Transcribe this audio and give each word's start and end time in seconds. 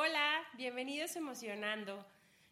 Hola, 0.00 0.44
bienvenidos 0.52 1.16
a 1.16 1.18
Emocionando. 1.18 2.06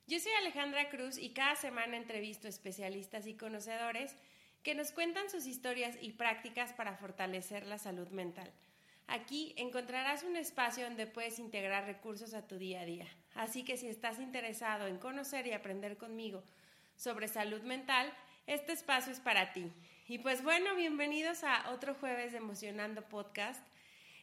Yo 0.08 0.18
soy 0.18 0.32
Alejandra 0.32 0.90
Cruz 0.90 1.16
y 1.16 1.30
cada 1.30 1.54
semana 1.54 1.96
entrevisto 1.96 2.48
especialistas 2.48 3.28
y 3.28 3.34
conocedores 3.34 4.16
que 4.64 4.74
nos 4.74 4.90
cuentan 4.90 5.30
sus 5.30 5.46
historias 5.46 5.96
y 6.00 6.10
prácticas 6.10 6.72
para 6.72 6.96
fortalecer 6.96 7.64
la 7.64 7.78
salud 7.78 8.08
mental. 8.08 8.50
Aquí 9.06 9.54
encontrarás 9.58 10.24
un 10.24 10.34
espacio 10.34 10.86
donde 10.86 11.06
puedes 11.06 11.38
integrar 11.38 11.86
recursos 11.86 12.34
a 12.34 12.48
tu 12.48 12.58
día 12.58 12.80
a 12.80 12.84
día. 12.84 13.06
Así 13.36 13.62
que 13.62 13.76
si 13.76 13.86
estás 13.86 14.18
interesado 14.18 14.88
en 14.88 14.98
conocer 14.98 15.46
y 15.46 15.52
aprender 15.52 15.96
conmigo 15.98 16.42
sobre 16.96 17.28
salud 17.28 17.62
mental, 17.62 18.12
este 18.48 18.72
espacio 18.72 19.12
es 19.12 19.20
para 19.20 19.52
ti. 19.52 19.70
Y 20.08 20.18
pues 20.18 20.42
bueno, 20.42 20.74
bienvenidos 20.74 21.44
a 21.44 21.70
otro 21.70 21.94
jueves 21.94 22.34
Emocionando 22.34 23.02
Podcast. 23.02 23.64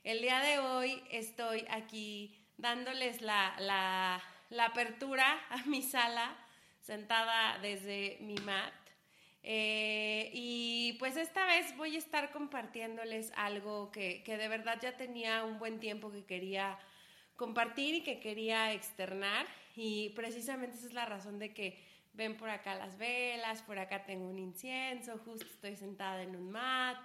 El 0.04 0.20
día 0.20 0.42
de 0.42 0.60
hoy 0.60 1.02
estoy 1.10 1.66
aquí 1.70 2.43
dándoles 2.58 3.22
la, 3.22 3.56
la, 3.60 4.66
apertura 4.66 5.26
a 5.50 5.64
mi 5.66 5.82
sala, 5.82 6.36
sentada 6.82 7.58
desde 7.60 8.18
mi 8.22 8.36
mat. 8.36 8.74
Eh, 9.46 10.30
y 10.34 10.94
pues 11.00 11.18
esta 11.18 11.46
vez 11.46 11.76
voy 11.76 11.96
a 11.96 12.00
estar 12.00 12.32
compartiéndoles 12.32 13.34
algo 13.36 13.92
que, 13.92 14.24
que, 14.24 14.38
de 14.38 14.48
verdad 14.48 14.80
ya 14.82 14.96
tenía 14.96 15.44
un 15.44 15.60
buen 15.60 15.80
tiempo 15.80 16.12
que 16.12 16.24
quería 16.24 16.80
compartir 17.36 17.96
y 17.96 18.04
que 18.04 18.20
quería 18.20 18.72
externar. 18.74 19.46
Y 19.76 20.10
precisamente 20.10 20.78
esa 20.78 20.88
es 20.88 20.94
la 20.94 21.06
razón 21.06 21.40
de 21.40 21.54
que 21.54 21.84
ven 22.14 22.38
por 22.38 22.50
acá 22.50 22.76
las 22.76 22.98
velas, 22.98 23.62
por 23.64 23.80
acá 23.80 24.06
tengo 24.06 24.30
un 24.30 24.40
incienso, 24.40 25.18
justo 25.20 25.46
estoy 25.46 25.76
sentada 25.76 26.22
en 26.22 26.36
un 26.36 26.52
mat. 26.52 26.98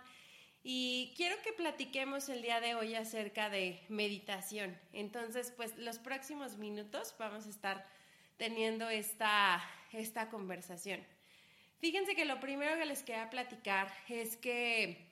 Y 0.70 1.14
quiero 1.16 1.34
que 1.40 1.54
platiquemos 1.54 2.28
el 2.28 2.42
día 2.42 2.60
de 2.60 2.74
hoy 2.74 2.94
acerca 2.94 3.48
de 3.48 3.80
meditación. 3.88 4.78
Entonces, 4.92 5.50
pues 5.56 5.74
los 5.78 5.98
próximos 5.98 6.58
minutos 6.58 7.14
vamos 7.18 7.46
a 7.46 7.48
estar 7.48 7.86
teniendo 8.36 8.90
esta, 8.90 9.64
esta 9.94 10.28
conversación. 10.28 11.02
Fíjense 11.78 12.14
que 12.14 12.26
lo 12.26 12.38
primero 12.38 12.76
que 12.76 12.84
les 12.84 13.02
quería 13.02 13.30
platicar 13.30 13.90
es 14.10 14.36
que 14.36 15.06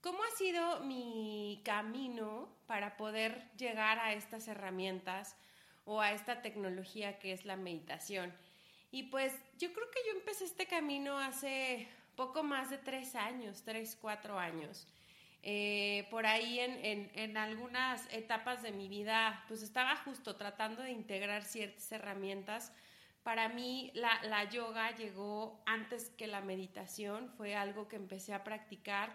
cómo 0.00 0.18
ha 0.24 0.36
sido 0.36 0.80
mi 0.80 1.62
camino 1.64 2.48
para 2.66 2.96
poder 2.96 3.48
llegar 3.56 4.00
a 4.00 4.12
estas 4.12 4.48
herramientas 4.48 5.36
o 5.84 6.00
a 6.00 6.10
esta 6.10 6.42
tecnología 6.42 7.20
que 7.20 7.30
es 7.30 7.44
la 7.44 7.54
meditación. 7.54 8.34
Y 8.90 9.04
pues 9.04 9.32
yo 9.56 9.72
creo 9.72 9.88
que 9.88 10.00
yo 10.04 10.18
empecé 10.18 10.46
este 10.46 10.66
camino 10.66 11.16
hace 11.16 11.86
poco 12.16 12.42
más 12.42 12.70
de 12.70 12.78
tres 12.78 13.14
años, 13.14 13.62
tres, 13.62 13.96
cuatro 14.00 14.36
años. 14.36 14.88
Eh, 15.48 16.08
por 16.10 16.26
ahí 16.26 16.58
en, 16.58 17.08
en, 17.14 17.36
algunas 17.36 18.12
etapas 18.12 18.64
de 18.64 18.72
mi 18.72 18.88
vida, 18.88 19.44
pues 19.46 19.62
estaba 19.62 19.94
justo 19.94 20.34
tratando 20.34 20.82
de 20.82 20.90
integrar 20.90 21.44
ciertas 21.44 21.92
herramientas. 21.92 22.72
Para 23.22 23.48
mí 23.48 23.92
la, 23.94 24.20
la 24.24 24.50
yoga 24.50 24.92
llegó 24.96 25.62
antes 25.64 26.10
que 26.10 26.26
la 26.26 26.40
meditación, 26.40 27.30
fue 27.36 27.54
algo 27.54 27.86
que 27.86 27.94
empecé 27.94 28.34
a 28.34 28.42
practicar. 28.42 29.14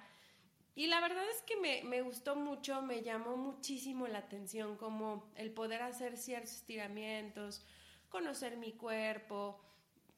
Y 0.74 0.88
la 0.88 1.02
verdad 1.02 1.26
es 1.30 1.42
que 1.42 1.58
me, 1.58 1.84
me, 1.84 2.02
gustó 2.02 2.38
mucho, 2.38 2.82
me 2.82 3.02
llamó 3.02 3.36
muchísimo 3.36 4.08
la 4.08 4.20
atención 4.20 4.78
como 4.78 5.30
el 5.36 5.52
poder 5.52 5.82
hacer 5.82 6.16
ciertos 6.16 6.54
estiramientos, 6.54 7.62
conocer 8.08 8.56
mi 8.56 8.72
cuerpo, 8.72 9.60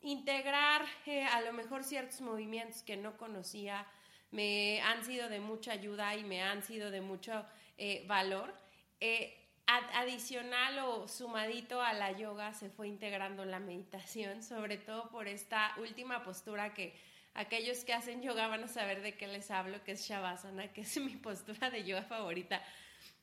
integrar 0.03 0.85
eh, 1.07 1.25
a 1.25 1.41
lo 1.41 1.53
mejor 1.53 1.83
ciertos 1.83 2.21
movimientos 2.21 2.83
que 2.83 2.97
no 2.97 3.17
conocía, 3.17 3.87
me 4.33 4.81
han 4.81 5.05
sido 5.05 5.29
de 5.29 5.39
mucha 5.39 5.71
ayuda 5.71 6.15
y 6.15 6.23
me 6.23 6.41
han 6.41 6.63
sido 6.63 6.89
de 6.91 7.01
mucho 7.01 7.45
eh, 7.77 8.03
valor. 8.07 8.53
Eh, 8.99 9.39
adicional 9.65 10.79
o 10.79 11.07
sumadito 11.07 11.81
a 11.81 11.93
la 11.93 12.11
yoga 12.11 12.53
se 12.53 12.69
fue 12.69 12.87
integrando 12.87 13.45
la 13.45 13.59
meditación, 13.59 14.43
sobre 14.43 14.77
todo 14.77 15.09
por 15.09 15.27
esta 15.27 15.73
última 15.77 16.23
postura 16.23 16.73
que 16.73 16.93
aquellos 17.35 17.83
que 17.85 17.93
hacen 17.93 18.21
yoga 18.21 18.47
van 18.47 18.63
a 18.63 18.67
saber 18.67 19.01
de 19.01 19.15
qué 19.15 19.27
les 19.27 19.49
hablo, 19.51 19.83
que 19.83 19.93
es 19.93 20.07
Shavasana, 20.07 20.73
que 20.73 20.81
es 20.81 20.97
mi 21.01 21.15
postura 21.15 21.69
de 21.69 21.83
yoga 21.83 22.03
favorita. 22.03 22.61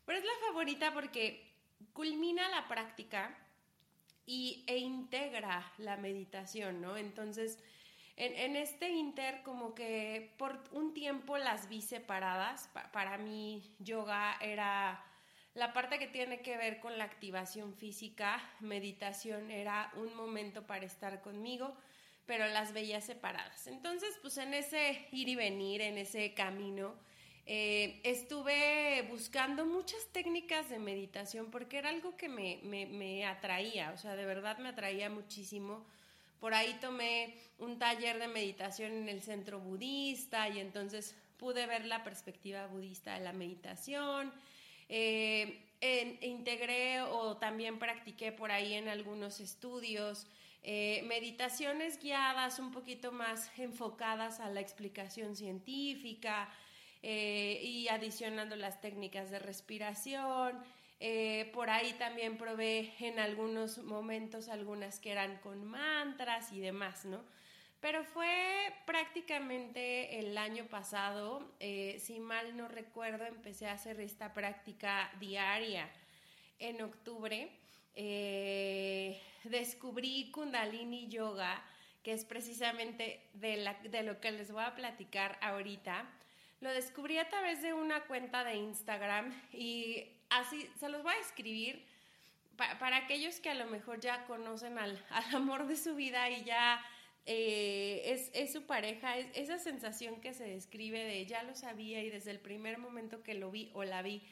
Pero 0.06 0.18
es 0.18 0.24
la 0.24 0.48
favorita 0.48 0.94
porque 0.94 1.44
culmina 1.92 2.48
la 2.48 2.68
práctica 2.68 3.36
y, 4.26 4.64
e 4.68 4.78
integra 4.78 5.72
la 5.78 5.96
meditación, 5.96 6.80
¿no? 6.80 6.96
Entonces, 6.96 7.58
en, 8.20 8.56
este 8.56 8.90
inter 8.90 9.42
como 9.42 9.74
que 9.74 10.34
por 10.36 10.62
un 10.72 10.92
tiempo 10.92 11.38
las 11.38 11.68
vi 11.68 11.80
separadas. 11.80 12.68
para 12.92 13.18
mí 13.18 13.74
yoga 13.78 14.36
era 14.40 15.04
la 15.54 15.72
parte 15.72 15.98
que 15.98 16.06
tiene 16.06 16.42
que 16.42 16.56
ver 16.56 16.78
con 16.80 16.96
la 16.96 17.04
activación 17.04 17.74
física, 17.74 18.40
meditación 18.60 19.50
era 19.50 19.90
un 19.96 20.14
momento 20.14 20.66
para 20.66 20.86
estar 20.86 21.22
conmigo, 21.22 21.76
pero 22.26 22.46
las 22.46 22.72
veía 22.72 23.00
separadas. 23.00 23.66
Entonces, 23.66 24.16
pues 24.22 24.38
en 24.38 24.54
ese 24.54 25.08
ir 25.10 25.28
y 25.28 25.34
venir, 25.34 25.80
en 25.80 25.98
ese 25.98 26.34
camino, 26.34 26.94
eh, 27.46 28.00
estuve 28.04 29.04
buscando 29.10 29.66
muchas 29.66 30.06
técnicas 30.12 30.68
de 30.68 30.78
meditación 30.78 31.50
porque 31.50 31.78
era 31.78 31.88
algo 31.88 32.16
que 32.16 32.28
me, 32.28 32.60
me, 32.62 33.26
atraía, 33.26 33.90
o 33.90 33.96
sea, 33.96 34.14
de 34.14 34.24
verdad 34.26 34.58
me 34.58 34.68
atraía 34.68 35.10
muchísimo. 35.10 35.84
Por 36.40 36.54
ahí 36.54 36.76
tomé 36.80 37.34
un 37.58 37.78
taller 37.78 38.18
de 38.18 38.28
meditación 38.28 38.92
en 38.92 39.08
el 39.08 39.22
centro 39.22 39.60
budista 39.60 40.48
y 40.48 40.58
entonces 40.58 41.14
pude 41.36 41.66
ver 41.66 41.84
la 41.86 42.02
perspectiva 42.02 42.66
budista 42.66 43.14
de 43.14 43.20
la 43.20 43.32
meditación. 43.32 44.32
Eh, 44.88 45.66
integré 46.22 47.02
o 47.02 47.36
también 47.36 47.78
practiqué 47.78 48.32
por 48.32 48.50
ahí 48.50 48.74
en 48.74 48.88
algunos 48.88 49.40
estudios 49.40 50.26
eh, 50.62 51.02
meditaciones 51.06 51.98
guiadas 51.98 52.58
un 52.58 52.70
poquito 52.70 53.12
más 53.12 53.50
enfocadas 53.58 54.40
a 54.40 54.50
la 54.50 54.60
explicación 54.60 55.36
científica, 55.36 56.50
eh, 57.02 57.60
y 57.64 57.88
adicionando 57.88 58.56
las 58.56 58.80
técnicas 58.82 59.30
de 59.30 59.38
respiración. 59.38 60.58
Eh, 61.02 61.50
por 61.54 61.70
ahí 61.70 61.94
también 61.94 62.36
probé 62.36 62.92
en 63.00 63.18
algunos 63.18 63.78
momentos 63.78 64.50
algunas 64.50 65.00
que 65.00 65.10
eran 65.10 65.38
con 65.38 65.64
mantras 65.64 66.52
y 66.52 66.60
demás, 66.60 67.06
¿no? 67.06 67.24
Pero 67.80 68.04
fue 68.04 68.74
prácticamente 68.84 70.18
el 70.18 70.36
año 70.36 70.66
pasado, 70.66 71.54
eh, 71.58 71.96
si 71.98 72.20
mal 72.20 72.54
no 72.54 72.68
recuerdo, 72.68 73.24
empecé 73.24 73.66
a 73.66 73.72
hacer 73.72 73.98
esta 74.00 74.34
práctica 74.34 75.10
diaria. 75.18 75.88
En 76.58 76.82
octubre 76.82 77.50
descubrí 79.44 80.30
Kundalini 80.30 81.08
Yoga, 81.08 81.64
que 82.02 82.12
es 82.12 82.24
precisamente 82.24 83.20
de, 83.34 83.74
de 83.88 84.02
lo 84.02 84.20
que 84.20 84.30
les 84.30 84.52
voy 84.52 84.64
a 84.64 84.74
platicar 84.74 85.38
ahorita. 85.40 86.06
Lo 86.60 86.70
descubrí 86.70 87.16
a 87.16 87.28
través 87.28 87.62
de 87.62 87.72
una 87.72 88.04
cuenta 88.04 88.44
de 88.44 88.56
Instagram 88.56 89.32
y 89.52 90.19
así 90.30 90.68
se 90.78 90.88
los 90.88 91.02
voy 91.02 91.12
a 91.12 91.20
escribir 91.20 91.86
para 92.78 92.96
aquellos 92.98 93.40
que 93.40 93.50
a 93.50 93.54
lo 93.54 93.66
mejor 93.66 94.00
ya 94.00 94.24
conocen 94.26 94.78
al, 94.78 95.02
amor 95.34 95.66
de 95.66 95.76
su 95.76 95.94
vida 95.94 96.28
y 96.30 96.44
ya 96.44 96.84
eh, 97.26 98.30
es, 98.32 98.52
su 98.52 98.66
pareja, 98.66 99.16
es, 99.16 99.28
esa 99.34 99.58
sensación 99.58 100.20
que 100.20 100.34
se 100.34 100.44
describe 100.44 101.04
de 101.04 101.26
ya 101.26 101.42
lo 101.42 101.54
sabía 101.54 102.02
y 102.02 102.10
desde 102.10 102.30
el 102.30 102.40
primer 102.40 102.78
momento 102.78 103.22
que 103.22 103.34
lo 103.34 103.50
vi 103.50 103.70
o 103.74 103.84
la 103.84 104.02
vi, 104.02 104.22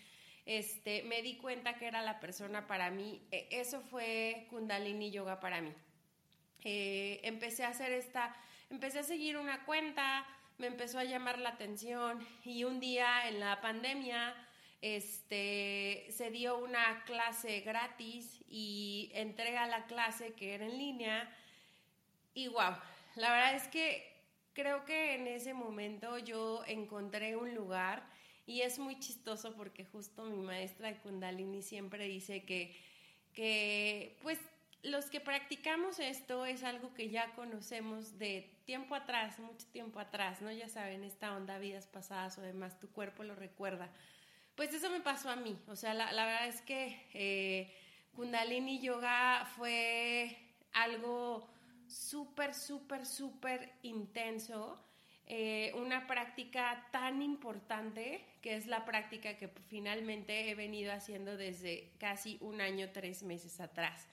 este, 0.47 1.03
me 1.05 1.23
di 1.23 1.37
cuenta 1.37 1.75
que 1.75 1.87
era 1.87 2.03
la 2.03 2.21
persona 2.21 2.67
para 2.67 2.91
mí. 2.91 3.23
E, 3.31 3.49
eso 3.51 3.81
fue 3.81 4.47
Kundalini 4.51 5.11
Yoga 5.11 5.41
para 5.41 5.61
mí. 5.61 5.73
Eh, 6.65 7.21
empecé 7.23 7.65
a 7.65 7.69
hacer 7.69 7.93
esta, 7.93 8.35
empecé 8.69 8.99
a 9.01 9.05
seguir 9.05 9.37
una 9.37 9.65
cuenta, 9.65 10.27
me 10.59 10.67
empezó 10.67 10.99
a 10.99 11.05
llamar 11.05 11.39
la 11.39 11.51
atención 11.51 12.27
y 12.45 12.65
un 12.65 12.81
día 12.81 13.29
en 13.29 13.41
la 13.41 13.61
pandemia 13.61 14.35
este, 14.81 16.07
se 16.11 16.31
dio 16.31 16.59
una 16.59 17.05
clase 17.05 17.61
gratis 17.61 18.43
y 18.49 19.11
entré 19.15 19.59
a 19.59 19.67
la 19.67 19.87
clase 19.87 20.33
que 20.35 20.55
era 20.55 20.65
en 20.65 20.79
línea 20.79 21.29
y 22.35 22.49
wow, 22.49 22.77
la 23.17 23.33
verdad 23.33 23.57
es 23.57 23.67
que 23.69 24.13
creo 24.53 24.85
que 24.85 25.15
en 25.15 25.27
ese 25.27 25.55
momento 25.55 26.19
yo 26.19 26.63
encontré 26.67 27.37
un 27.37 27.55
lugar 27.55 28.09
y 28.47 28.63
es 28.63 28.79
muy 28.79 28.99
chistoso 28.99 29.55
porque 29.55 29.85
justo 29.85 30.25
mi 30.25 30.39
maestra 30.39 30.89
de 30.89 30.99
Kundalini 30.99 31.63
siempre 31.63 32.05
dice 32.07 32.45
que, 32.45 32.75
que 33.35 34.17
pues 34.23 34.39
los 34.83 35.07
que 35.07 35.21
practicamos 35.21 35.99
esto 35.99 36.47
es 36.47 36.63
algo 36.63 36.95
que 36.95 37.11
ya 37.11 37.33
conocemos 37.33 38.19
de 38.19 38.49
tiempo 38.65 38.95
atrás, 38.95 39.39
mucho 39.39 39.67
tiempo 39.67 39.99
atrás, 39.99 40.41
¿no? 40.41 40.53
Ya 40.53 40.69
saben, 40.69 41.03
esta 41.03 41.37
onda, 41.37 41.59
vidas 41.59 41.87
pasadas 41.87 42.39
o 42.39 42.43
demás, 42.43 42.79
tu 42.79 42.89
cuerpo 42.91 43.25
lo 43.25 43.35
recuerda. 43.35 43.91
Pues 44.59 44.75
eso 44.75 44.91
me 44.91 44.99
pasó 44.99 45.31
a 45.31 45.37
mí, 45.37 45.57
o 45.69 45.77
sea, 45.77 45.95
la, 45.95 46.11
verdad 46.11 46.49
es 46.49 46.63
que 46.63 47.01
eh, 47.15 47.73
Kundalini 48.17 48.81
Yoga 48.81 49.49
fue 49.57 50.37
algo 50.73 51.49
súper, 51.87 52.53
súper, 52.55 53.07
súper 53.07 53.73
intenso. 53.85 54.85
eh, 55.27 55.73
una 55.77 56.09
práctica 56.09 56.89
tan 56.91 57.23
importante 57.23 58.25
que 58.43 58.57
es 58.57 58.67
la 58.67 58.85
práctica 58.85 59.37
que 59.37 59.47
finalmente 59.69 60.51
he 60.51 60.57
venido 60.57 60.93
haciendo 60.93 61.37
desde 61.37 61.93
casi 62.01 62.37
un 62.41 62.61
año, 62.61 62.91
tres 62.93 63.23
meses 63.23 63.61
atrás. 63.61 64.09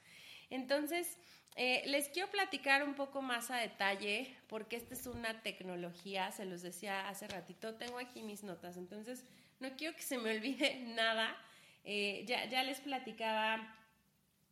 Entonces, 0.51 1.17
eh, 1.55 1.81
les 1.87 2.09
quiero 2.09 2.29
platicar 2.29 2.83
un 2.83 2.93
poco 2.93 3.23
más 3.23 3.49
a 3.49 3.57
detalle 3.57 4.35
porque 4.47 4.75
esta 4.75 4.93
es 4.93 5.07
una 5.07 5.41
tecnología, 5.41 6.31
se 6.31 6.45
los 6.45 6.61
decía 6.61 7.09
hace 7.09 7.27
ratito, 7.27 7.73
tengo 7.73 7.97
aquí 7.97 8.21
mis 8.21 8.43
notas, 8.43 8.77
entonces 8.77 9.25
no 9.59 9.75
quiero 9.75 9.95
que 9.95 10.03
se 10.03 10.17
me 10.17 10.35
olvide 10.35 10.75
nada. 10.95 11.35
Eh, 11.83 12.23
ya, 12.27 12.45
ya 12.45 12.63
les 12.63 12.79
platicaba 12.79 13.75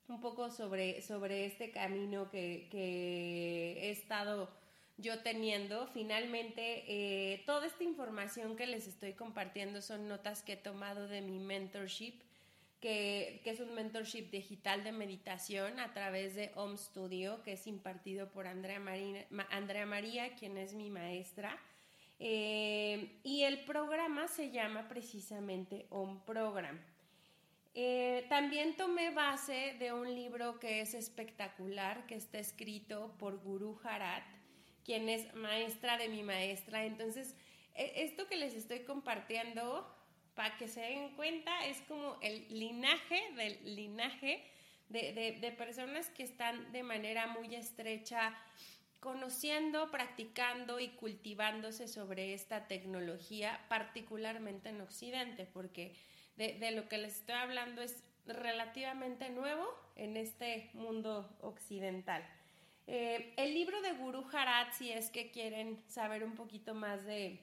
un 0.08 0.22
poco 0.22 0.50
sobre, 0.52 1.02
sobre 1.02 1.46
este 1.46 1.72
camino 1.72 2.30
que, 2.30 2.68
que 2.70 3.78
he 3.82 3.92
estado 3.92 4.50
yo 4.98 5.20
teniendo. 5.20 5.88
Finalmente, 5.88 6.84
eh, 6.88 7.44
toda 7.46 7.68
esta 7.68 7.84
información 7.84 8.56
que 8.56 8.68
les 8.68 8.88
estoy 8.88 9.14
compartiendo 9.14 9.82
son 9.82 10.08
notas 10.08 10.44
que 10.44 10.54
he 10.54 10.58
tomado 10.58 11.08
de 11.08 11.22
mi 11.22 11.40
mentorship, 11.40 12.22
que, 12.80 13.42
es 13.46 13.60
un 13.60 13.74
mentorship 13.74 14.30
digital 14.30 14.84
de 14.84 14.92
meditación 14.92 15.80
a 15.80 15.94
través 15.94 16.36
de 16.36 16.52
Home 16.56 16.78
Studio, 16.78 17.42
que 17.44 17.54
es 17.54 17.66
impartido 17.66 18.30
por 18.30 18.46
Andrea, 18.46 18.82
Andrea 19.50 19.86
María, 19.86 20.36
quien 20.36 20.58
es 20.58 20.74
mi 20.74 20.90
maestra. 20.90 21.58
Eh, 22.20 23.20
y 23.24 23.33
programa 23.66 24.28
se 24.28 24.52
llama 24.52 24.88
precisamente 24.88 25.88
Home 25.90 26.22
Program. 26.26 26.80
Eh, 27.76 28.26
también 28.30 28.76
tomé 28.76 29.10
base 29.10 29.76
de 29.80 29.92
un 29.92 30.14
libro 30.14 30.60
que 30.60 30.82
es 30.82 30.94
espectacular, 30.94 32.06
que 32.06 32.16
está 32.16 32.38
escrito 32.38 33.16
por 33.18 33.40
Guru 33.40 33.80
Harat, 33.84 34.24
quien 34.86 35.10
es 35.10 35.34
maestra 35.34 35.98
de 35.98 36.10
mi 36.10 36.22
maestra. 36.22 36.86
Entonces, 36.86 37.36
e, 37.74 38.04
esto 38.04 38.28
que 38.28 38.36
les 38.36 38.54
estoy 38.54 38.82
compartiendo, 38.82 39.92
para 40.36 40.56
que 40.58 40.68
se 40.68 40.82
den 40.82 41.16
cuenta, 41.16 41.66
es 41.66 41.82
como 41.82 42.18
el 42.22 42.48
linaje 42.50 43.24
del 43.36 43.76
linaje 43.76 44.44
de, 44.90 45.54
personas 45.58 46.10
que 46.10 46.24
están 46.24 46.72
de 46.72 46.84
manera 46.84 47.28
muy 47.28 47.56
estrecha 47.56 48.36
conociendo, 49.04 49.92
practicando 49.92 50.80
y 50.80 50.88
cultivándose 50.92 51.90
sobre 51.90 52.34
esta 52.34 52.70
tecnología, 52.70 53.60
particularmente 53.68 54.70
en 54.70 54.80
Occidente, 54.80 55.46
porque 55.46 55.94
de, 56.38 56.72
lo 56.72 56.88
que 56.88 57.00
les 57.00 57.18
estoy 57.18 57.36
hablando 57.36 57.82
es 57.82 58.02
relativamente 58.26 59.30
nuevo 59.30 59.68
en 59.98 60.16
este 60.16 60.70
mundo 60.74 61.30
occidental. 61.42 62.26
Eh, 62.88 63.34
el 63.36 63.54
libro 63.54 63.82
de 63.82 63.92
Guru 63.92 64.26
Harat, 64.32 64.72
si 64.72 64.90
es 64.90 65.10
que 65.10 65.32
quieren 65.32 65.84
saber 65.90 66.24
un 66.24 66.36
poquito 66.36 66.74
más 66.74 67.04
de, 67.04 67.42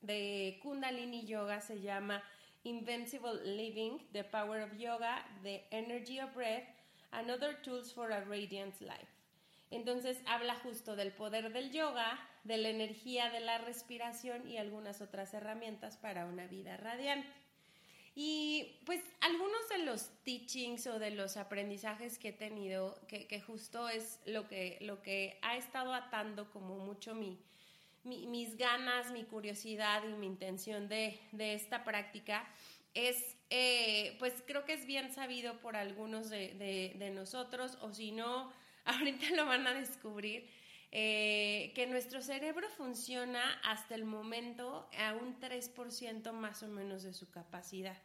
de 0.00 0.60
Kundalini 0.62 1.26
Yoga, 1.26 1.60
se 1.60 1.80
llama 1.80 2.22
Invincible 2.62 3.44
Living, 3.44 3.98
The 4.12 4.22
Power 4.22 4.62
of 4.62 4.78
Yoga, 4.78 5.26
The 5.42 5.66
Energy 5.72 6.20
of 6.20 6.32
Breath, 6.34 6.68
and 7.10 7.32
Other 7.32 7.60
Tools 7.62 7.92
for 7.92 8.12
a 8.12 8.24
Radiant 8.24 8.80
Life. 8.80 9.13
Entonces 9.74 10.18
habla 10.26 10.54
justo 10.56 10.96
del 10.96 11.12
poder 11.12 11.52
del 11.52 11.70
yoga, 11.72 12.18
de 12.44 12.56
la 12.58 12.68
energía 12.68 13.30
de 13.30 13.40
la 13.40 13.58
respiración 13.58 14.46
y 14.48 14.56
algunas 14.56 15.00
otras 15.00 15.34
herramientas 15.34 15.96
para 15.96 16.26
una 16.26 16.46
vida 16.46 16.76
radiante. 16.76 17.28
Y 18.16 18.76
pues 18.86 19.00
algunos 19.20 19.68
de 19.68 19.78
los 19.78 20.10
teachings 20.22 20.86
o 20.86 21.00
de 21.00 21.10
los 21.10 21.36
aprendizajes 21.36 22.18
que 22.18 22.28
he 22.28 22.32
tenido, 22.32 22.96
que, 23.08 23.40
justo 23.40 23.88
es 23.88 24.20
lo 24.24 24.46
que, 24.46 24.78
lo 24.82 25.02
que 25.02 25.38
ha 25.42 25.56
estado 25.56 25.92
atando 25.92 26.48
como 26.52 26.78
mucho 26.78 27.16
mi, 27.16 27.40
mis 28.04 28.56
ganas, 28.56 29.10
mi 29.10 29.24
curiosidad 29.24 30.04
y 30.04 30.12
mi 30.12 30.26
intención 30.26 30.88
de, 30.88 31.18
esta 31.36 31.82
práctica, 31.82 32.46
es, 32.94 33.36
eh, 33.50 34.14
pues 34.20 34.34
creo 34.46 34.64
que 34.64 34.74
es 34.74 34.86
bien 34.86 35.12
sabido 35.12 35.58
por 35.58 35.74
algunos 35.74 36.30
de, 36.30 37.10
nosotros, 37.12 37.78
o 37.80 37.92
si 37.92 38.12
no, 38.12 38.52
ahorita 38.98 39.30
lo 39.36 39.46
van 39.46 39.66
a 39.66 39.74
descubrir, 39.74 40.48
eh, 40.90 41.72
que 41.74 41.86
nuestro 41.86 42.22
cerebro 42.22 42.68
funciona 42.70 43.60
hasta 43.64 43.94
el 43.94 44.04
momento 44.04 44.88
a 44.98 45.14
un 45.14 45.40
3% 45.40 46.32
más 46.32 46.62
o 46.62 46.68
menos 46.68 47.02
de 47.02 47.12
su 47.12 47.30
capacidad. 47.30 47.96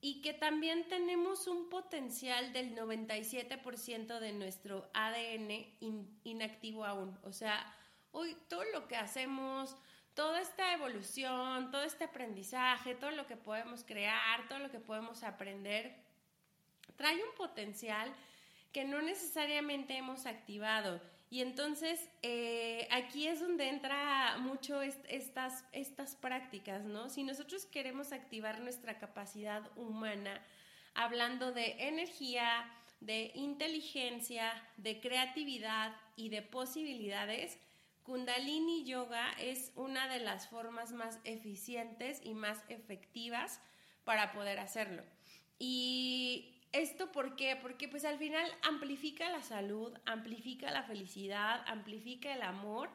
Y 0.00 0.22
que 0.22 0.32
también 0.32 0.88
tenemos 0.88 1.46
un 1.46 1.68
potencial 1.68 2.54
del 2.54 2.74
97% 2.74 4.18
de 4.18 4.32
nuestro 4.32 4.88
ADN 4.94 5.66
inactivo 6.24 6.86
aún. 6.86 7.18
O 7.22 7.32
sea, 7.32 7.76
hoy 8.12 8.34
todo 8.48 8.64
lo 8.72 8.88
que 8.88 8.96
hacemos, 8.96 9.76
toda 10.14 10.40
esta 10.40 10.72
evolución, 10.72 11.70
todo 11.70 11.82
este 11.82 12.04
aprendizaje, 12.04 12.94
todo 12.94 13.10
lo 13.10 13.26
que 13.26 13.36
podemos 13.36 13.84
crear, 13.84 14.48
todo 14.48 14.58
lo 14.58 14.70
que 14.70 14.80
podemos 14.80 15.22
aprender, 15.22 15.94
trae 16.96 17.22
un 17.22 17.34
potencial 17.36 18.10
que 18.72 18.84
no 18.84 19.02
necesariamente 19.02 19.96
hemos 19.96 20.26
activado 20.26 21.00
y 21.30 21.42
entonces 21.42 22.08
eh, 22.22 22.88
aquí 22.90 23.28
es 23.28 23.38
donde 23.38 23.68
entra 23.68 24.36
mucho 24.38 24.82
estas, 24.82 25.64
estas 25.70 26.16
prácticas, 26.16 26.84
¿no? 26.84 27.08
Si 27.08 27.22
nosotros 27.22 27.66
queremos 27.66 28.10
activar 28.10 28.60
nuestra 28.60 28.98
capacidad 28.98 29.62
humana, 29.76 30.44
hablando 30.92 31.52
de 31.52 31.86
energía, 31.86 32.68
de 32.98 33.30
inteligencia, 33.36 34.52
de 34.76 35.00
creatividad 35.00 35.94
y 36.16 36.30
de 36.30 36.42
posibilidades, 36.42 37.58
Kundalini 38.02 38.82
Yoga 38.84 39.30
es 39.38 39.70
una 39.76 40.08
de 40.08 40.18
las 40.18 40.48
formas 40.48 40.90
más 40.90 41.20
eficientes 41.22 42.20
y 42.24 42.34
más 42.34 42.58
efectivas 42.68 43.60
para 44.02 44.32
poder 44.32 44.58
hacerlo. 44.58 45.04
Y 45.60 46.59
¿Esto 46.72 47.10
por 47.10 47.34
qué? 47.34 47.56
Porque 47.56 47.88
pues 47.88 48.04
al 48.04 48.18
final 48.18 48.48
amplifica 48.62 49.28
la 49.28 49.42
salud, 49.42 49.92
amplifica 50.06 50.70
la 50.70 50.84
felicidad, 50.84 51.64
amplifica 51.66 52.32
el 52.32 52.42
amor 52.42 52.90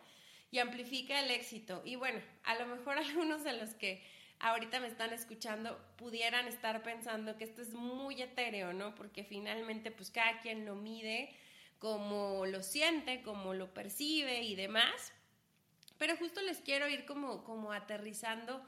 y 0.49 0.59
amplifica 0.59 1.19
el 1.19 1.29
éxito. 1.31 1.81
Y 1.83 1.97
bueno, 1.97 2.21
a 2.45 2.55
lo 2.55 2.67
mejor 2.67 2.97
algunos 2.97 3.43
de 3.43 3.53
los 3.53 3.73
que 3.73 4.01
ahorita 4.39 4.79
me 4.79 4.87
están 4.87 5.11
escuchando 5.11 5.77
pudieran 5.97 6.47
estar 6.47 6.83
pensando 6.83 7.37
que 7.37 7.43
esto 7.43 7.61
es 7.61 7.73
muy 7.73 8.21
etéreo, 8.21 8.71
¿no? 8.71 8.95
Porque 8.95 9.23
finalmente 9.23 9.91
pues 9.91 10.09
cada 10.09 10.39
quien 10.39 10.65
lo 10.65 10.75
mide 10.75 11.35
como 11.79 12.45
lo 12.45 12.63
siente, 12.63 13.21
como 13.21 13.53
lo 13.53 13.73
percibe 13.73 14.41
y 14.43 14.55
demás. 14.55 15.13
Pero 15.97 16.15
justo 16.15 16.41
les 16.41 16.59
quiero 16.59 16.87
ir 16.87 17.05
como, 17.05 17.43
como 17.43 17.73
aterrizando 17.73 18.65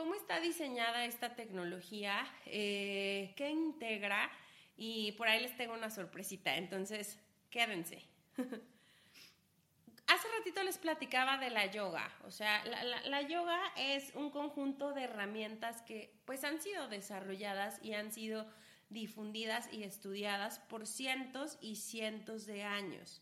cómo 0.00 0.14
está 0.14 0.40
diseñada 0.40 1.04
esta 1.04 1.36
tecnología, 1.36 2.26
eh, 2.46 3.34
qué 3.36 3.50
integra 3.50 4.30
y 4.74 5.12
por 5.12 5.28
ahí 5.28 5.42
les 5.42 5.54
tengo 5.58 5.74
una 5.74 5.90
sorpresita, 5.90 6.56
entonces 6.56 7.18
quédense. 7.50 8.02
Hace 10.06 10.28
ratito 10.38 10.62
les 10.62 10.78
platicaba 10.78 11.36
de 11.36 11.50
la 11.50 11.66
yoga, 11.66 12.10
o 12.24 12.30
sea, 12.30 12.64
la, 12.64 13.20
yoga 13.20 13.60
es 13.76 14.14
un 14.14 14.30
conjunto 14.30 14.94
de 14.94 15.02
herramientas 15.02 15.82
que 15.82 16.14
pues 16.24 16.44
han 16.44 16.62
sido 16.62 16.88
desarrolladas 16.88 17.78
y 17.84 17.92
han 17.92 18.10
sido 18.10 18.50
difundidas 18.88 19.70
y 19.70 19.82
estudiadas 19.82 20.60
por 20.60 20.86
cientos 20.86 21.58
y 21.60 21.76
cientos 21.76 22.46
de 22.46 22.62
años. 22.64 23.20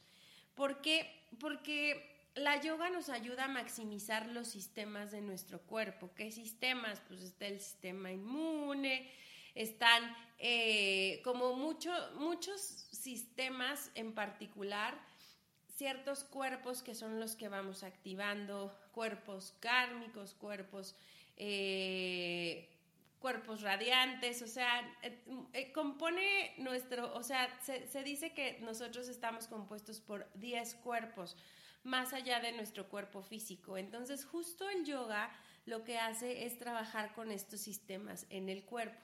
¿Por 0.54 0.80
qué? 0.80 1.26
Porque 1.40 2.17
la 2.38 2.60
yoga 2.60 2.90
nos 2.90 3.08
ayuda 3.08 3.44
a 3.44 3.48
maximizar 3.48 4.26
los 4.28 4.48
sistemas 4.48 5.10
de 5.10 5.20
nuestro 5.20 5.60
cuerpo. 5.60 6.10
¿Qué 6.14 6.30
sistemas? 6.30 7.00
Pues 7.08 7.22
está 7.22 7.46
el 7.46 7.60
sistema 7.60 8.12
inmune, 8.12 9.10
están 9.54 10.16
eh, 10.38 11.20
como 11.24 11.54
muchos 11.54 12.60
sistemas 12.92 13.90
en 13.94 14.14
particular, 14.14 14.98
ciertos 15.76 16.24
cuerpos 16.24 16.82
que 16.82 16.94
son 16.94 17.20
los 17.20 17.36
que 17.36 17.48
vamos 17.48 17.82
activando, 17.82 18.76
cuerpos 18.92 19.54
kármicos, 19.60 20.34
cuerpos... 20.34 20.94
Eh, 21.36 22.74
cuerpos 23.20 23.62
radiantes, 23.62 24.42
o 24.42 24.46
sea, 24.46 24.96
eh, 25.02 25.72
compone 25.72 26.54
nuestro, 26.58 27.12
o 27.14 27.24
sea, 27.24 27.48
se, 27.60 27.88
se, 27.88 28.04
dice 28.04 28.32
que 28.32 28.60
nosotros 28.60 29.08
estamos 29.08 29.48
compuestos 29.48 30.00
por 30.00 30.28
10 30.34 30.76
cuerpos 30.76 31.36
más 31.88 32.12
allá 32.12 32.40
de 32.40 32.52
nuestro 32.52 32.88
cuerpo 32.88 33.22
físico. 33.22 33.76
Entonces, 33.76 34.24
justo 34.24 34.68
el 34.68 34.84
yoga 34.84 35.30
lo 35.66 35.84
que 35.84 35.98
hace 35.98 36.46
es 36.46 36.58
trabajar 36.58 37.14
con 37.14 37.30
estos 37.30 37.60
sistemas 37.60 38.26
en 38.30 38.48
el 38.48 38.64
cuerpo. 38.64 39.00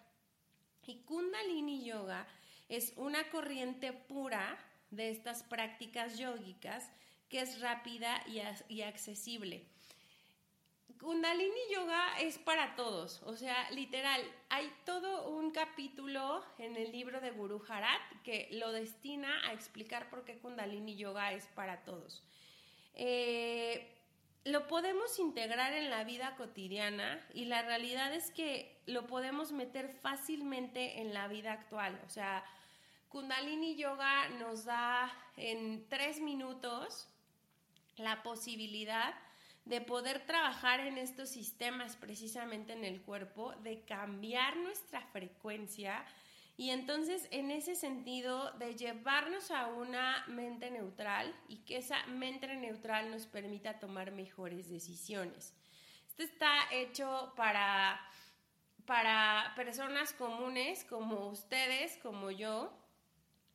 Y 0.86 1.02
Kundalini 1.02 1.84
Yoga 1.84 2.26
es 2.68 2.92
una 2.96 3.28
corriente 3.30 3.92
pura 3.92 4.58
de 4.90 5.10
estas 5.10 5.42
prácticas 5.42 6.18
yógicas 6.18 6.90
que 7.28 7.40
es 7.40 7.60
rápida 7.60 8.22
y, 8.68 8.82
accesible. 8.82 9.66
Kundalini 11.00 11.72
Yoga 11.72 12.18
es 12.20 12.38
para 12.38 12.76
todos, 12.76 13.22
o 13.24 13.36
sea, 13.36 13.70
literal, 13.72 14.22
hay 14.48 14.72
todo 14.86 15.28
un 15.28 15.50
capítulo 15.50 16.42
en 16.58 16.76
el 16.76 16.92
libro 16.92 17.20
de 17.20 17.30
Guru 17.30 17.62
Harat 17.68 18.00
que 18.22 18.48
lo 18.52 18.72
destina 18.72 19.46
a 19.48 19.52
explicar 19.52 20.08
por 20.08 20.24
qué 20.24 20.38
Kundalini 20.38 20.96
Yoga 20.96 21.32
es 21.32 21.46
para 21.48 21.82
todos. 21.82 22.22
Eh, 22.94 23.90
lo 24.44 24.66
podemos 24.66 25.18
integrar 25.18 25.72
en 25.72 25.90
la 25.90 26.04
vida 26.04 26.36
cotidiana 26.36 27.20
y 27.32 27.46
la 27.46 27.62
realidad 27.62 28.12
es 28.12 28.30
que 28.30 28.78
lo 28.86 29.06
podemos 29.06 29.52
meter 29.52 29.88
fácilmente 29.88 31.00
en 31.00 31.14
la 31.14 31.28
vida 31.28 31.52
actual. 31.52 31.98
O 32.06 32.10
sea, 32.10 32.44
Kundalini 33.08 33.74
Yoga 33.76 34.28
nos 34.40 34.64
da 34.64 35.10
en 35.36 35.88
tres 35.88 36.20
minutos 36.20 37.08
la 37.96 38.22
posibilidad 38.22 39.14
de 39.64 39.80
poder 39.80 40.26
trabajar 40.26 40.80
en 40.80 40.98
estos 40.98 41.30
sistemas 41.30 41.96
precisamente 41.96 42.74
en 42.74 42.84
el 42.84 43.00
cuerpo, 43.00 43.54
de 43.62 43.82
cambiar 43.84 44.56
nuestra 44.56 45.00
frecuencia 45.06 46.04
y 46.56 46.70
entonces 46.70 47.26
en 47.32 47.50
ese 47.50 47.75
sentido 47.75 48.52
de 48.52 48.76
llevarnos 48.76 49.50
a 49.50 49.66
una 49.66 50.25
mente 50.28 50.70
neutral 50.70 51.34
y 51.49 51.58
que 51.64 51.78
esa 51.78 52.06
mente 52.06 52.46
neutral 52.54 53.11
nos 53.11 53.26
permita 53.26 53.80
tomar 53.80 54.12
mejores 54.12 54.70
decisiones. 54.70 55.52
Esto 56.06 56.23
está 56.23 56.52
hecho 56.70 57.32
para, 57.37 58.00
para 58.87 59.52
personas 59.56 60.12
comunes 60.12 60.84
como 60.84 61.26
ustedes, 61.26 61.96
como 61.96 62.30
yo, 62.30 62.73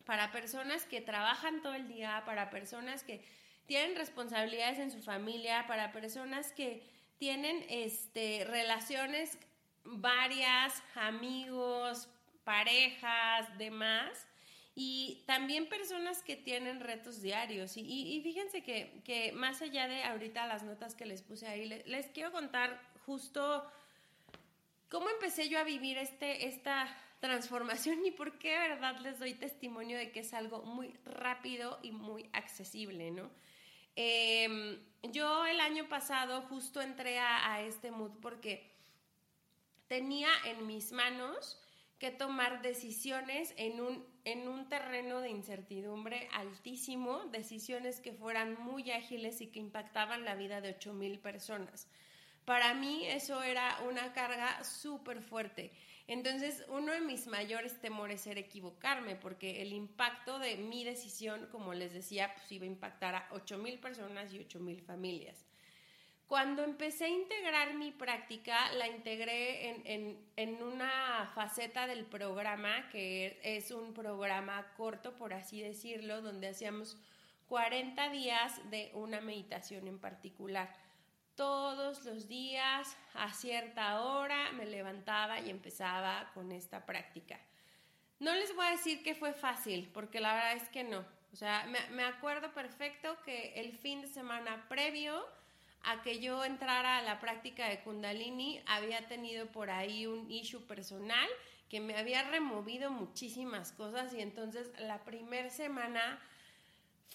para 0.05 0.31
personas 0.33 0.85
que 0.85 0.99
trabajan 0.99 1.61
todo 1.61 1.75
el 1.75 1.87
día, 1.87 2.23
para 2.25 2.49
personas 2.49 3.03
que 3.03 3.23
tienen 3.65 3.95
responsabilidades 3.95 4.79
en 4.79 4.91
su 4.91 5.01
familia, 5.01 5.67
para 5.67 5.93
personas 5.93 6.51
que 6.51 6.83
tienen 7.17 7.65
este, 7.69 8.43
relaciones 8.45 9.37
varias, 9.85 10.83
amigos, 10.95 12.09
parejas, 12.49 13.55
demás, 13.59 14.25
y 14.73 15.21
también 15.27 15.69
personas 15.69 16.23
que 16.23 16.35
tienen 16.35 16.79
retos 16.79 17.21
diarios. 17.21 17.77
Y, 17.77 18.19
fíjense 18.23 18.63
que, 18.63 19.31
más 19.35 19.61
allá 19.61 19.87
de 19.87 20.03
ahorita 20.03 20.47
las 20.47 20.63
notas 20.63 20.95
que 20.95 21.05
les 21.05 21.21
puse 21.21 21.47
ahí, 21.47 21.67
les, 21.67 22.07
quiero 22.07 22.31
contar 22.31 22.81
justo 23.05 23.71
cómo 24.89 25.11
empecé 25.11 25.47
yo 25.47 25.59
a 25.59 25.63
vivir 25.63 25.99
este, 25.99 26.47
esta 26.47 26.87
transformación 27.19 28.03
y 28.03 28.09
por 28.09 28.39
qué, 28.39 28.57
verdad, 28.57 28.97
les 29.01 29.19
doy 29.19 29.35
testimonio 29.35 29.99
de 29.99 30.11
que 30.11 30.21
es 30.21 30.33
algo 30.33 30.63
muy 30.63 30.97
rápido 31.05 31.77
y 31.83 31.91
muy 31.91 32.31
accesible, 32.33 33.11
¿no? 33.11 33.29
Em, 33.95 34.79
yo 35.03 35.45
el 35.45 35.59
año 35.59 35.87
pasado 35.87 36.41
justo 36.49 36.81
entré 36.81 37.19
a, 37.19 37.61
este 37.61 37.91
mood 37.91 38.17
porque 38.19 38.75
tenía 39.87 40.29
en 40.45 40.65
mis 40.65 40.91
manos 40.91 41.61
que 41.99 42.11
tomar 42.11 42.61
decisiones 42.61 43.53
en 43.57 43.81
un, 43.81 44.05
en 44.23 44.47
un 44.47 44.69
terreno 44.69 45.19
de 45.19 45.29
incertidumbre 45.29 46.29
altísimo, 46.33 47.25
decisiones 47.25 47.99
que 47.99 48.13
fueran 48.13 48.57
muy 48.59 48.89
ágiles 48.91 49.41
y 49.41 49.47
que 49.47 49.59
impactaban 49.59 50.23
la 50.23 50.35
vida 50.35 50.61
de 50.61 50.69
8 50.69 50.93
mil 50.93 51.19
personas. 51.19 51.89
Para 52.45 52.73
mí 52.73 53.05
eso 53.05 53.43
era 53.43 53.79
una 53.87 54.13
carga 54.13 54.63
súper 54.63 55.21
fuerte. 55.21 55.71
Entonces, 56.07 56.65
uno 56.69 56.93
de 56.93 57.01
mis 57.01 57.27
mayores 57.27 57.79
temores 57.79 58.25
era 58.25 58.39
equivocarme, 58.39 59.15
porque 59.15 59.61
el 59.61 59.73
impacto 59.73 60.39
de 60.39 60.57
mi 60.57 60.83
decisión, 60.83 61.47
como 61.51 61.75
les 61.75 61.93
decía, 61.93 62.33
pues 62.33 62.51
iba 62.51 62.63
a 62.63 62.67
impactar 62.67 63.13
a 63.13 63.27
8 63.33 63.57
mil 63.59 63.77
personas 63.77 64.33
y 64.33 64.39
8 64.39 64.59
mil 64.59 64.81
familias. 64.81 65.48
Cuando 66.29 66.63
empecé 66.63 67.05
a 67.05 67.09
integrar 67.09 67.73
mi 67.73 67.91
práctica, 67.91 68.71
la 68.73 68.87
integré 68.87 69.69
en, 69.69 69.81
en, 69.85 70.17
en, 70.37 70.63
una 70.63 71.29
faceta 71.35 71.87
del 71.87 72.05
programa, 72.05 72.87
que 72.89 73.41
es 73.43 73.71
un 73.71 73.93
programa 73.93 74.71
corto, 74.77 75.15
por 75.17 75.33
así 75.33 75.59
decirlo, 75.59 76.21
donde 76.21 76.47
hacíamos 76.47 76.97
40 77.47 78.09
días 78.11 78.61
de 78.69 78.91
una 78.93 79.19
meditación 79.19 79.87
en 79.89 79.99
particular 79.99 80.69
todos 81.39 82.03
los 82.03 82.27
días 82.27 82.97
a 83.13 83.31
cierta 83.31 84.01
hora 84.01 84.51
me 84.51 84.65
levantaba 84.65 85.39
y 85.39 85.49
empezaba 85.49 86.29
con 86.33 86.51
esta 86.51 86.85
práctica. 86.85 87.39
No 88.19 88.35
les 88.35 88.53
voy 88.53 88.65
a 88.65 88.71
decir 88.71 89.03
que 89.03 89.15
fue 89.15 89.31
fácil, 89.31 89.89
porque 89.93 90.19
la 90.19 90.33
verdad 90.33 90.57
es 90.57 90.67
que 90.67 90.83
no. 90.83 91.05
O 91.31 91.35
sea, 91.37 91.65
me, 91.91 92.03
acuerdo 92.03 92.53
perfecto 92.53 93.15
que 93.23 93.53
el 93.55 93.71
fin 93.71 94.01
de 94.01 94.09
semana 94.09 94.65
previo 94.67 95.25
a 95.83 96.01
que 96.01 96.19
yo 96.19 96.43
entrara 96.43 96.97
a 96.97 97.01
la 97.01 97.19
práctica 97.19 97.67
de 97.67 97.81
Kundalini, 97.81 98.61
había 98.65 99.07
tenido 99.07 99.47
por 99.47 99.69
ahí 99.69 100.05
un 100.07 100.29
issue 100.29 100.65
personal 100.65 101.29
que 101.69 101.79
me 101.79 101.95
había 101.95 102.23
removido 102.23 102.91
muchísimas 102.91 103.71
cosas 103.71 104.13
y 104.13 104.21
entonces 104.21 104.71
la 104.79 105.03
primera 105.03 105.49
semana 105.49 106.19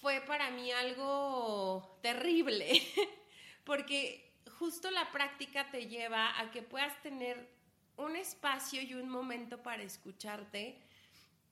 fue 0.01 0.21
para 0.21 0.49
mí 0.51 0.71
algo 0.71 1.99
terrible. 2.01 2.81
porque 3.65 4.31
justo 4.59 4.89
la 4.91 5.11
práctica 5.11 5.69
te 5.69 5.87
lleva 5.87 6.39
a 6.39 6.51
que 6.51 6.61
puedas 6.61 7.01
tener 7.01 7.49
un 7.97 8.15
espacio 8.15 8.81
y 8.81 8.93
un 8.93 9.09
momento 9.09 9.61
para 9.61 9.83
escucharte 9.83 10.79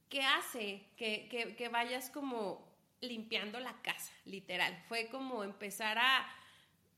que 0.10 0.22
hace 0.22 0.86
que, 0.96 1.28
que, 1.58 1.70
vayas 1.70 2.10
como 2.10 2.72
limpiando 3.02 3.60
la 3.60 3.74
casa, 3.82 4.14
literal. 4.26 4.84
Fue 4.88 5.08
como 5.08 5.44
empezar 5.44 5.98
a 5.98 6.28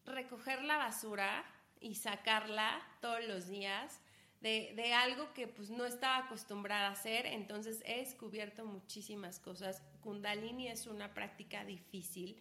recoger 0.06 0.64
la 0.64 0.78
basura 0.78 1.44
y 1.80 1.96
sacarla 1.96 2.82
todos 3.02 3.24
los 3.26 3.48
días 3.48 4.00
de, 4.42 4.74
de, 4.76 4.94
algo 4.94 5.34
que 5.34 5.48
pues 5.48 5.70
no 5.70 5.86
estaba 5.86 6.18
acostumbrada 6.18 6.90
a 6.90 6.92
hacer, 6.92 7.26
entonces 7.26 7.82
he 7.86 7.98
descubierto 7.98 8.66
muchísimas 8.66 9.40
cosas. 9.40 9.82
Kundalini 10.02 10.68
es 10.68 10.88
una 10.88 11.14
práctica 11.14 11.66
difícil 11.66 12.40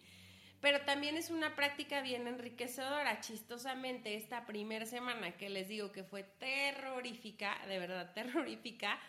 pero 0.65 0.81
también 0.81 1.15
es 1.15 1.29
una 1.29 1.55
práctica 1.55 2.01
bien 2.01 2.27
enriquecedora. 2.27 3.21
Chistosamente, 3.21 4.15
esta 4.15 4.47
primera 4.47 4.87
semana 4.87 5.37
que 5.37 5.47
les 5.47 5.67
digo 5.67 5.91
que 5.91 6.03
fue 6.03 6.23
terrorífica, 6.23 7.55
de 7.67 7.77
verdad 7.77 8.13
terrorífica, 8.15 8.99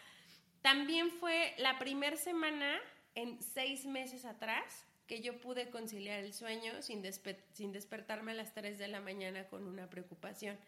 también 0.60 1.10
fue 1.10 1.54
la 1.56 1.78
primera 1.78 2.16
semana 2.16 2.78
en 3.14 3.40
seis 3.40 3.86
meses 3.86 4.26
atrás 4.26 4.84
que 5.06 5.20
yo 5.20 5.40
pude 5.40 5.70
conciliar 5.70 6.24
el 6.24 6.32
sueño 6.34 6.82
sin, 6.82 7.02
sin 7.52 7.72
despertarme 7.72 8.32
a 8.32 8.34
las 8.34 8.54
3 8.54 8.78
de 8.78 8.88
la 8.88 9.00
mañana 9.00 9.46
con 9.48 9.66
una 9.66 9.88
preocupación. 9.88 10.58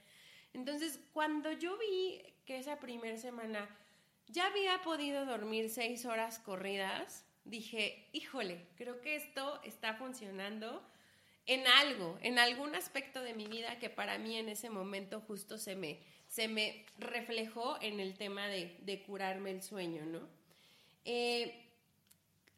Entonces, 0.54 1.00
cuando 1.12 1.52
yo 1.52 1.76
vi 1.78 2.22
que 2.44 2.58
esa 2.58 2.78
primera 2.78 3.16
semana 3.16 3.68
ya 4.28 4.46
había 4.46 4.80
podido 4.82 5.26
dormir 5.26 5.70
seis 5.70 6.04
horas 6.04 6.38
corridas, 6.38 7.24
dije, 7.44 8.08
híjole, 8.12 8.66
creo 8.76 9.00
que 9.00 9.16
esto 9.16 9.60
está 9.64 9.94
funcionando 9.94 10.82
en 11.46 11.66
algo, 11.66 12.18
en 12.20 12.38
algún 12.38 12.74
aspecto 12.74 13.22
de 13.22 13.34
mi 13.34 13.46
vida 13.46 13.78
que 13.78 13.88
para 13.88 14.18
mí 14.18 14.36
en 14.36 14.50
ese 14.50 14.68
momento 14.68 15.22
justo 15.22 15.56
se 15.56 15.76
me, 15.76 15.98
se 16.28 16.46
me 16.46 16.84
reflejó 16.98 17.78
en 17.80 18.00
el 18.00 18.18
tema 18.18 18.48
de, 18.48 19.02
curarme 19.06 19.50
el 19.50 19.62
sueño, 19.62 20.04
¿no? 20.04 20.28
Eh, 21.06 21.67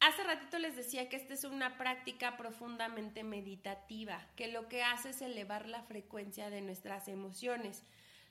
hace 0.01 0.25
ratito 0.25 0.59
les 0.59 0.77
decía 0.77 1.09
que 1.09 1.17
esta 1.17 1.35
es 1.35 1.45
una 1.45 1.77
práctica 1.77 2.37
profundamente 2.37 3.23
meditativa, 3.23 4.27
que 4.37 4.49
lo 4.49 4.69
que 4.69 4.83
hace 4.83 5.11
es 5.11 5.23
elevar 5.23 5.67
la 5.67 5.83
frecuencia 5.83 6.51
de 6.51 6.63
nuestras 6.63 7.09
emociones. 7.09 7.85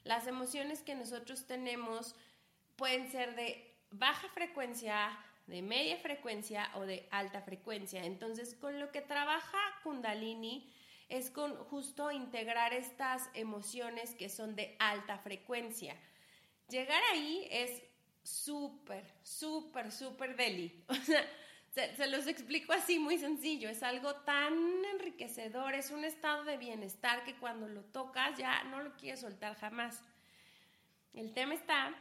Las 0.04 0.28
emociones 0.28 0.82
que 0.82 0.96
nosotros 0.96 1.46
tenemos 1.46 2.16
pueden 2.76 3.12
ser 3.12 3.36
de 3.36 3.76
baja 3.92 4.28
frecuencia, 4.30 5.18
de 5.48 5.62
media 5.62 5.98
frecuencia 5.98 6.70
o 6.76 6.82
de 6.82 7.08
alta 7.12 7.42
frecuencia. 7.42 8.04
Entonces, 8.04 8.56
con 8.56 8.80
lo 8.80 8.92
que 8.92 9.02
trabaja 9.02 9.58
Kundalini 9.84 10.72
es 11.10 11.32
con 11.32 11.56
justo 11.66 12.12
integrar 12.12 12.74
estas 12.74 13.30
emociones 13.34 14.14
que 14.16 14.30
son 14.30 14.56
de 14.56 14.76
alta 14.80 15.18
frecuencia. 15.18 15.96
Llegar 16.70 17.02
ahí 17.12 17.48
es 17.50 17.82
súper, 18.24 19.04
súper, 19.24 19.92
súper 19.92 20.36
deli. 20.36 20.84
O 20.88 20.94
sea, 20.94 21.26
se, 21.74 22.08
los 22.08 22.28
explico 22.28 22.74
así 22.74 23.00
muy 23.00 23.18
sencillo. 23.18 23.70
Es 23.70 23.84
algo 23.84 24.16
tan 24.16 24.54
enriquecedor, 24.94 25.74
es 25.74 25.92
un 25.92 26.04
estado 26.04 26.44
de 26.44 26.58
bienestar 26.58 27.24
que 27.24 27.36
cuando 27.36 27.68
lo 27.68 27.84
tocas 27.84 28.38
ya 28.38 28.64
no 28.66 28.82
lo 28.82 28.96
quieres 28.96 29.22
soltar 29.22 29.56
jamás. 29.56 30.04
El 31.14 31.34
tema 31.34 31.54
está 31.54 31.96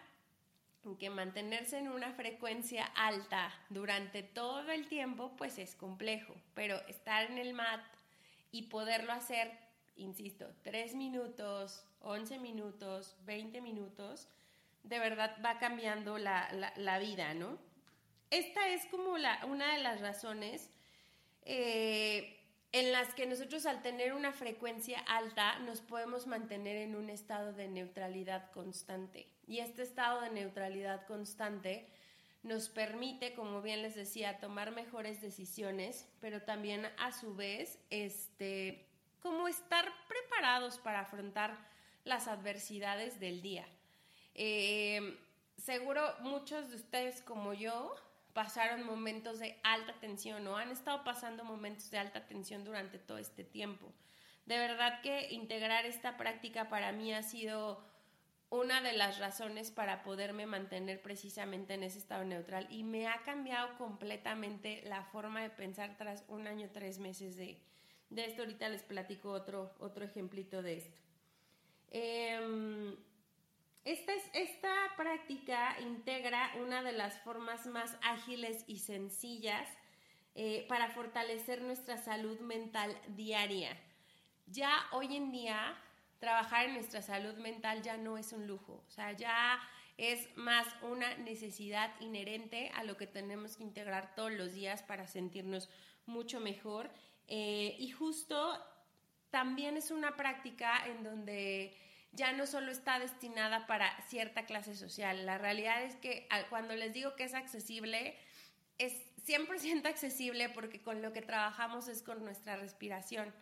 que 0.96 1.10
mantenerse 1.10 1.78
en 1.78 1.88
una 1.88 2.12
frecuencia 2.12 2.84
alta 2.84 3.52
durante 3.68 4.22
todo 4.22 4.70
el 4.70 4.88
tiempo 4.88 5.36
pues 5.36 5.58
es 5.58 5.74
complejo, 5.74 6.34
pero 6.54 6.80
estar 6.86 7.30
en 7.30 7.38
el 7.38 7.52
mat 7.52 7.80
y 8.50 8.62
poderlo 8.62 9.12
hacer, 9.12 9.52
insisto, 9.96 10.46
3 10.62 10.94
minutos, 10.94 11.84
11 12.00 12.38
minutos, 12.38 13.16
20 13.26 13.60
minutos, 13.60 14.28
de 14.82 14.98
verdad 14.98 15.36
va 15.44 15.58
cambiando 15.58 16.16
la, 16.16 16.98
vida, 17.00 17.34
¿no? 17.34 17.58
Esta 18.30 18.68
es 18.68 18.84
como 18.86 19.16
la, 19.18 19.44
una 19.46 19.74
de 19.74 19.82
las 19.82 20.00
razones 20.00 20.70
eh, 21.42 22.38
en 22.72 22.92
las 22.92 23.14
que 23.14 23.26
nosotros 23.26 23.64
al 23.64 23.80
tener 23.80 24.12
una 24.12 24.32
frecuencia 24.32 25.00
alta 25.00 25.58
nos 25.60 25.80
podemos 25.80 26.26
mantener 26.26 26.76
en 26.76 26.94
un 26.94 27.08
estado 27.08 27.52
de 27.54 27.68
neutralidad 27.68 28.50
constante. 28.52 29.26
Y 29.46 29.60
este 29.60 29.82
estado 29.82 30.20
de 30.20 30.30
neutralidad 30.30 31.06
constante 31.06 31.88
nos 32.42 32.68
permite, 32.68 33.34
como 33.34 33.62
bien 33.62 33.82
les 33.82 33.94
decía, 33.94 34.38
tomar 34.38 34.70
mejores 34.72 35.22
decisiones, 35.22 36.06
pero 36.20 36.42
también 36.42 36.86
a 36.98 37.12
su 37.12 37.34
vez 37.34 37.78
este, 37.88 38.86
como 39.20 39.48
estar 39.48 39.90
preparados 40.06 40.78
para 40.78 41.00
afrontar 41.00 41.56
las 42.04 42.28
adversidades 42.28 43.18
del 43.18 43.40
día. 43.40 43.66
Eh, 44.34 45.18
seguro 45.56 46.02
muchos 46.20 46.68
de 46.70 46.76
ustedes 46.76 47.22
como 47.22 47.54
yo 47.54 47.94
pasaron 48.38 48.86
momentos 48.86 49.40
de 49.40 49.58
alta 49.64 49.94
tensión 49.94 50.46
o 50.46 50.56
han 50.56 50.70
estado 50.70 51.02
pasando 51.02 51.42
momentos 51.42 51.90
de 51.90 51.98
alta 51.98 52.24
tensión 52.28 52.62
durante 52.62 52.96
todo 52.96 53.18
este 53.18 53.42
tiempo. 53.42 53.92
De 54.46 54.56
verdad 54.56 55.00
que 55.02 55.32
integrar 55.32 55.86
esta 55.86 56.16
práctica 56.16 56.68
para 56.68 56.92
mí 56.92 57.12
ha 57.12 57.24
sido 57.24 57.84
una 58.48 58.80
de 58.80 58.92
las 58.92 59.18
razones 59.18 59.72
para 59.72 60.04
poderme 60.04 60.46
mantener 60.46 61.02
precisamente 61.02 61.74
en 61.74 61.82
ese 61.82 61.98
estado 61.98 62.22
neutral 62.22 62.68
y 62.70 62.84
me 62.84 63.08
ha 63.08 63.22
cambiado 63.24 63.76
completamente 63.76 64.82
la 64.84 65.02
forma 65.02 65.42
de 65.42 65.50
pensar 65.50 65.96
tras 65.98 66.24
un 66.28 66.46
año, 66.46 66.70
tres 66.72 67.00
meses 67.00 67.34
de, 67.34 67.60
esto. 68.14 68.42
Ahorita 68.42 68.68
les 68.68 68.84
platico 68.84 69.32
otro, 69.32 69.74
otro 69.80 70.04
ejemplito 70.04 70.62
de 70.62 70.76
esto. 70.76 71.00
Em, 71.90 72.94
esta, 73.92 74.12
esta 74.34 74.74
práctica 74.98 75.76
integra 75.80 76.52
una 76.62 76.82
de 76.82 76.92
las 76.92 77.18
formas 77.20 77.66
más 77.66 77.96
ágiles 78.02 78.64
y 78.66 78.80
sencillas 78.80 79.66
eh, 80.34 80.66
para 80.68 80.90
fortalecer 80.90 81.62
nuestra 81.62 81.96
salud 81.96 82.38
mental 82.40 82.94
diaria. 83.08 83.74
Ya 84.46 84.70
hoy 84.92 85.16
en 85.16 85.32
día 85.32 85.74
trabajar 86.18 86.66
en 86.66 86.74
nuestra 86.74 87.00
salud 87.00 87.34
mental 87.38 87.82
ya 87.82 87.96
no 87.96 88.18
es 88.18 88.32
un 88.32 88.46
lujo, 88.46 88.84
o 88.86 88.90
sea, 88.90 89.12
ya 89.12 89.58
es 89.96 90.28
más 90.36 90.66
una 90.82 91.16
necesidad 91.16 91.90
inherente 92.00 92.70
a 92.74 92.84
lo 92.84 92.98
que 92.98 93.06
tenemos 93.06 93.56
que 93.56 93.64
integrar 93.64 94.14
todos 94.14 94.32
los 94.32 94.52
días 94.52 94.82
para 94.82 95.06
sentirnos 95.06 95.70
mucho 96.04 96.40
mejor. 96.40 96.90
Eh, 97.26 97.74
y 97.78 97.90
justo 97.90 98.62
también 99.30 99.76
es 99.76 99.90
una 99.90 100.14
práctica 100.14 100.86
en 100.86 101.02
donde 101.02 101.74
ya 102.12 102.32
no 102.32 102.46
solo 102.46 102.70
está 102.70 102.98
destinada 102.98 103.66
para 103.66 104.00
cierta 104.08 104.46
clase 104.46 104.74
social. 104.74 105.26
La 105.26 105.38
realidad 105.38 105.82
es 105.82 105.96
que 105.96 106.28
cuando 106.50 106.74
les 106.74 106.92
digo 106.92 107.14
que 107.16 107.24
es 107.24 107.34
accesible, 107.34 108.16
es 108.78 108.94
100% 109.26 109.86
accesible 109.86 110.48
porque 110.48 110.82
con 110.82 111.02
lo 111.02 111.12
que 111.12 111.22
trabajamos 111.22 111.88
es 111.88 112.02
con 112.02 112.24
nuestra 112.24 112.56
respiración 112.56 113.34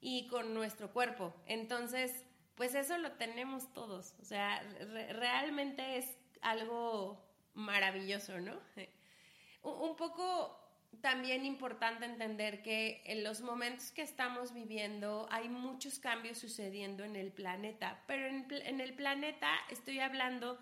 y 0.00 0.28
con 0.28 0.54
nuestro 0.54 0.92
cuerpo. 0.92 1.34
Entonces, 1.46 2.24
pues 2.54 2.74
eso 2.74 2.98
lo 2.98 3.12
tenemos 3.12 3.72
todos. 3.72 4.14
O 4.20 4.24
sea, 4.24 4.62
realmente 5.10 5.98
es 5.98 6.16
algo 6.40 7.24
maravilloso, 7.54 8.40
¿no? 8.40 8.58
Un 9.62 9.96
poco 9.96 10.67
también 11.00 11.44
importante 11.44 12.04
entender 12.04 12.62
que 12.62 13.02
en 13.04 13.22
los 13.22 13.40
momentos 13.40 13.90
que 13.92 14.02
estamos 14.02 14.52
viviendo 14.52 15.28
hay 15.30 15.48
muchos 15.48 15.98
cambios 15.98 16.38
sucediendo 16.38 17.04
en 17.04 17.16
el 17.16 17.32
planeta, 17.32 18.02
pero 18.06 18.26
en, 18.26 18.46
en 18.50 18.80
el 18.80 18.94
planeta 18.94 19.50
estoy 19.70 20.00
hablando 20.00 20.58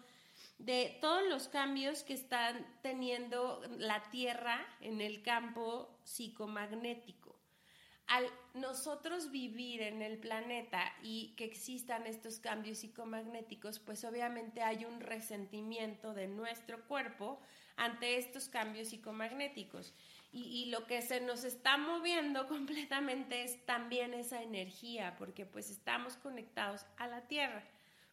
de 0.59 0.99
todos 1.01 1.23
los 1.29 1.49
cambios 1.49 2.03
que 2.03 2.15
están 2.15 2.67
teniendo 2.83 3.63
la 3.79 4.03
Tierra 4.11 4.67
en 4.81 5.01
el 5.01 5.23
campo 5.23 5.99
psicomagnético 6.05 7.27
al 8.07 8.31
nosotros 8.55 9.31
vivir 9.31 9.83
en 9.83 10.01
el 10.01 10.19
planeta 10.19 10.93
y 11.03 11.35
que 11.37 11.45
existan 11.45 12.07
estos 12.07 12.39
cambios 12.39 12.79
psicomagnéticos, 12.79 13.81
pues 13.81 14.05
obviamente 14.05 14.63
hay 14.63 14.85
un 14.85 15.01
resentimiento 15.01 16.15
de 16.15 16.29
nuestro 16.29 16.87
cuerpo 16.87 17.41
ante 17.77 18.17
estos 18.17 18.49
cambios 18.49 18.89
psicomagnéticos. 18.89 19.93
Y, 20.39 20.67
lo 20.67 20.87
que 20.87 21.01
se 21.01 21.21
nos 21.23 21.45
está 21.45 21.79
moviendo 21.79 22.47
completamente 22.49 23.43
es 23.43 23.65
también 23.65 24.13
esa 24.13 24.43
energía, 24.43 25.17
porque 25.17 25.47
pues 25.47 25.71
estamos 25.71 26.17
conectados 26.17 26.85
a 26.99 27.07
la 27.07 27.23
Tierra, 27.27 27.65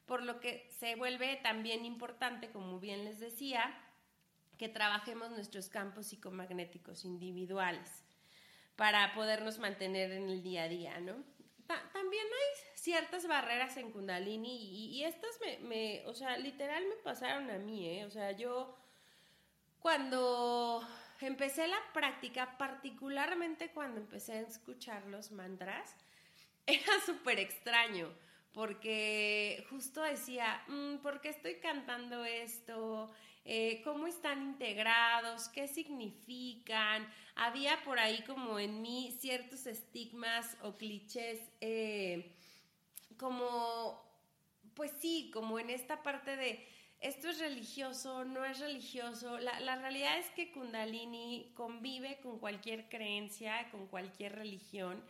por 0.06 0.24
lo 0.24 0.40
que 0.40 0.66
se 0.80 0.96
vuelve 0.96 1.36
también 1.44 1.84
importante, 1.84 2.50
como 2.50 2.80
bien 2.80 3.04
les 3.04 3.20
decía, 3.20 3.78
que 4.58 4.70
trabajemos 4.70 5.32
nuestros 5.32 5.68
campos 5.68 6.08
psicomagnéticos 6.08 7.04
individuales 7.04 8.06
para 8.78 9.14
podernos 9.14 9.60
mantener 9.60 10.12
en 10.12 10.30
el 10.30 10.42
día 10.42 10.64
a 10.64 10.70
día, 10.70 11.00
¿no? 11.00 11.16
también 11.92 12.26
hay 12.26 12.62
ciertas 12.76 13.28
barreras 13.28 13.78
en 13.78 13.92
Kundalini 13.92 14.56
y, 14.96 15.04
estas 15.04 15.40
me, 15.42 15.58
me, 15.60 16.04
o 16.06 16.14
sea, 16.14 16.38
literal 16.38 16.84
me 16.88 16.96
pasaron 16.98 17.50
a 17.50 17.58
mí, 17.58 17.90
¿eh? 17.90 18.06
O 18.06 18.12
sea, 18.12 18.32
yo 18.32 18.78
cuando 19.80 20.88
empecé 21.28 21.68
la 21.68 21.80
práctica, 21.94 22.58
particularmente 22.58 23.72
cuando 23.72 24.00
empecé 24.00 24.34
a 24.34 24.42
escuchar 24.42 25.06
los 25.08 25.32
mantras, 25.32 25.96
era 26.68 27.00
súper 27.06 27.40
extraño 27.40 28.10
porque 28.54 29.66
justo 29.70 30.02
decía, 30.02 30.64
mm, 30.68 30.98
¿por 30.98 31.22
qué 31.22 31.30
estoy 31.30 31.56
cantando 31.56 32.24
esto? 32.24 33.12
Eh, 33.46 33.82
cómo 33.84 34.08
están 34.08 34.42
integrados, 34.44 35.50
qué 35.50 35.68
significan. 35.68 37.08
Había 37.36 37.84
por 37.84 38.00
ahí 38.00 38.24
como 38.24 38.60
en 38.60 38.82
mí 38.82 39.18
ciertos 39.20 39.66
estigmas 39.66 40.56
o 40.62 40.78
clichés, 40.78 41.40
eh, 41.62 42.36
como, 43.18 44.02
pues 44.76 44.92
sí, 45.02 45.32
como 45.34 45.60
en 45.60 45.72
esta 45.72 46.04
parte 46.04 46.38
de 46.38 46.66
esto 47.04 47.30
es 47.30 47.40
religioso, 47.40 48.24
no 48.24 48.46
es 48.46 48.60
religioso. 48.60 49.38
La, 49.38 49.76
realidad 49.76 50.18
es 50.18 50.30
que 50.32 50.52
Kundalini 50.52 51.52
convive 51.54 52.20
con 52.22 52.40
cualquier 52.40 52.88
creencia, 52.88 53.70
con 53.72 53.88
cualquier 53.88 54.36
religión. 54.36 55.04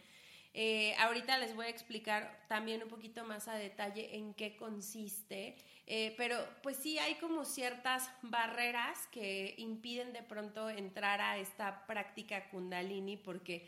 Eh, 0.55 0.95
ahorita 0.99 1.37
les 1.37 1.55
voy 1.55 1.67
a 1.67 1.69
explicar 1.69 2.45
también 2.47 2.81
un 2.83 2.89
poquito 2.89 3.23
más 3.23 3.47
a 3.47 3.55
detalle 3.55 4.15
en 4.17 4.33
qué 4.33 4.55
consiste, 4.55 5.55
eh, 5.85 6.13
pero 6.17 6.37
pues 6.61 6.77
sí 6.77 6.97
hay 6.99 7.15
como 7.15 7.45
ciertas 7.45 8.09
barreras 8.23 9.07
que 9.07 9.55
impiden 9.57 10.13
de 10.13 10.23
pronto 10.23 10.69
entrar 10.69 11.21
a 11.21 11.37
esta 11.37 11.85
práctica 11.87 12.49
kundalini 12.49 13.17
porque 13.17 13.67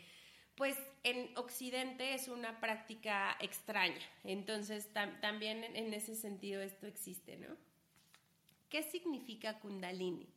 pues 0.54 0.76
en 1.02 1.36
Occidente 1.36 2.14
es 2.14 2.28
una 2.28 2.60
práctica 2.60 3.36
extraña, 3.40 4.00
entonces 4.22 4.88
también 5.20 5.64
en 5.64 5.92
ese 5.92 6.14
sentido 6.14 6.62
esto 6.62 6.86
existe, 6.86 7.36
¿no? 7.36 7.65
¿Qué 8.68 8.82
significa 8.82 9.58
kundalini? 9.60 10.28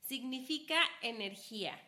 Significa 0.00 0.78
energía. 1.00 1.78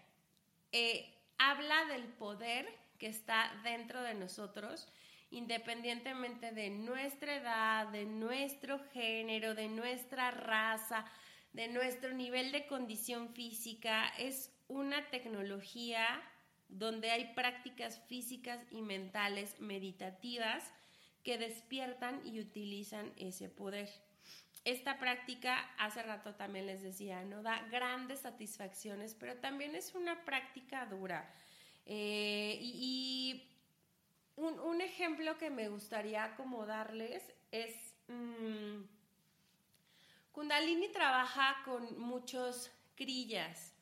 Eh, 0.73 1.15
habla 1.39 1.85
del 1.87 2.05
poder 2.05 2.67
que 2.99 3.07
está 3.09 3.53
dentro 3.63 4.03
de 4.03 4.15
nosotros, 4.15 4.89
independientemente 5.31 6.53
de 6.53 6.71
nuestra 6.71 7.37
edad, 7.37 7.89
de 7.89 8.07
nuestro 8.07 8.79
género, 8.93 9.55
de 9.55 9.69
nuestra 9.69 10.31
raza, 10.31 11.05
de 11.53 11.69
nuestro 11.69 12.13
nivel 12.13 12.53
de 12.53 12.67
condición 12.67 13.35
física. 13.35 14.09
Es 14.19 14.51
una 14.69 15.11
tecnología 15.11 16.23
donde 16.69 17.11
hay 17.11 17.35
prácticas 17.35 18.01
físicas 18.09 18.61
y 18.71 18.83
mentales 18.83 19.61
meditativas 19.61 20.73
que 21.23 21.39
despiertan 21.39 22.21
y 22.27 22.41
utilizan 22.41 23.13
ese 23.17 23.49
poder. 23.49 23.89
Esta 24.65 24.99
práctica, 24.99 25.59
hace 25.79 26.03
rato 26.03 26.35
también 26.35 26.67
les 26.67 26.83
decía, 26.83 27.23
no 27.25 27.43
da 27.43 27.61
grandes 27.71 28.21
satisfacciones, 28.21 29.15
pero 29.15 29.37
también 29.37 29.75
es 29.75 29.95
una 29.95 30.25
práctica 30.25 30.87
dura. 30.87 31.31
Eh, 31.85 32.59
y, 32.63 33.51
un, 34.37 34.81
ejemplo 34.81 35.37
que 35.39 35.51
me 35.51 35.69
gustaría 35.69 36.35
como 36.37 36.67
darles 36.67 37.23
es, 37.53 37.95
mm, 38.09 38.83
Kundalini 40.33 40.89
trabaja 40.89 41.63
con 41.65 41.99
muchos 41.99 42.73
crillas, 42.97 43.75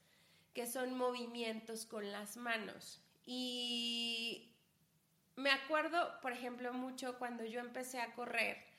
que 0.52 0.66
son 0.66 0.96
movimientos 0.96 1.86
con 1.86 2.10
las 2.10 2.36
manos. 2.36 3.00
Y 3.24 4.52
me 5.36 5.50
acuerdo, 5.50 6.20
por 6.20 6.32
ejemplo, 6.32 6.72
mucho 6.72 7.18
cuando 7.18 7.44
yo 7.44 7.60
empecé 7.60 8.00
a 8.00 8.12
correr, 8.14 8.71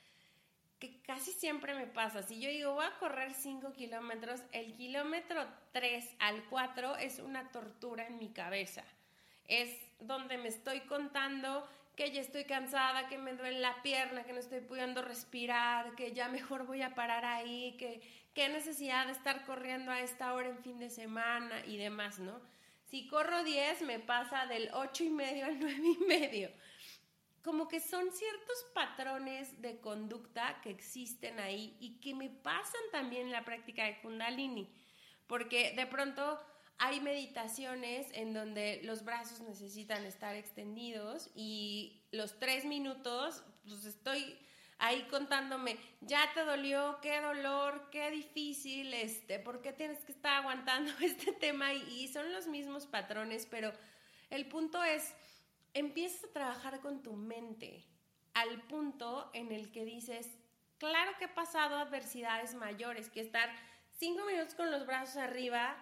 que 0.91 1.01
casi 1.01 1.31
siempre 1.31 1.73
me 1.75 1.87
pasa, 1.87 2.23
si 2.23 2.39
yo 2.39 2.49
digo 2.49 2.73
voy 2.73 2.85
a 2.85 2.97
correr 2.99 3.33
5 3.33 3.71
kilómetros, 3.71 4.41
el 4.51 4.73
kilómetro 4.75 5.45
3 5.71 6.15
al 6.19 6.43
4 6.49 6.97
es 6.97 7.19
una 7.19 7.51
tortura 7.51 8.05
en 8.07 8.17
mi 8.17 8.29
cabeza 8.29 8.83
es 9.47 9.69
donde 9.99 10.37
me 10.37 10.47
estoy 10.47 10.81
contando 10.81 11.67
que 11.95 12.11
ya 12.11 12.21
estoy 12.21 12.45
cansada, 12.45 13.07
que 13.07 13.17
me 13.17 13.33
duele 13.33 13.59
la 13.59 13.81
pierna, 13.83 14.23
que 14.23 14.33
no 14.33 14.39
estoy 14.39 14.61
pudiendo 14.61 15.01
respirar, 15.01 15.95
que 15.95 16.11
ya 16.11 16.27
mejor 16.27 16.65
voy 16.65 16.81
a 16.81 16.95
parar 16.95 17.23
ahí, 17.23 17.75
que 17.77 18.01
qué 18.33 18.49
necesidad 18.49 19.05
de 19.05 19.11
estar 19.11 19.45
corriendo 19.45 19.91
a 19.91 19.99
esta 19.99 20.33
hora 20.33 20.49
en 20.49 20.57
fin 20.63 20.79
de 20.79 20.89
semana 20.89 21.63
y 21.67 21.77
demás, 21.77 22.19
¿no? 22.19 22.41
Si 22.85 23.07
corro 23.07 23.43
10 23.43 23.83
me 23.83 23.99
pasa 23.99 24.47
del 24.47 24.69
8 24.73 25.03
y 25.03 25.09
medio 25.09 25.45
al 25.45 25.59
9 25.59 25.79
y 25.83 26.03
medio. 26.05 26.49
Como 27.43 27.67
que 27.67 27.79
son 27.79 28.11
ciertos 28.11 28.65
patrones 28.73 29.61
de 29.61 29.79
conducta 29.79 30.59
que 30.61 30.69
existen 30.69 31.39
ahí 31.39 31.75
y 31.79 31.99
que 31.99 32.15
me 32.15 32.29
pasan 32.29 32.81
también 32.91 33.27
en 33.27 33.31
la 33.31 33.45
práctica 33.45 33.85
de 33.85 33.99
Kundalini, 34.01 34.69
porque 35.27 35.73
de 35.75 35.85
pronto 35.85 36.39
hay 36.77 36.99
meditaciones 36.99 38.07
en 38.13 38.33
donde 38.33 38.81
los 38.83 39.03
brazos 39.03 39.41
necesitan 39.41 40.05
estar 40.05 40.35
extendidos 40.35 41.29
y 41.35 42.01
los 42.11 42.39
tres 42.39 42.65
minutos, 42.65 43.43
pues 43.65 43.85
estoy 43.85 44.37
ahí 44.79 45.03
contándome, 45.03 45.77
ya 46.01 46.29
te 46.33 46.43
dolió, 46.43 46.99
qué 47.01 47.21
dolor, 47.21 47.89
qué 47.89 48.11
difícil, 48.11 48.93
este, 48.93 49.39
por 49.39 49.61
qué 49.61 49.71
tienes 49.71 50.03
que 50.03 50.11
estar 50.11 50.41
aguantando 50.41 50.91
este 51.01 51.31
tema 51.31 51.73
y, 51.73 52.07
son 52.09 52.31
los 52.33 52.47
mismos 52.47 52.85
patrones, 52.85 53.47
pero 53.49 53.71
el 54.29 54.45
punto 54.47 54.83
es, 54.83 55.13
empiezas 55.73 56.25
a 56.25 56.33
trabajar 56.33 56.79
con 56.81 57.01
tu 57.03 57.13
mente 57.13 57.85
al 58.33 58.61
punto 58.63 59.29
en 59.33 59.51
el 59.51 59.71
que 59.71 59.85
dices, 59.85 60.27
claro 60.77 61.11
que 61.17 61.25
he 61.25 61.29
pasado 61.29 61.77
adversidades 61.77 62.55
mayores, 62.55 63.09
que 63.09 63.21
estar 63.21 63.49
cinco 63.97 64.25
minutos 64.25 64.55
con 64.55 64.71
los 64.71 64.85
brazos 64.85 65.17
arriba, 65.17 65.75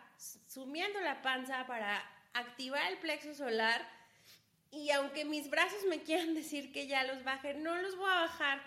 sumiendo 0.47 0.99
la 0.99 1.21
panza 1.21 1.65
para 1.65 2.03
activar 2.33 2.91
el 2.91 2.99
plexo 2.99 3.33
solar, 3.33 3.87
y 4.71 4.89
aunque 4.91 5.25
mis 5.25 5.49
brazos 5.49 5.83
me 5.89 6.01
quieran 6.03 6.33
decir 6.33 6.71
que 6.71 6.87
ya 6.87 7.03
los 7.03 7.23
baje, 7.23 7.53
no 7.53 7.75
los 7.77 7.97
voy 7.97 8.09
a 8.09 8.21
bajar 8.21 8.61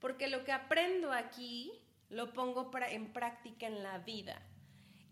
porque 0.00 0.28
lo 0.28 0.44
que 0.44 0.52
aprendo 0.52 1.12
aquí 1.12 1.72
lo 2.10 2.32
pongo 2.32 2.70
en 2.88 3.12
práctica 3.12 3.66
en 3.66 3.82
la 3.82 3.98
vida. 3.98 4.40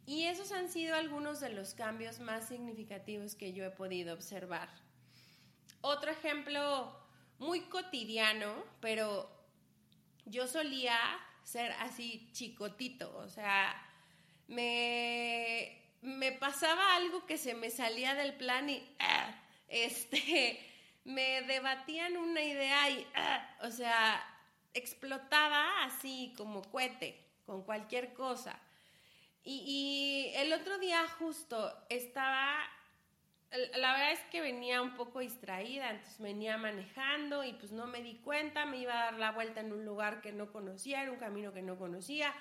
Y 0.07 0.25
esos 0.25 0.53
han 0.53 0.69
sido 0.69 0.95
algunos 0.95 1.41
de 1.41 1.49
los 1.49 1.75
cambios 1.75 2.21
más 2.21 2.49
significativos 2.49 3.35
que 3.35 3.55
yo 3.55 3.65
he 3.65 3.71
podido 3.71 4.13
observar. 4.15 4.69
Otro 5.87 6.11
ejemplo 6.11 6.99
muy 7.39 7.61
cotidiano, 7.61 8.55
pero 8.81 9.31
yo 10.25 10.47
solía 10.47 10.99
ser 11.43 11.73
así 11.73 12.27
chicotito, 12.33 13.15
o 13.19 13.29
sea, 13.29 13.87
me, 14.49 15.83
me 16.01 16.33
pasaba 16.33 16.97
algo 16.97 17.27
que 17.27 17.37
se 17.37 17.53
me 17.53 17.69
salía 17.69 18.15
del 18.15 18.33
plan 18.33 18.71
y 18.71 18.83
ah, 18.99 19.39
este, 19.69 20.59
me 21.05 21.43
debatían 21.43 22.17
una 22.17 22.41
idea 22.41 22.89
y, 22.89 23.07
ah, 23.15 23.59
o 23.61 23.71
sea, 23.71 24.25
explotaba 24.73 25.85
así 25.85 26.33
como 26.39 26.63
cohete, 26.63 27.23
con 27.45 27.63
cualquier 27.63 28.15
cosa. 28.15 28.59
Y, 29.47 30.33
el 30.37 30.55
otro 30.55 30.79
día 30.79 31.07
justo 31.19 31.71
estaba, 31.91 32.59
la 33.77 33.93
verdad 33.93 34.13
es 34.13 34.21
que 34.31 34.41
venía 34.41 34.83
un 34.83 34.97
poco 34.97 35.21
distraída, 35.21 35.91
entonces 35.91 36.19
venía 36.21 36.57
manejando 36.59 37.45
y 37.45 37.53
pues 37.53 37.73
no 37.73 37.87
me 37.87 38.03
di 38.03 38.17
cuenta, 38.17 38.67
me 38.67 38.79
iba 38.79 38.99
a 38.99 39.05
dar 39.05 39.15
la 39.15 39.33
vuelta 39.33 39.61
en 39.61 39.73
un 39.73 39.85
lugar 39.85 40.21
que 40.21 40.33
no 40.33 40.53
conocía, 40.53 41.03
era 41.03 41.13
un 41.13 41.19
camino 41.19 41.53
que 41.53 41.63
no 41.63 41.79
conocía. 41.79 42.35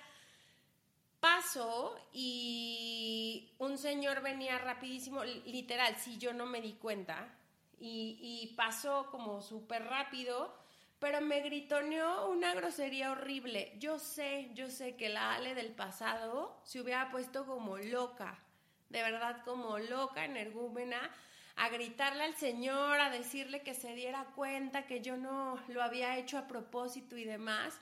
Paso 1.20 1.96
y 2.12 3.54
un 3.60 3.78
señor 3.78 4.22
venía 4.22 4.58
rapidísimo, 4.58 5.24
literal, 5.24 5.96
si 5.98 6.18
yo 6.18 6.34
no 6.34 6.46
me 6.46 6.62
di 6.62 6.74
cuenta, 6.74 7.34
y, 7.80 8.18
y 8.22 8.56
pasó 8.56 9.08
como 9.12 9.42
súper 9.42 9.86
rápido 9.86 10.64
pero 11.04 11.20
me 11.20 11.42
gritoneó 11.42 12.30
una 12.30 12.54
grosería 12.54 13.12
horrible. 13.12 13.74
Yo 13.78 14.00
sé, 14.00 14.52
yo 14.54 14.70
sé 14.70 14.96
que 14.96 15.10
la 15.10 15.34
Ale 15.34 15.54
del 15.54 15.74
pasado 15.74 16.62
se 16.64 16.80
hubiera 16.80 17.12
puesto 17.12 17.46
como 17.46 17.78
loca, 17.78 18.42
de 18.90 19.02
verdad 19.02 19.44
como 19.44 19.80
loca, 19.80 20.26
energúmena, 20.26 21.12
a 21.56 21.70
gritarle 21.70 22.24
al 22.24 22.36
Señor, 22.36 23.00
a 23.00 23.10
decirle 23.10 23.62
que 23.62 23.74
se 23.74 23.94
diera 23.94 24.26
cuenta 24.36 24.88
que 24.88 25.02
yo 25.02 25.18
no 25.18 25.60
lo 25.68 25.84
había 25.84 26.18
hecho 26.18 26.38
a 26.38 26.48
propósito 26.48 27.18
y 27.18 27.26
demás. 27.26 27.80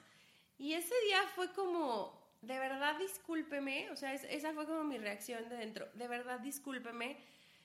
Y 0.58 0.74
ese 0.74 0.94
día 1.08 1.22
fue 1.36 1.52
como, 1.54 2.36
de 2.42 2.60
verdad 2.60 2.98
discúlpeme, 2.98 3.90
o 3.92 3.96
sea, 3.96 4.14
esa 4.14 4.54
fue 4.54 4.66
como 4.66 4.84
mi 4.84 4.98
reacción 4.98 5.48
de 5.50 5.58
dentro, 5.58 5.88
de 5.94 6.08
verdad 6.08 6.40
discúlpeme, 6.40 7.18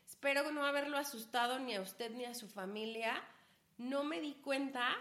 espero 0.07 0.51
no 0.53 0.65
haberlo 0.65 0.97
asustado 0.97 1.59
ni 1.59 1.75
a 1.75 1.81
usted 1.81 2.11
ni 2.13 2.25
a 2.25 2.35
su 2.35 2.49
familia, 2.49 3.23
no 3.79 4.05
me 4.05 4.21
di 4.21 4.35
cuenta 4.35 4.97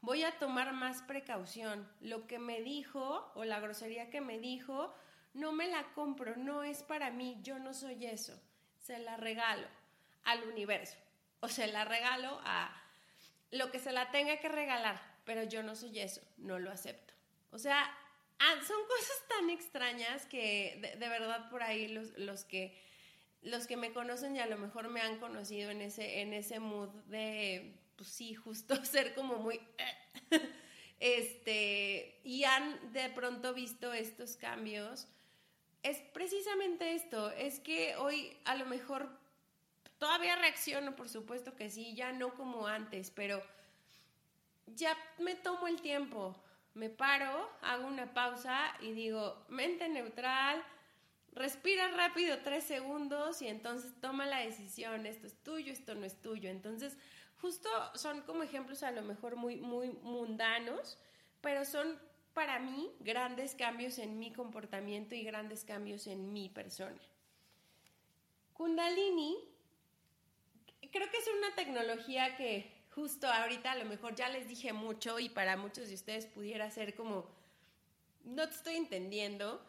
voy 0.00 0.22
a 0.22 0.38
tomar 0.38 0.72
más 0.72 1.02
precaución. 1.02 1.88
Lo 2.00 2.26
que 2.26 2.38
me 2.38 2.60
dijo 2.62 3.30
o 3.34 3.44
la 3.44 3.60
grosería 3.60 4.10
que 4.10 4.20
me 4.20 4.38
dijo, 4.38 4.94
no 5.34 5.52
me 5.52 5.68
la 5.68 5.84
compro, 5.94 6.36
no 6.36 6.62
es 6.62 6.82
para 6.82 7.10
mí, 7.10 7.38
yo 7.42 7.58
no 7.58 7.74
soy 7.74 8.06
eso. 8.06 8.40
Se 8.78 8.98
la 8.98 9.16
regalo 9.16 9.66
al 10.24 10.42
universo 10.44 10.96
o 11.40 11.48
se 11.48 11.66
la 11.66 11.84
regalo 11.84 12.40
a 12.44 12.82
lo 13.50 13.70
que 13.70 13.78
se 13.78 13.92
la 13.92 14.10
tenga 14.10 14.38
que 14.38 14.48
regalar, 14.48 15.00
pero 15.24 15.44
yo 15.44 15.62
no 15.62 15.74
soy 15.74 15.98
eso, 15.98 16.20
no 16.38 16.58
lo 16.58 16.70
acepto. 16.70 17.14
O 17.50 17.58
sea, 17.58 17.82
ah, 18.38 18.54
son 18.66 18.78
cosas 18.86 19.28
tan 19.28 19.50
extrañas 19.50 20.26
que 20.26 20.96
de, 20.98 21.08
verdad 21.08 21.50
por 21.50 21.62
ahí 21.62 21.88
los, 21.88 22.16
los, 22.16 22.44
que 22.44 22.80
los 23.42 23.66
que 23.66 23.76
me 23.76 23.92
conocen 23.92 24.36
y 24.36 24.40
a 24.40 24.46
lo 24.46 24.58
mejor 24.58 24.88
me 24.88 25.00
han 25.00 25.18
conocido 25.18 25.70
en 25.70 25.80
ese, 25.80 26.20
en 26.20 26.32
ese 26.32 26.60
mood 26.60 26.90
de 27.06 27.80
pues 28.00 28.08
sí, 28.08 28.34
justo 28.34 28.74
ser 28.84 29.14
como 29.14 29.36
muy... 29.36 29.60
este, 31.00 32.18
y 32.24 32.44
han 32.44 32.94
de 32.94 33.10
pronto 33.10 33.52
visto 33.52 33.92
estos 33.92 34.36
cambios, 34.36 35.06
es 35.82 35.98
precisamente 36.12 36.94
esto, 36.94 37.30
es 37.30 37.60
que 37.60 37.96
hoy 37.96 38.36
a 38.44 38.54
lo 38.56 38.66
mejor 38.66 39.08
todavía 39.98 40.36
reacciono, 40.36 40.96
por 40.96 41.08
supuesto 41.08 41.56
que 41.56 41.70
sí, 41.70 41.94
ya 41.94 42.12
no 42.12 42.34
como 42.34 42.66
antes, 42.66 43.10
pero 43.10 43.42
ya 44.66 44.96
me 45.18 45.34
tomo 45.34 45.68
el 45.68 45.80
tiempo, 45.80 46.36
me 46.74 46.90
paro, 46.90 47.50
hago 47.62 47.86
una 47.86 48.12
pausa 48.14 48.74
y 48.80 48.92
digo, 48.92 49.44
mente 49.48 49.88
neutral, 49.88 50.64
respira 51.32 51.88
rápido 51.88 52.38
tres 52.42 52.64
segundos 52.64 53.42
y 53.42 53.48
entonces 53.48 53.92
toma 54.00 54.26
la 54.26 54.38
decisión, 54.38 55.06
esto 55.06 55.26
es 55.26 55.42
tuyo, 55.42 55.72
esto 55.72 55.94
no 55.94 56.04
es 56.04 56.20
tuyo. 56.20 56.50
Entonces, 56.50 56.96
justo 57.40 57.68
son 57.94 58.22
como 58.22 58.42
ejemplos 58.42 58.82
a 58.82 58.90
lo 58.90 59.02
mejor 59.02 59.36
muy, 59.36 59.56
muy 59.56 59.90
mundanos, 59.90 60.98
pero 61.40 61.64
son 61.64 61.98
para 62.34 62.58
mí 62.58 62.90
grandes 63.00 63.54
cambios 63.54 63.98
en 63.98 64.18
mi 64.18 64.32
comportamiento 64.32 65.14
y 65.14 65.22
grandes 65.22 65.64
cambios 65.64 66.06
en 66.06 66.32
mi 66.32 66.48
persona. 66.48 67.00
Kundalini, 68.52 69.36
creo 70.92 71.10
que 71.10 71.18
es 71.18 71.28
una 71.38 71.54
tecnología 71.54 72.36
que 72.36 72.70
justo 72.94 73.26
ahorita 73.26 73.72
a 73.72 73.76
lo 73.76 73.84
mejor 73.84 74.14
ya 74.14 74.28
les 74.28 74.48
dije 74.48 74.72
mucho 74.72 75.18
y 75.18 75.28
para 75.28 75.56
muchos 75.56 75.88
de 75.88 75.94
ustedes 75.94 76.26
pudiera 76.26 76.70
ser 76.70 76.94
como, 76.94 77.26
no 78.24 78.48
te 78.48 78.54
estoy 78.54 78.76
entendiendo. 78.76 79.64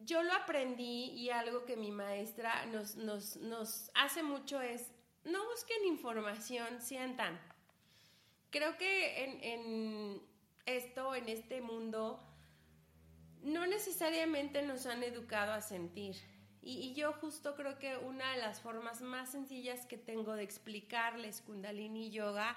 Yo 0.00 0.22
lo 0.22 0.32
aprendí 0.32 1.12
y 1.12 1.30
algo 1.30 1.64
que 1.64 1.76
mi 1.76 1.90
maestra 1.90 2.66
nos, 2.66 2.96
nos, 2.96 3.36
nos 3.36 3.90
hace 3.94 4.22
mucho 4.22 4.60
es 4.60 4.90
no 5.24 5.46
busquen 5.48 5.84
información, 5.86 6.80
sientan. 6.80 7.40
Creo 8.50 8.76
que 8.76 9.24
en, 9.42 10.22
esto, 10.66 11.14
en 11.14 11.28
este 11.28 11.60
mundo, 11.60 12.20
no 13.42 13.66
necesariamente 13.66 14.62
nos 14.62 14.86
han 14.86 15.02
educado 15.02 15.52
a 15.52 15.60
sentir. 15.60 16.16
Y, 16.64 16.94
yo 16.94 17.12
justo 17.14 17.56
creo 17.56 17.78
que 17.78 17.96
una 17.96 18.34
de 18.34 18.40
las 18.40 18.60
formas 18.60 19.00
más 19.00 19.32
sencillas 19.32 19.84
que 19.86 19.98
tengo 19.98 20.36
de 20.36 20.44
explicarles 20.44 21.42
Kundalini 21.42 22.10
Yoga 22.10 22.56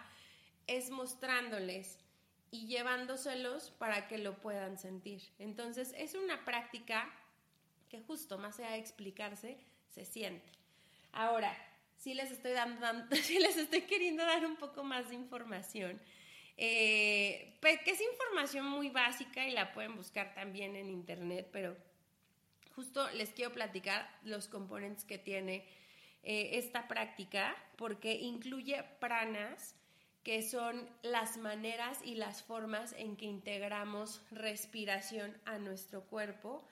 es 0.68 0.92
mostrándoles 0.92 1.98
y 2.52 2.68
llevándoselos 2.68 3.72
para 3.72 4.08
que 4.08 4.20
lo 4.20 4.40
puedan 4.40 4.78
sentir. 4.78 5.24
Entonces 5.40 5.94
es 5.98 6.14
una 6.14 6.46
práctica 6.46 7.12
que 7.90 8.02
justo 8.02 8.38
más 8.38 8.60
allá 8.60 8.72
de 8.72 8.78
explicarse, 8.78 9.58
se 9.90 10.06
siente. 10.06 10.52
Ahora, 11.12 11.56
sí 11.98 12.14
les 12.14 12.30
estoy 12.30 12.52
dando, 12.52 12.86
les 13.10 13.58
estoy 13.58 13.82
queriendo 13.82 14.24
dar 14.24 14.46
un 14.46 14.56
poco 14.58 14.84
más 14.84 15.10
de 15.10 15.16
información. 15.16 16.00
Eh, 16.58 17.58
que 17.62 17.92
es 17.92 18.00
información 18.02 18.66
muy 18.66 18.90
básica 18.90 19.48
y 19.48 19.52
la 19.52 19.74
pueden 19.74 19.96
buscar 19.96 20.34
también 20.36 20.76
en 20.76 20.90
internet, 20.90 21.50
pero 21.52 21.76
justo 22.76 23.10
les 23.12 23.32
quiero 23.32 23.52
platicar 23.52 24.08
los 24.24 24.48
componentes 24.48 25.04
que 25.04 25.18
tiene 25.18 25.66
eh, 26.24 26.52
esta 26.54 26.88
práctica, 26.88 27.56
porque 27.76 28.14
incluye 28.14 28.84
pranas, 29.00 29.76
que 30.24 30.42
son 30.42 30.90
las 31.04 31.38
maneras 31.38 32.00
y 32.04 32.16
las 32.16 32.42
formas 32.42 32.94
en 32.94 33.16
que 33.16 33.26
integramos 33.26 34.22
respiración 34.32 35.38
a 35.46 35.60
nuestro 35.60 36.04
cuerpo 36.04 36.68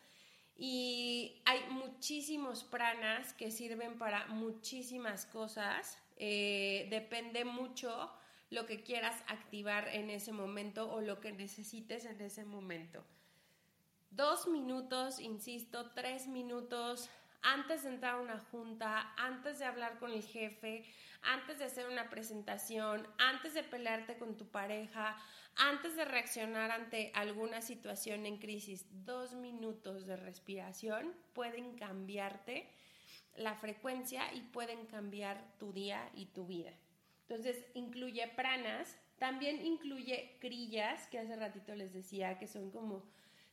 y 0.55 1.41
hay 1.45 1.61
muchísimos 1.69 2.63
pranas 2.63 3.33
que 3.33 3.51
sirven 3.51 3.97
para 3.97 4.27
muchísimas 4.27 5.25
cosas. 5.25 5.97
Eh, 6.17 6.87
depende 6.89 7.43
mucho 7.43 8.11
lo 8.53 8.65
que 8.65 8.83
quieras 8.83 9.21
activar 9.27 9.87
en 9.89 10.09
ese 10.09 10.31
momento 10.31 10.91
o 10.91 11.01
lo 11.01 11.19
que 11.19 11.31
necesites 11.31 12.05
en 12.05 12.21
ese 12.21 12.45
momento. 12.45 13.03
Dos 14.11 14.47
minutos, 14.47 15.19
insisto, 15.19 15.89
tres 15.91 16.27
minutos 16.27 17.09
antes 17.41 17.83
de 17.83 17.89
entrar 17.89 18.15
a 18.15 18.21
una 18.21 18.39
junta, 18.39 19.11
antes 19.17 19.57
de 19.57 19.65
hablar 19.65 19.97
con 19.97 20.11
el 20.11 20.23
jefe, 20.23 20.85
antes 21.23 21.57
de 21.57 21.65
hacer 21.65 21.87
una 21.87 22.09
presentación, 22.09 23.07
antes 23.17 23.55
de 23.55 23.63
pelearte 23.63 24.17
con 24.17 24.37
tu 24.37 24.47
pareja, 24.47 25.17
antes 25.55 25.95
de 25.95 26.05
reaccionar 26.05 26.69
ante 26.71 27.11
alguna 27.15 27.61
situación 27.61 28.25
en 28.27 28.37
crisis. 28.37 28.85
Dos 29.03 29.33
minutos 29.33 30.05
de 30.05 30.15
respiración 30.15 31.13
pueden 31.33 31.75
cambiarte 31.75 32.69
la 33.35 33.55
frecuencia 33.55 34.31
y 34.33 34.41
pueden 34.41 34.85
cambiar 34.85 35.43
tu 35.57 35.73
día 35.73 36.07
y 36.13 36.27
tu 36.27 36.45
vida. 36.45 36.71
Entonces, 37.33 37.65
incluye 37.73 38.27
pranas, 38.27 38.95
también 39.17 39.65
incluye 39.65 40.37
crillas, 40.39 41.07
que 41.07 41.17
hace 41.17 41.35
ratito 41.35 41.73
les 41.73 41.91
decía 41.91 42.37
que 42.37 42.47
son 42.47 42.69
como 42.69 43.03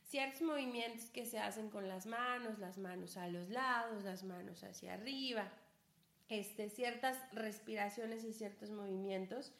ciertos 0.03 0.43
movimientos 0.43 1.09
que 1.09 1.25
se 1.25 1.39
hacen 1.39 1.71
con 1.71 1.87
las 1.87 2.05
manos, 2.05 2.59
las 2.59 2.77
manos 2.77 3.17
a 3.17 3.27
los 3.27 3.49
lados, 3.49 4.03
las 4.03 4.23
manos 4.23 4.63
hacia 4.63 4.93
arriba, 4.93 5.51
este, 6.29 6.69
ciertas 6.69 7.17
respiraciones 7.33 8.23
y 8.23 8.33
ciertos 8.33 8.69
movimientos. 8.69 9.51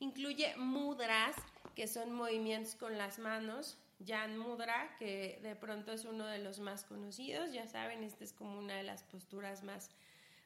Incluye 0.00 0.54
mudras, 0.56 1.34
que 1.74 1.88
son 1.88 2.12
movimientos 2.12 2.74
con 2.74 2.98
las 2.98 3.18
manos. 3.18 3.78
Jan 4.06 4.36
Mudra, 4.36 4.94
que 4.98 5.38
de 5.42 5.56
pronto 5.56 5.92
es 5.92 6.04
uno 6.04 6.26
de 6.26 6.40
los 6.40 6.58
más 6.58 6.84
conocidos, 6.84 7.52
ya 7.52 7.66
saben, 7.68 8.02
esta 8.02 8.24
es 8.24 8.34
como 8.34 8.58
una 8.58 8.74
de 8.74 8.82
las 8.82 9.02
posturas 9.04 9.62
más, 9.62 9.90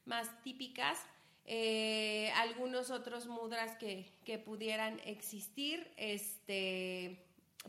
más 0.05 0.43
típicas. 0.45 1.05
Eh, 1.49 2.33
algunos 2.35 2.91
otros 2.91 3.27
mudras 3.27 3.77
que, 3.77 4.11
que, 4.25 4.37
pudieran 4.37 5.01
existir, 5.05 5.89
este, 5.97 7.25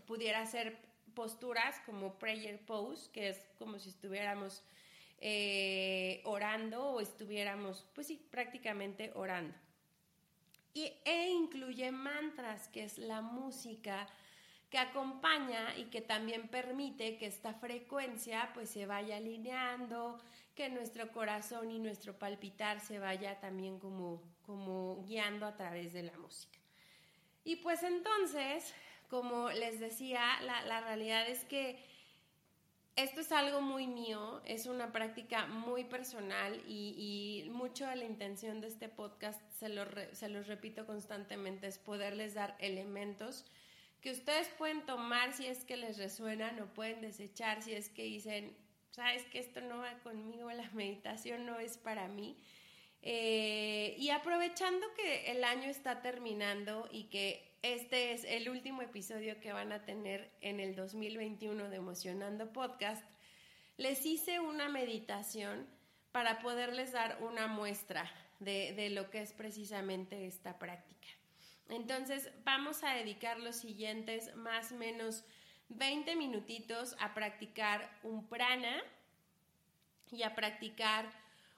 pudiera 0.07 0.43
ser 0.47 0.79
posturas 1.13 1.79
como 1.85 2.17
prayer 2.17 2.59
pose, 2.59 3.11
que 3.11 3.29
es 3.29 3.41
como 3.59 3.77
si 3.77 3.89
estuviéramos 3.89 4.63
eh, 5.19 6.21
orando 6.25 6.89
o 6.89 7.01
estuviéramos, 7.01 7.85
pues 7.93 8.07
sí, 8.07 8.19
prácticamente 8.31 9.11
orando. 9.15 9.53
Y, 10.73 10.93
e 11.05 11.29
incluye 11.29 11.91
mantras, 11.91 12.67
que 12.69 12.83
es 12.83 12.97
la 12.97 13.21
música 13.21 14.07
que 14.69 14.77
acompaña 14.77 15.75
y 15.77 15.85
que 15.85 16.01
también 16.01 16.49
permite 16.49 17.17
que 17.17 17.25
esta 17.25 17.53
frecuencia 17.53 18.51
pues 18.53 18.69
se 18.69 18.85
vaya 18.85 19.17
alineando, 19.17 20.19
que 20.57 20.69
nuestro 20.69 21.11
corazón 21.11 21.69
y 21.69 21.77
nuestro 21.77 22.17
palpitar 22.17 22.81
se 22.81 22.97
vaya 22.97 23.39
también 23.39 23.77
como, 23.79 24.23
como 24.43 25.05
guiando 25.05 25.45
a 25.45 25.55
través 25.55 25.93
de 25.93 26.01
la 26.01 26.17
música. 26.17 26.57
Y 27.43 27.57
pues 27.57 27.83
entonces, 27.83 28.73
como 29.07 29.51
les 29.51 29.79
decía, 29.79 30.19
la, 30.41 30.65
la 30.65 30.81
realidad 30.81 31.29
es 31.29 31.45
que 31.45 31.79
esto 32.95 33.21
es 33.21 33.31
algo 33.31 33.61
muy 33.61 33.85
mío, 33.85 34.41
es 34.45 34.65
una 34.65 34.91
práctica 34.91 35.45
muy 35.45 35.83
personal 35.83 36.59
y, 36.67 37.47
mucho 37.51 37.85
de 37.85 37.95
la 37.95 38.05
intención 38.05 38.59
de 38.59 38.67
este 38.67 38.89
podcast, 38.89 39.39
se, 39.59 39.69
se 40.15 40.29
los 40.29 40.47
repito 40.47 40.87
constantemente, 40.87 41.67
es 41.67 41.77
poderles 41.77 42.33
dar 42.33 42.57
elementos 42.59 43.45
que 44.01 44.11
ustedes 44.11 44.47
pueden 44.57 44.85
tomar 44.85 45.33
si 45.33 45.45
es 45.45 45.65
que 45.65 45.77
les 45.77 45.97
resuenan 45.97 46.59
o 46.59 46.67
pueden 46.73 47.01
desechar 47.01 47.61
si 47.61 47.73
es 47.73 47.89
que 47.89 48.03
dicen, 48.03 48.55
sabes 48.91 49.23
que 49.25 49.39
esto 49.39 49.61
no 49.61 49.79
va 49.79 49.93
conmigo, 49.99 50.51
la 50.51 50.69
meditación 50.73 51.45
no 51.45 51.59
es 51.59 51.77
para 51.77 52.07
mí. 52.07 52.37
Eh, 53.01 53.95
y 53.97 54.09
aprovechando 54.09 54.85
que 54.95 55.31
el 55.31 55.43
año 55.43 55.69
está 55.69 56.01
terminando 56.01 56.89
y 56.91 57.05
que 57.05 57.47
este 57.61 58.11
es 58.13 58.23
el 58.23 58.49
último 58.49 58.81
episodio 58.81 59.39
que 59.39 59.53
van 59.53 59.71
a 59.71 59.85
tener 59.85 60.31
en 60.41 60.59
el 60.59 60.75
2021 60.75 61.69
de 61.69 61.75
Emocionando 61.75 62.51
Podcast. 62.51 63.03
Les 63.77 64.05
hice 64.05 64.39
una 64.39 64.69
meditación 64.69 65.67
para 66.11 66.39
poderles 66.39 66.91
dar 66.93 67.19
una 67.21 67.47
muestra 67.47 68.11
de, 68.39 68.89
lo 68.91 69.09
que 69.09 69.21
es 69.21 69.33
precisamente 69.33 70.25
esta 70.25 70.57
práctica. 70.59 71.07
Entonces 71.69 72.31
vamos 72.43 72.83
a 72.83 72.93
dedicar 72.93 73.39
los 73.39 73.55
siguientes 73.55 74.35
más 74.35 74.71
o 74.71 74.75
menos 74.75 75.25
20 75.69 76.15
minutitos 76.15 76.95
a 76.99 77.13
practicar 77.13 77.89
un 78.03 78.27
prana 78.27 78.81
y 80.11 80.23
a 80.23 80.35
practicar 80.35 81.11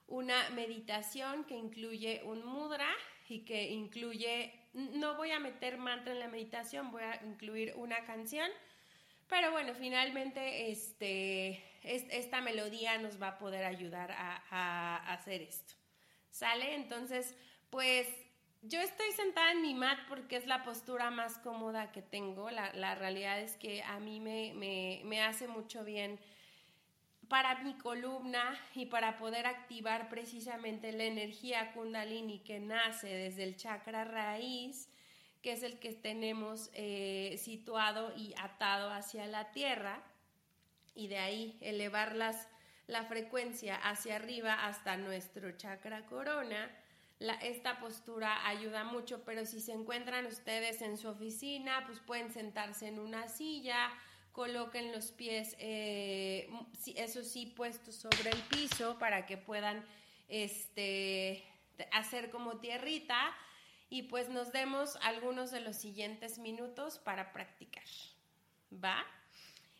una 0.07 0.49
meditación 0.51 1.43
que 1.45 1.55
incluye 1.55 2.21
un 2.23 2.43
mudra 2.45 2.87
y 3.27 3.45
que 3.45 3.69
incluye 3.69 4.59
no 4.73 5.15
voy 5.15 5.31
a 5.31 5.39
meter 5.39 5.77
mantra 5.77 6.13
en 6.13 6.19
la 6.19 6.27
meditación, 6.27 6.91
voy 6.91 7.03
a 7.03 7.21
incluir 7.23 7.73
una 7.75 8.03
canción, 8.05 8.49
pero 9.27 9.51
bueno, 9.51 9.73
finalmente 9.75 10.71
este, 10.71 11.63
esta 11.83 12.41
melodía 12.41 12.97
nos 12.97 13.21
va 13.21 13.29
a 13.29 13.37
poder 13.37 13.65
ayudar 13.65 14.11
a, 14.11 15.13
hacer 15.13 15.41
esto. 15.41 15.73
¿Sale? 16.29 16.75
Entonces, 16.75 17.35
pues 17.69 18.07
yo 18.61 18.79
estoy 18.81 19.11
sentada 19.13 19.51
en 19.51 19.61
mi 19.61 19.73
mat 19.73 19.99
porque 20.07 20.35
es 20.35 20.45
la 20.45 20.63
postura 20.63 21.09
más 21.11 21.37
cómoda 21.37 21.91
que 21.91 22.01
tengo. 22.01 22.49
La, 22.49 22.95
realidad 22.95 23.39
es 23.39 23.55
que 23.57 23.83
a 23.83 23.99
mí 23.99 24.19
me, 24.19 25.01
me 25.05 25.21
hace 25.21 25.47
mucho 25.47 25.83
bien 25.83 26.19
para 27.29 27.59
mi 27.63 27.75
columna 27.75 28.59
y 28.73 28.87
para 28.87 29.17
poder 29.19 29.45
activar 29.45 30.09
precisamente 30.09 30.91
la 30.91 31.03
energía 31.03 31.71
kundalini 31.73 32.39
que 32.39 32.59
nace 32.59 33.07
desde 33.07 33.43
el 33.43 33.55
chakra 33.55 34.03
raíz, 34.03 34.89
que 35.43 35.53
es 35.53 35.63
el 35.63 35.79
que 35.79 35.93
tenemos 35.93 36.71
eh, 36.73 37.35
situado 37.37 38.13
y 38.17 38.33
atado 38.37 38.91
hacia 38.91 39.27
la 39.27 39.51
tierra, 39.51 40.03
y 40.95 41.07
de 41.07 41.19
ahí 41.19 41.57
elevar 41.61 42.15
la 42.15 43.03
frecuencia 43.05 43.75
hacia 43.75 44.15
arriba 44.15 44.65
hasta 44.65 44.97
nuestro 44.97 45.51
chakra 45.55 46.07
corona. 46.07 46.69
Esta 47.19 47.79
postura 47.79 48.47
ayuda 48.47 48.85
mucho, 48.85 49.23
pero 49.25 49.45
si 49.45 49.59
se 49.59 49.73
encuentran 49.73 50.25
ustedes 50.25 50.81
en 50.81 50.97
su 50.97 51.09
oficina, 51.09 51.83
pues 51.85 51.99
pueden 51.99 52.31
sentarse 52.31 52.87
en 52.87 52.99
una 52.99 53.27
silla, 53.27 53.91
coloquen 54.31 54.93
los 54.93 55.11
pies, 55.11 55.55
eh, 55.59 56.49
eso 56.95 57.23
sí, 57.23 57.45
puestos 57.45 57.95
sobre 57.95 58.29
el 58.29 58.41
piso 58.43 58.97
para 58.97 59.25
que 59.25 59.35
puedan 59.35 59.85
este, 60.29 61.43
hacer 61.91 62.29
como 62.29 62.57
tierrita 62.59 63.35
y 63.89 64.03
pues 64.03 64.29
nos 64.29 64.53
demos 64.53 64.95
algunos 65.01 65.51
de 65.51 65.59
los 65.59 65.75
siguientes 65.75 66.37
minutos 66.37 66.99
para 66.99 67.33
practicar. 67.33 67.83
¿Va? 68.71 69.03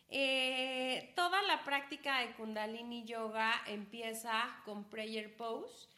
Eh, 0.08 1.12
toda 1.14 1.40
la 1.42 1.64
práctica 1.64 2.18
de 2.18 2.32
Kundalini 2.32 3.04
Yoga 3.04 3.62
empieza 3.66 4.60
con 4.64 4.90
Prayer 4.90 5.36
Pose 5.36 5.88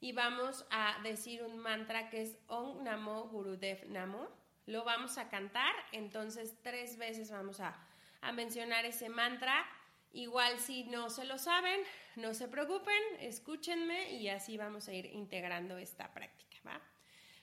y 0.00 0.12
vamos 0.12 0.66
a 0.70 0.98
decir 1.02 1.42
un 1.42 1.58
mantra 1.58 2.10
que 2.10 2.22
es 2.22 2.38
Om 2.48 2.82
Namo 2.84 3.28
Gurudev 3.28 3.88
Namo. 3.88 4.28
Lo 4.66 4.84
vamos 4.84 5.18
a 5.18 5.28
cantar, 5.28 5.74
entonces 5.92 6.56
tres 6.62 6.96
veces 6.96 7.30
vamos 7.30 7.60
a 7.60 7.76
a 8.20 8.32
mencionar 8.32 8.84
ese 8.84 9.08
mantra. 9.08 9.66
Igual 10.12 10.58
si 10.58 10.84
no 10.84 11.08
se 11.08 11.24
lo 11.24 11.38
saben, 11.38 11.80
no 12.16 12.34
se 12.34 12.48
preocupen, 12.48 13.00
escúchenme 13.20 14.12
y 14.12 14.28
así 14.28 14.56
vamos 14.56 14.88
a 14.88 14.92
ir 14.92 15.06
integrando 15.06 15.78
esta 15.78 16.12
práctica. 16.12 16.56
¿va? 16.66 16.80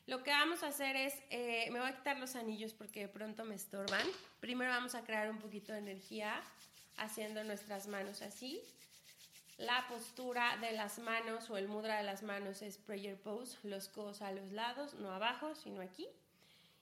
Lo 0.06 0.22
que 0.24 0.32
vamos 0.32 0.63
a 0.63 0.67
hacer 0.67 0.96
es, 0.96 1.13
eh, 1.30 1.70
me 1.72 1.80
voy 1.80 1.89
a 1.89 1.96
quitar 1.96 2.20
los 2.20 2.36
anillos 2.36 2.74
porque 2.74 3.02
de 3.02 3.08
pronto 3.08 3.46
me 3.46 3.56
estorban. 3.56 4.06
Primero 4.41 4.72
vamos 4.72 4.96
a 4.96 5.04
crear 5.04 5.30
un 5.30 5.39
poquito 5.39 5.72
de 5.72 5.80
energía 5.80 6.41
haciendo 6.98 7.43
nuestras 7.46 7.88
manos 7.88 8.22
así. 8.22 8.62
La 9.58 9.88
postura 9.88 10.58
de 10.58 10.74
las 10.74 11.00
manos 11.00 11.50
o 11.50 11.58
el 11.58 11.67
mudra 11.67 11.98
de 11.98 12.04
las 12.04 12.22
manos 12.22 12.62
es 12.62 12.78
prayer 12.78 13.20
pose, 13.20 13.58
los 13.63 13.89
codos 13.89 14.22
a 14.22 14.32
los 14.32 14.52
lados, 14.52 14.93
no 14.93 15.12
abajo, 15.12 15.56
sino 15.56 15.82
aquí. 15.82 16.08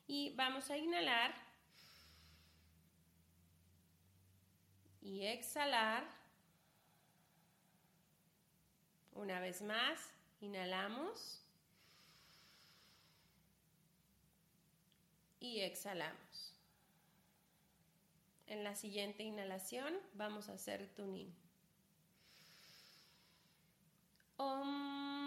Y 0.08 0.34
vamos 0.36 0.70
a 0.70 0.78
inhalar 0.78 1.34
y 5.02 5.26
exhalar. 5.26 6.04
Una 9.14 9.40
vez 9.40 9.62
más, 9.62 10.12
inhalamos 10.42 11.42
y 15.40 15.62
exhalamos. 15.62 16.54
En 18.48 18.66
la 18.66 18.76
siguiente 18.76 19.24
inhalación 19.24 19.94
vamos 20.14 20.50
a 20.50 20.54
hacer 20.54 20.94
tuning. 20.96 21.44
Om 24.38 25.25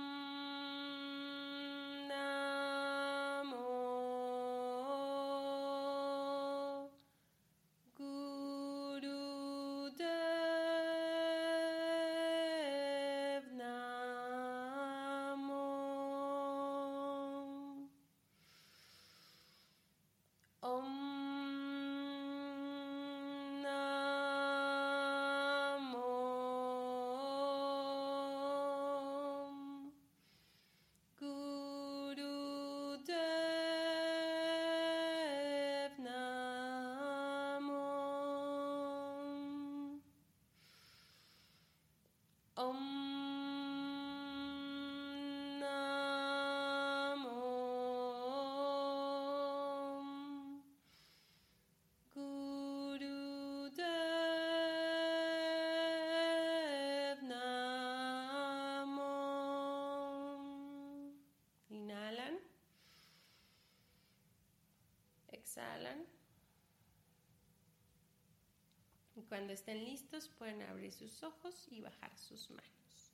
cuando 69.28 69.52
estén 69.52 69.84
listos 69.84 70.28
pueden 70.28 70.62
abrir 70.62 70.92
sus 70.92 71.22
ojos 71.22 71.66
y 71.70 71.80
bajar 71.80 72.16
sus 72.16 72.50
manos. 72.50 73.12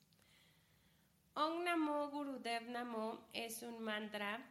Om 1.33 1.63
Namo 1.63 2.09
Gurudev 2.09 2.69
Namo 2.69 3.27
es 3.33 3.61
un 3.61 3.83
mantra 3.83 4.41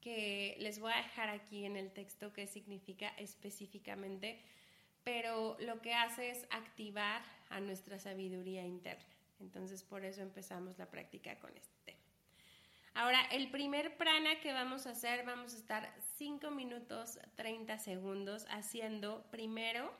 que 0.00 0.56
les 0.60 0.78
voy 0.78 0.92
a 0.92 0.98
dejar 0.98 1.30
aquí 1.30 1.64
en 1.64 1.76
el 1.76 1.90
texto 1.90 2.32
qué 2.34 2.46
significa 2.46 3.08
específicamente, 3.16 4.38
pero 5.02 5.56
lo 5.60 5.80
que 5.80 5.94
hace 5.94 6.30
es 6.30 6.46
activar 6.50 7.22
a 7.48 7.60
nuestra 7.60 7.98
sabiduría 7.98 8.62
interna. 8.62 9.14
Entonces 9.40 9.82
por 9.82 10.04
eso 10.04 10.20
empezamos 10.20 10.78
la 10.78 10.90
práctica 10.90 11.38
con 11.38 11.56
este 11.56 11.74
tema. 11.84 12.00
Ahora, 12.96 13.20
el 13.32 13.50
primer 13.50 13.96
prana 13.96 14.38
que 14.40 14.52
vamos 14.52 14.86
a 14.86 14.90
hacer, 14.90 15.24
vamos 15.24 15.54
a 15.54 15.56
estar 15.56 15.94
5 16.18 16.50
minutos 16.50 17.18
30 17.34 17.78
segundos 17.78 18.46
haciendo 18.50 19.24
primero 19.30 19.90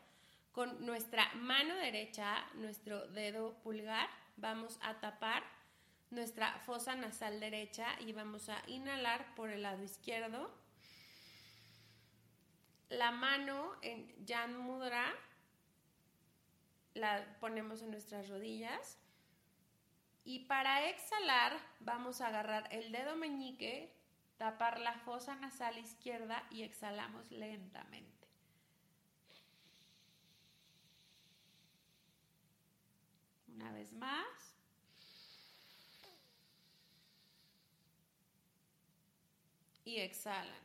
con 0.55 0.87
nuestra 0.87 1.35
mano 1.35 1.75
derecha, 1.75 2.47
nuestro 2.55 3.09
dedo 3.09 3.55
pulgar, 3.65 4.09
vamos 4.37 4.79
a 4.83 5.01
tapar 5.01 5.43
nuestra 6.11 6.59
fosa 6.61 6.95
nasal 6.95 7.41
derecha 7.41 7.89
y 8.01 8.13
vamos 8.13 8.49
a 8.49 8.63
inhalar 8.69 9.35
por 9.35 9.51
el 9.51 9.63
lado 9.63 9.83
izquierdo. 9.83 10.55
La 12.89 13.11
mano 13.11 13.75
en 13.83 14.15
Jan 14.27 14.57
Mudra 14.57 15.13
la 16.95 17.27
ponemos 17.41 17.83
en 17.83 17.91
nuestras 17.91 18.29
rodillas. 18.29 18.99
Y 20.25 20.47
para 20.47 20.89
exhalar 20.89 21.59
vamos 21.81 22.21
a 22.21 22.29
agarrar 22.29 22.69
el 22.71 22.93
dedo 22.93 23.17
meñique, 23.17 23.93
tapar 24.39 24.79
la 24.79 24.95
fosa 25.01 25.35
nasal 25.35 25.79
izquierda 25.79 26.45
y 26.51 26.63
exhalamos 26.63 27.29
lentamente. 27.33 28.14
Una 33.55 33.73
vez 33.73 33.93
más. 33.93 34.55
Y 39.85 39.99
exhalan. 39.99 40.65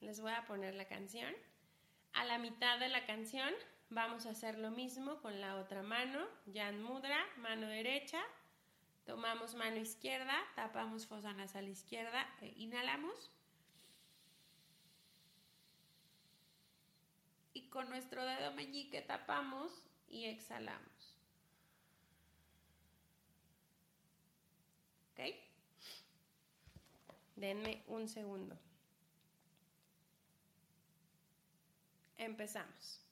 Les 0.00 0.20
voy 0.20 0.32
a 0.32 0.46
poner 0.46 0.74
la 0.74 0.86
canción. 0.86 1.34
A 2.14 2.24
la 2.24 2.38
mitad 2.38 2.78
de 2.78 2.88
la 2.88 3.04
canción 3.04 3.52
vamos 3.90 4.26
a 4.26 4.30
hacer 4.30 4.58
lo 4.58 4.70
mismo 4.70 5.20
con 5.20 5.40
la 5.40 5.56
otra 5.56 5.82
mano. 5.82 6.26
Jan 6.52 6.82
Mudra, 6.82 7.18
mano 7.36 7.66
derecha. 7.66 8.22
Tomamos 9.04 9.54
mano 9.54 9.76
izquierda, 9.76 10.34
tapamos 10.54 11.06
fosa 11.06 11.32
nasal 11.32 11.68
izquierda, 11.68 12.26
e 12.42 12.52
inhalamos. 12.56 13.30
Y 17.58 17.62
con 17.70 17.88
nuestro 17.88 18.24
dedo 18.24 18.52
meñique 18.52 19.02
tapamos 19.02 19.72
y 20.08 20.26
exhalamos. 20.26 21.16
¿Ok? 25.12 25.34
Denme 27.34 27.82
un 27.88 28.08
segundo. 28.08 28.56
Empezamos. 32.16 33.07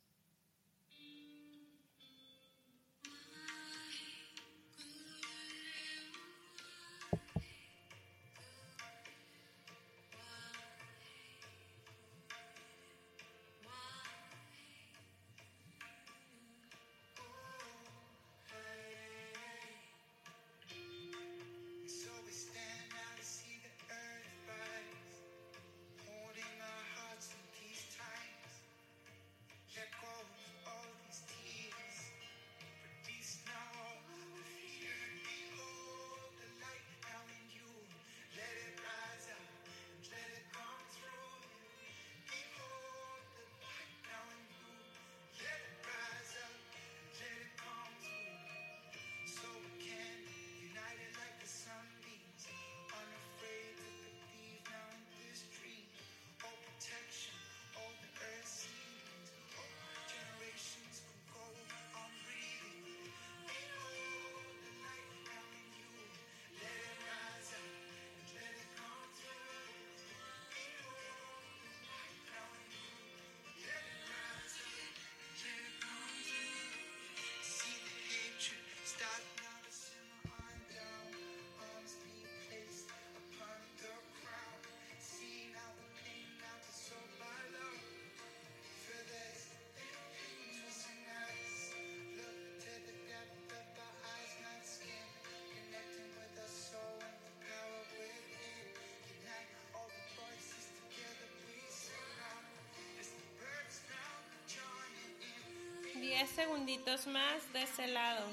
Segunditos 106.37 107.07
más 107.07 107.51
de 107.55 107.62
ese 107.62 107.87
lado. 107.87 108.27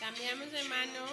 Cambiamos 0.00 0.50
de 0.50 0.64
mano, 0.64 1.06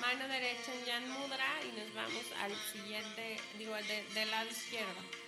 mano 0.00 0.26
derecha 0.26 0.74
en 0.74 0.84
Yan 0.84 1.10
Mudra 1.10 1.46
y 1.62 1.78
nos 1.78 1.94
vamos 1.94 2.24
al 2.42 2.52
siguiente, 2.72 3.40
digo, 3.56 3.76
del 4.14 4.30
lado 4.32 4.50
izquierdo. 4.50 5.19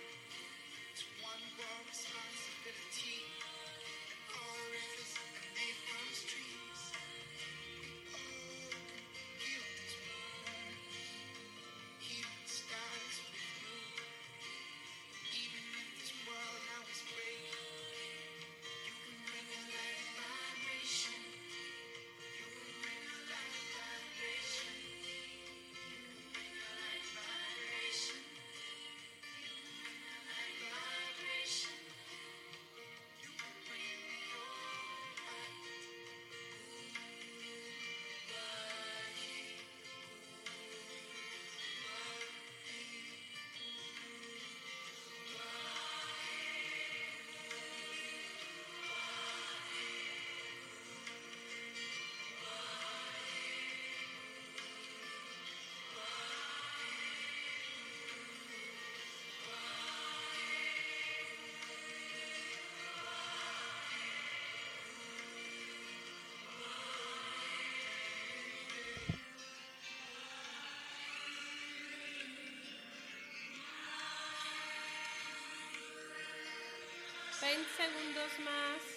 20 77.53 77.69
segundos 77.77 78.39
más. 78.39 78.92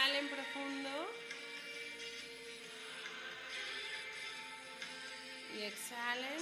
Inhalen 0.00 0.28
profundo. 0.30 1.12
Y 5.54 5.62
exhalen. 5.64 6.40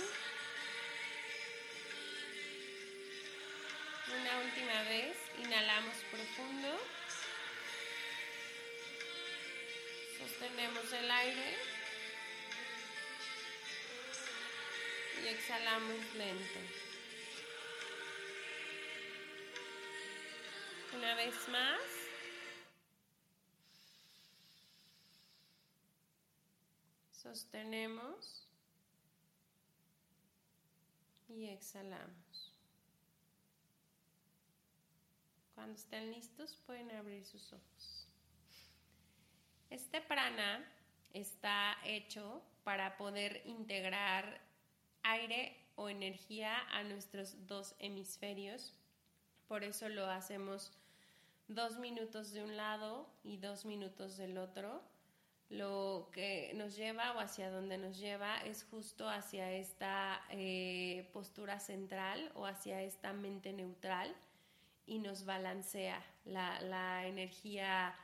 Una 4.20 4.38
última 4.38 4.82
vez. 4.84 5.16
Inhalamos 5.42 5.96
profundo. 6.12 6.80
Sostenemos 10.18 10.92
el 10.92 11.10
aire. 11.10 11.56
Y 15.24 15.26
exhalamos 15.26 16.14
lento. 16.14 16.60
Una 20.94 21.14
vez 21.16 21.48
más. 21.48 21.97
Sostenemos 27.38 28.48
y 31.28 31.46
exhalamos. 31.46 32.52
Cuando 35.54 35.76
estén 35.76 36.10
listos 36.10 36.56
pueden 36.66 36.90
abrir 36.90 37.24
sus 37.24 37.52
ojos. 37.52 38.08
Este 39.70 40.00
prana 40.00 40.68
está 41.12 41.76
hecho 41.84 42.42
para 42.64 42.96
poder 42.96 43.40
integrar 43.46 44.40
aire 45.04 45.64
o 45.76 45.88
energía 45.88 46.58
a 46.72 46.82
nuestros 46.82 47.46
dos 47.46 47.76
hemisferios. 47.78 48.74
Por 49.46 49.62
eso 49.62 49.88
lo 49.88 50.06
hacemos 50.06 50.72
dos 51.46 51.78
minutos 51.78 52.32
de 52.32 52.42
un 52.42 52.56
lado 52.56 53.08
y 53.22 53.36
dos 53.36 53.64
minutos 53.64 54.16
del 54.16 54.38
otro 54.38 54.82
lo 55.50 56.10
que 56.12 56.52
nos 56.54 56.76
lleva 56.76 57.12
o 57.12 57.20
hacia 57.20 57.50
donde 57.50 57.78
nos 57.78 57.98
lleva 57.98 58.38
es 58.44 58.64
justo 58.64 59.08
hacia 59.08 59.50
esta 59.52 60.22
eh, 60.30 61.08
postura 61.12 61.58
central 61.58 62.30
o 62.34 62.44
hacia 62.44 62.82
esta 62.82 63.14
mente 63.14 63.52
neutral 63.52 64.14
y 64.86 64.98
nos 64.98 65.24
balancea 65.24 66.02
la, 66.24 66.60
la 66.60 67.06
energía 67.06 67.94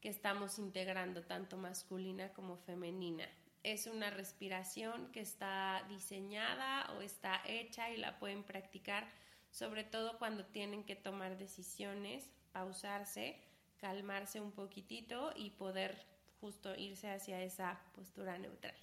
que 0.00 0.08
estamos 0.08 0.58
integrando, 0.58 1.22
tanto 1.22 1.58
masculina 1.58 2.32
como 2.32 2.56
femenina. 2.56 3.28
Es 3.62 3.86
una 3.86 4.10
respiración 4.10 5.10
que 5.12 5.20
está 5.20 5.84
diseñada 5.88 6.92
o 6.92 7.02
está 7.02 7.42
hecha 7.46 7.90
y 7.90 7.96
la 7.96 8.18
pueden 8.18 8.42
practicar, 8.42 9.06
sobre 9.50 9.84
todo 9.84 10.18
cuando 10.18 10.46
tienen 10.46 10.84
que 10.84 10.96
tomar 10.96 11.36
decisiones, 11.36 12.30
pausarse, 12.52 13.38
calmarse 13.78 14.40
un 14.40 14.52
poquitito 14.52 15.32
y 15.34 15.50
poder 15.50 16.15
justo 16.40 16.74
irse 16.76 17.10
hacia 17.10 17.42
esa 17.42 17.80
postura 17.94 18.38
neutral. 18.38 18.74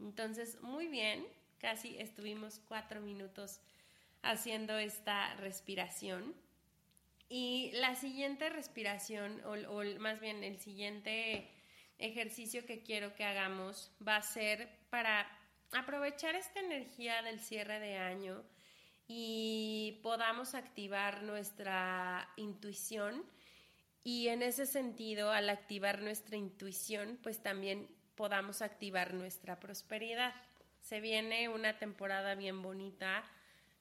Entonces, 0.00 0.60
muy 0.62 0.88
bien, 0.88 1.26
casi 1.58 1.98
estuvimos 1.98 2.60
cuatro 2.66 3.00
minutos 3.00 3.60
haciendo 4.22 4.78
esta 4.78 5.34
respiración. 5.36 6.34
Y 7.28 7.70
la 7.74 7.94
siguiente 7.94 8.50
respiración, 8.50 9.40
o, 9.44 9.82
más 9.98 10.20
bien 10.20 10.44
el 10.44 10.58
siguiente 10.58 11.48
ejercicio 11.98 12.66
que 12.66 12.82
quiero 12.82 13.14
que 13.14 13.24
hagamos, 13.24 13.90
va 14.06 14.16
a 14.16 14.22
ser 14.22 14.68
para 14.90 15.26
aprovechar 15.72 16.34
esta 16.34 16.60
energía 16.60 17.22
del 17.22 17.40
cierre 17.40 17.80
de 17.80 17.96
año 17.96 18.44
y 19.08 20.00
podamos 20.02 20.54
activar 20.54 21.22
nuestra 21.22 22.28
intuición 22.36 23.24
y 24.04 24.28
en 24.28 24.42
ese 24.42 24.66
sentido, 24.66 25.30
al 25.30 25.48
activar 25.48 26.02
nuestra 26.02 26.36
intuición, 26.36 27.18
pues 27.22 27.42
también 27.42 27.88
podamos 28.16 28.62
activar 28.62 29.14
nuestra 29.14 29.60
prosperidad. 29.60 30.34
Se 30.80 31.00
viene 31.00 31.48
una 31.48 31.78
temporada 31.78 32.34
bien 32.34 32.62
bonita, 32.62 33.24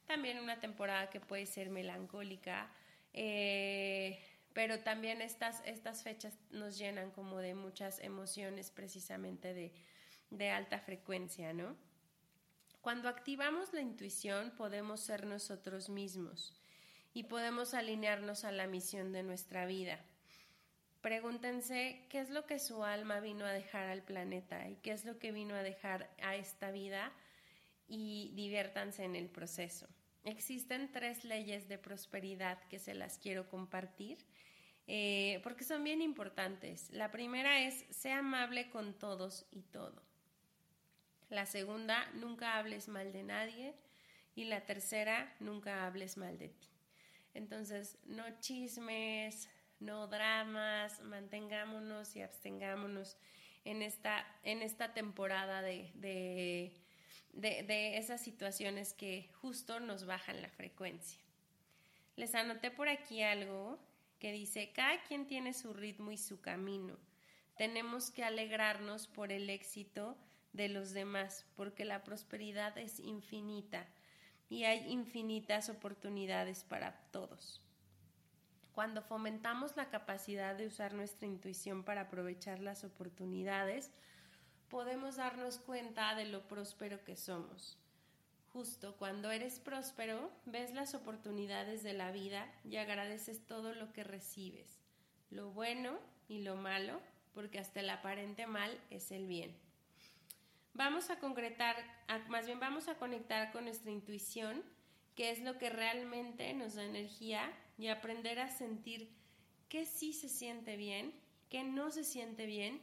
también 0.05 0.39
una 0.39 0.59
temporada 0.59 1.09
que 1.09 1.19
puede 1.19 1.47
ser 1.47 1.69
melancólica, 1.69 2.72
eh, 3.13 4.19
pero 4.53 4.80
también 4.82 5.22
estas, 5.22 5.61
estas 5.65 6.03
fechas 6.03 6.38
nos 6.51 6.78
llenan 6.78 7.11
como 7.11 7.39
de 7.39 7.55
muchas 7.55 7.99
emociones 7.99 8.69
precisamente 8.69 9.53
de, 9.53 9.74
de 10.30 10.49
alta 10.51 10.80
frecuencia, 10.80 11.53
¿no? 11.53 11.76
Cuando 12.82 13.09
activamos 13.09 13.74
la 13.74 13.82
intuición 13.82 14.51
podemos 14.57 14.99
ser 15.01 15.26
nosotros 15.26 15.89
mismos 15.89 16.53
y 17.13 17.24
podemos 17.24 17.74
alinearnos 17.74 18.43
a 18.43 18.51
la 18.51 18.67
misión 18.67 19.11
de 19.11 19.24
nuestra 19.24 19.65
vida. 19.65 20.03
Pregúntense 21.01 22.05
qué 22.09 22.19
es 22.19 22.29
lo 22.29 22.45
que 22.45 22.59
su 22.59 22.83
alma 22.83 23.19
vino 23.19 23.45
a 23.45 23.51
dejar 23.51 23.87
al 23.87 24.03
planeta 24.03 24.69
y 24.69 24.75
qué 24.77 24.91
es 24.91 25.03
lo 25.05 25.17
que 25.17 25.31
vino 25.31 25.55
a 25.55 25.63
dejar 25.63 26.09
a 26.21 26.35
esta 26.35 26.71
vida 26.71 27.11
y 27.87 28.31
diviértanse 28.35 29.03
en 29.03 29.15
el 29.15 29.27
proceso. 29.27 29.87
Existen 30.23 30.91
tres 30.91 31.23
leyes 31.23 31.67
de 31.67 31.79
prosperidad 31.79 32.59
que 32.69 32.77
se 32.77 32.93
las 32.93 33.17
quiero 33.17 33.49
compartir 33.49 34.19
eh, 34.87 35.39
porque 35.43 35.63
son 35.63 35.83
bien 35.83 36.01
importantes. 36.01 36.89
La 36.91 37.11
primera 37.11 37.61
es, 37.61 37.85
sea 37.89 38.19
amable 38.19 38.69
con 38.69 38.93
todos 38.93 39.45
y 39.51 39.61
todo. 39.61 40.01
La 41.29 41.45
segunda, 41.45 42.09
nunca 42.13 42.57
hables 42.57 42.87
mal 42.87 43.13
de 43.13 43.23
nadie. 43.23 43.73
Y 44.35 44.45
la 44.45 44.65
tercera, 44.65 45.33
nunca 45.39 45.85
hables 45.85 46.17
mal 46.17 46.37
de 46.37 46.49
ti. 46.49 46.67
Entonces, 47.33 47.97
no 48.05 48.23
chismes, 48.39 49.49
no 49.82 50.07
dramas, 50.07 51.01
mantengámonos 51.01 52.15
y 52.15 52.21
abstengámonos 52.21 53.17
en 53.65 53.82
esta, 53.82 54.25
en 54.43 54.61
esta 54.61 54.93
temporada 54.93 55.61
de, 55.61 55.91
de, 55.95 56.73
de, 57.34 57.97
esas 57.97 58.21
situaciones 58.21 58.93
que 58.93 59.29
justo 59.41 59.79
nos 59.79 60.05
bajan 60.05 60.41
la 60.41 60.49
frecuencia. 60.49 61.19
Les 62.15 62.36
anoté 62.36 62.71
por 62.71 62.89
aquí 62.89 63.23
algo 63.23 63.79
que 64.19 64.32
dice, 64.32 64.71
cada 64.71 65.01
quien 65.03 65.25
tiene 65.25 65.53
su 65.53 65.73
ritmo 65.73 66.11
y 66.11 66.17
su 66.17 66.41
camino. 66.41 66.97
Tenemos 67.57 68.11
que 68.11 68.23
alegrarnos 68.23 69.07
por 69.07 69.32
el 69.32 69.49
éxito 69.49 70.15
de 70.53 70.69
los 70.69 70.93
demás, 70.93 71.45
porque 71.55 71.86
la 71.86 72.03
prosperidad 72.03 72.77
es 72.77 72.99
infinita 72.99 73.88
y 74.49 74.65
hay 74.65 74.91
infinitas 74.91 75.69
oportunidades 75.69 76.63
para 76.63 76.93
todos. 77.11 77.61
Cuando 78.74 79.01
fomentamos 79.01 79.76
la 79.76 79.89
capacidad 79.89 80.55
de 80.55 80.67
usar 80.67 80.93
nuestra 80.93 81.28
intuición 81.28 81.84
para 81.84 82.01
aprovechar 82.01 82.59
las 82.59 82.84
oportunidades, 82.84 83.91
podemos 84.69 85.17
darnos 85.17 85.57
cuenta 85.57 86.15
de 86.15 86.26
lo 86.26 86.47
próspero 86.47 87.03
que 87.03 87.17
somos. 87.17 87.78
Justo 88.53 88.95
cuando 88.97 89.32
eres 89.32 89.59
próspero, 89.59 90.32
ves 90.45 90.74
las 90.74 90.93
oportunidades 90.93 91.84
de 91.84 91.93
la 91.93 92.11
vida 92.11 92.49
y 92.63 92.78
agradeces 92.78 93.45
todo 93.45 93.74
lo 93.74 93.91
que 93.93 94.03
recibes, 94.03 94.80
lo 95.30 95.51
bueno 95.51 95.99
y 96.28 96.39
lo 96.39 96.55
malo, 96.55 97.01
porque 97.34 97.59
hasta 97.59 97.82
el 97.82 97.89
aparente 97.89 98.47
mal 98.47 98.78
es 98.89 99.11
el 99.11 99.28
bien. 99.28 99.55
Vamos 100.74 101.09
a 101.09 101.19
concretar, 101.19 101.76
más 102.30 102.45
bien 102.45 102.59
vamos 102.59 102.88
a 102.88 102.95
conectar 102.95 103.51
con 103.51 103.65
nuestra 103.65 103.91
intuición, 103.91 104.63
que 105.16 105.32
es 105.32 105.39
lo 105.39 105.57
que 105.57 105.70
realmente 105.70 106.53
nos 106.53 106.76
da 106.76 106.84
energía 106.84 107.51
y 107.78 107.88
aprender 107.88 108.39
a 108.39 108.49
sentir 108.49 109.09
qué 109.70 109.86
sí 109.86 110.14
se 110.14 110.30
siente 110.30 110.78
bien, 110.78 111.14
qué 111.49 111.64
no 111.64 111.91
se 111.91 112.03
siente 112.03 112.45
bien 112.45 112.82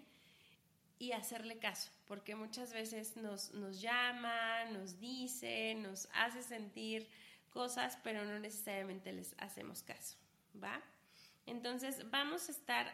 y 0.99 1.12
hacerle 1.12 1.59
caso, 1.59 1.91
porque 2.07 2.35
muchas 2.35 2.72
veces 2.72 3.16
nos, 3.16 3.53
nos 3.55 3.81
llama, 3.81 4.64
nos 4.72 4.99
dice, 4.99 5.74
nos 5.76 6.09
hace 6.12 6.43
sentir 6.43 7.09
cosas, 7.51 7.99
pero 8.03 8.24
no 8.24 8.39
necesariamente 8.39 9.12
les 9.12 9.35
hacemos 9.39 9.83
caso, 9.83 10.16
¿va? 10.62 10.83
Entonces 11.47 12.11
vamos 12.11 12.49
a 12.49 12.53
estar 12.53 12.93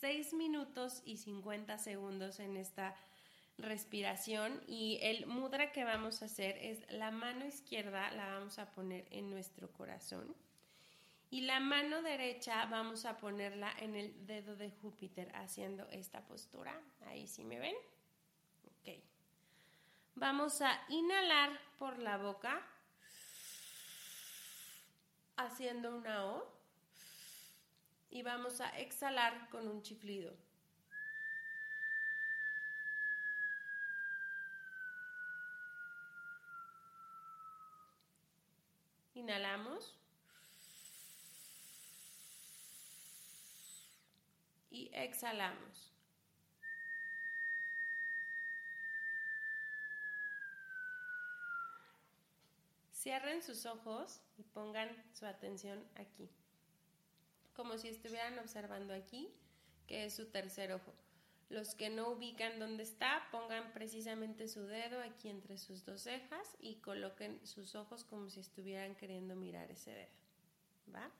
6 0.00 0.34
minutos 0.34 1.02
y 1.04 1.16
50 1.16 1.78
segundos 1.78 2.40
en 2.40 2.56
esta 2.56 2.94
respiración 3.58 4.62
y 4.66 4.98
el 5.02 5.26
mudra 5.26 5.72
que 5.72 5.84
vamos 5.84 6.22
a 6.22 6.26
hacer 6.26 6.58
es 6.58 6.90
la 6.90 7.10
mano 7.10 7.46
izquierda 7.46 8.10
la 8.10 8.26
vamos 8.34 8.58
a 8.58 8.70
poner 8.72 9.06
en 9.10 9.30
nuestro 9.30 9.72
corazón 9.72 10.34
y 11.30 11.42
la 11.42 11.58
mano 11.60 12.02
derecha 12.02 12.66
vamos 12.66 13.04
a 13.04 13.16
ponerla 13.16 13.72
en 13.78 13.96
el 13.96 14.26
dedo 14.26 14.56
de 14.56 14.70
Júpiter 14.70 15.34
haciendo 15.34 15.88
esta 15.90 16.24
postura. 16.24 16.80
Ahí 17.06 17.26
sí 17.26 17.44
me 17.44 17.58
ven. 17.58 17.74
Ok. 18.64 19.02
Vamos 20.14 20.62
a 20.62 20.80
inhalar 20.88 21.50
por 21.78 21.98
la 21.98 22.16
boca 22.16 22.64
haciendo 25.36 25.96
una 25.96 26.24
O 26.26 26.46
y 28.08 28.22
vamos 28.22 28.60
a 28.60 28.68
exhalar 28.78 29.48
con 29.50 29.68
un 29.68 29.82
chiflido. 29.82 30.32
Inhalamos. 39.16 39.96
Y 44.70 44.90
exhalamos. 44.92 45.90
Cierren 52.92 53.42
sus 53.42 53.64
ojos 53.64 54.20
y 54.36 54.42
pongan 54.42 54.90
su 55.14 55.24
atención 55.24 55.82
aquí, 55.94 56.28
como 57.54 57.78
si 57.78 57.88
estuvieran 57.88 58.38
observando 58.38 58.92
aquí, 58.92 59.32
que 59.86 60.04
es 60.04 60.14
su 60.14 60.26
tercer 60.26 60.72
ojo. 60.72 60.92
Los 61.48 61.74
que 61.74 61.90
no 61.90 62.08
ubican 62.10 62.58
dónde 62.58 62.82
está, 62.82 63.28
pongan 63.30 63.72
precisamente 63.72 64.48
su 64.48 64.66
dedo 64.66 65.00
aquí 65.00 65.28
entre 65.28 65.58
sus 65.58 65.84
dos 65.84 66.02
cejas 66.02 66.56
y 66.60 66.76
coloquen 66.76 67.44
sus 67.46 67.76
ojos 67.76 68.04
como 68.04 68.30
si 68.30 68.40
estuvieran 68.40 68.96
queriendo 68.96 69.36
mirar 69.36 69.70
ese 69.70 69.92
dedo. 69.92 70.12
¿Va? 70.94 71.10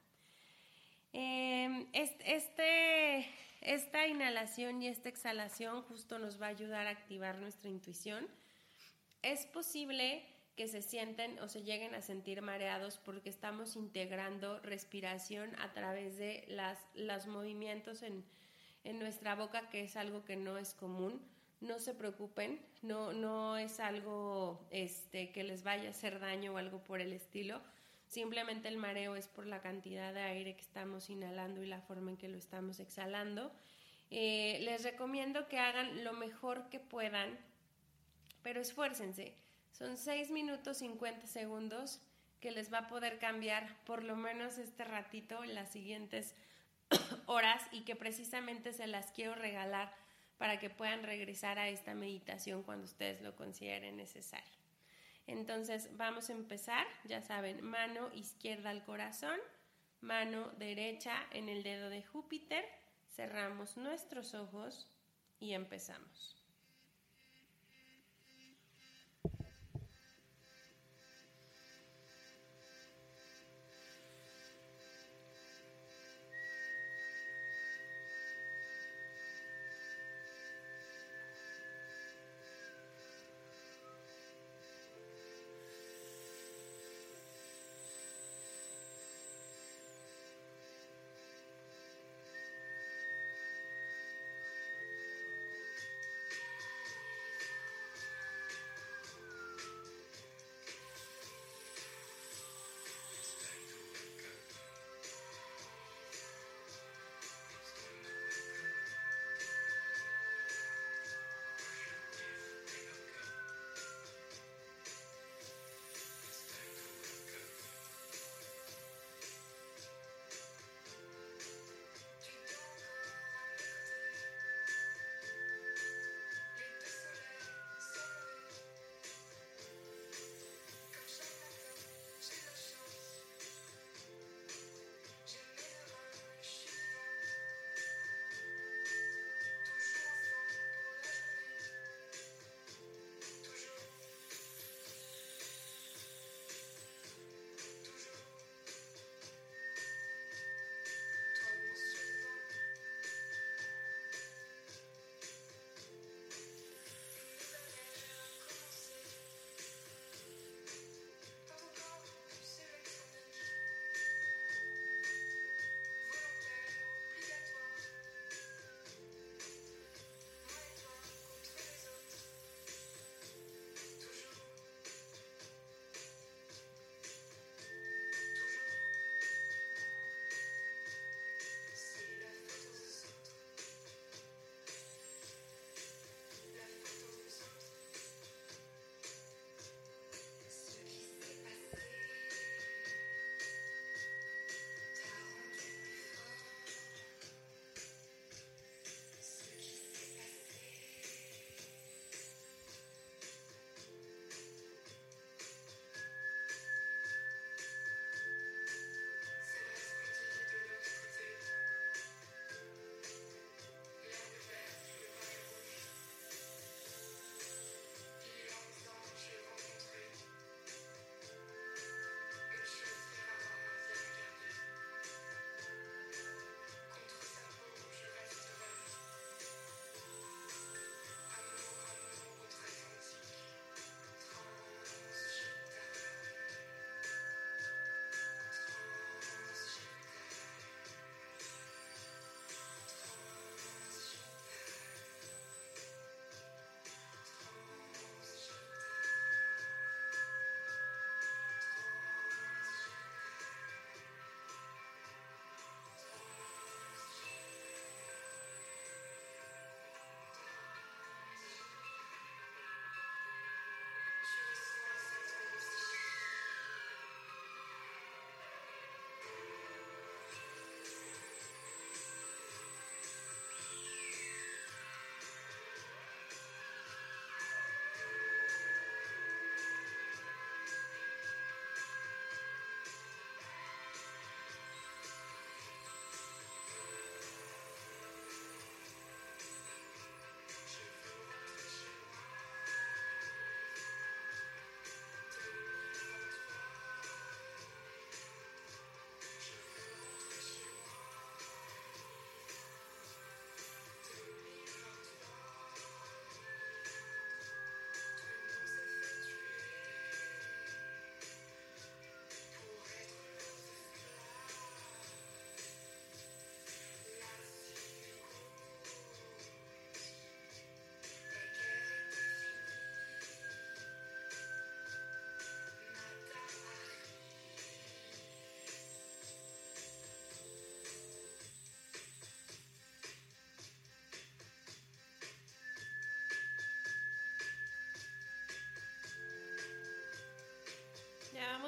Em, 1.13 1.87
este, 1.93 3.27
esta 3.61 4.07
inhalación 4.07 4.83
y 4.83 4.89
esta 4.89 5.09
exhalación 5.09 5.83
justo 5.83 6.19
nos 6.19 6.41
va 6.41 6.47
a 6.47 6.51
ayudar 6.51 6.89
a 6.89 6.91
activar 6.91 7.39
nuestra 7.39 7.71
intuición. 7.71 8.27
Es 9.23 9.47
posible 9.47 10.27
que 10.57 10.69
se 10.69 10.83
sienten 10.83 11.39
o 11.39 11.49
se 11.49 11.63
lleguen 11.63 11.95
a 11.95 12.03
sentir 12.03 12.43
mareados 12.43 12.99
porque 12.99 13.29
estamos 13.29 13.77
integrando 13.77 14.59
respiración 14.61 15.55
a 15.61 15.73
través 15.73 16.17
de 16.19 16.45
las, 16.49 16.79
los 16.95 17.27
movimientos 17.27 18.03
en, 18.03 18.25
en 18.87 18.99
nuestra 18.99 19.35
boca, 19.35 19.69
que 19.69 19.83
es 19.83 19.97
algo 19.97 20.25
que 20.25 20.37
no 20.37 20.59
es 20.59 20.75
común. 20.75 21.21
No 21.61 21.79
se 21.79 21.95
preocupen, 21.95 22.61
no, 22.83 23.13
no 23.13 23.57
es 23.57 23.81
algo 23.81 24.67
este, 24.71 25.31
que 25.33 25.43
les 25.43 25.63
vaya 25.63 25.89
a 25.89 25.91
hacer 25.91 26.21
daño 26.21 26.55
o 26.55 26.57
algo 26.59 26.83
por 26.85 27.01
el 27.01 27.13
estilo. 27.13 27.61
Simplemente 28.09 28.69
el 28.69 28.77
mareo 28.77 29.17
es 29.17 29.27
por 29.27 29.47
la 29.47 29.61
cantidad 29.61 30.15
de 30.15 30.21
aire 30.21 30.55
que 30.55 30.63
estamos 30.63 31.11
inhalando 31.11 31.63
y 31.63 31.67
la 31.67 31.81
forma 31.81 32.11
en 32.11 32.17
que 32.17 32.29
lo 32.29 32.39
estamos 32.39 32.79
exhalando. 32.79 33.53
Eh, 34.11 34.59
les 34.63 34.85
recomiendo 34.85 35.49
que 35.49 35.59
hagan 35.59 36.05
lo 36.05 36.13
mejor 36.13 36.69
que 36.69 36.79
puedan, 36.79 37.37
pero 38.43 38.61
esfuércense. 38.61 39.35
Son 39.73 39.97
6 39.97 40.31
minutos 40.31 40.79
50 40.79 41.27
segundos 41.27 42.01
que 42.41 42.51
les 42.51 42.73
va 42.73 42.79
a 42.79 42.89
poder 42.89 43.19
cambiar 43.19 43.77
por 43.85 44.05
lo 44.05 44.15
menos 44.15 44.59
este 44.59 44.85
ratito 44.85 45.45
las 45.45 45.73
siguientes 45.73 46.35
horas 47.27 47.63
y 47.73 47.83
que 47.83 47.97
precisamente 47.97 48.73
se 48.73 48.87
las 48.87 49.13
quiero 49.13 49.35
regalar 49.35 49.93
para 50.39 50.59
que 50.59 50.71
puedan 50.71 51.03
regresar 51.03 51.59
a 51.59 51.69
esta 51.69 51.95
meditación 51.95 52.63
cuando 52.63 52.85
ustedes 52.85 53.23
lo 53.23 53.35
consideren 53.37 53.97
necesario. 53.97 54.57
Entonces 55.27 55.89
vamos 55.97 56.31
a 56.31 56.35
empezar, 56.35 56.87
ya 57.05 57.21
saben, 57.21 57.65
mano 57.65 58.11
izquierda 58.15 58.71
al 58.71 58.85
corazón, 58.85 59.39
mano 60.01 60.51
derecha 60.59 61.27
en 61.33 61.49
el 61.49 61.63
dedo 61.63 61.91
de 61.91 62.03
Júpiter, 62.05 62.65
cerramos 63.15 63.77
nuestros 63.77 64.35
ojos 64.35 64.89
y 65.41 65.55
empezamos. 65.55 66.46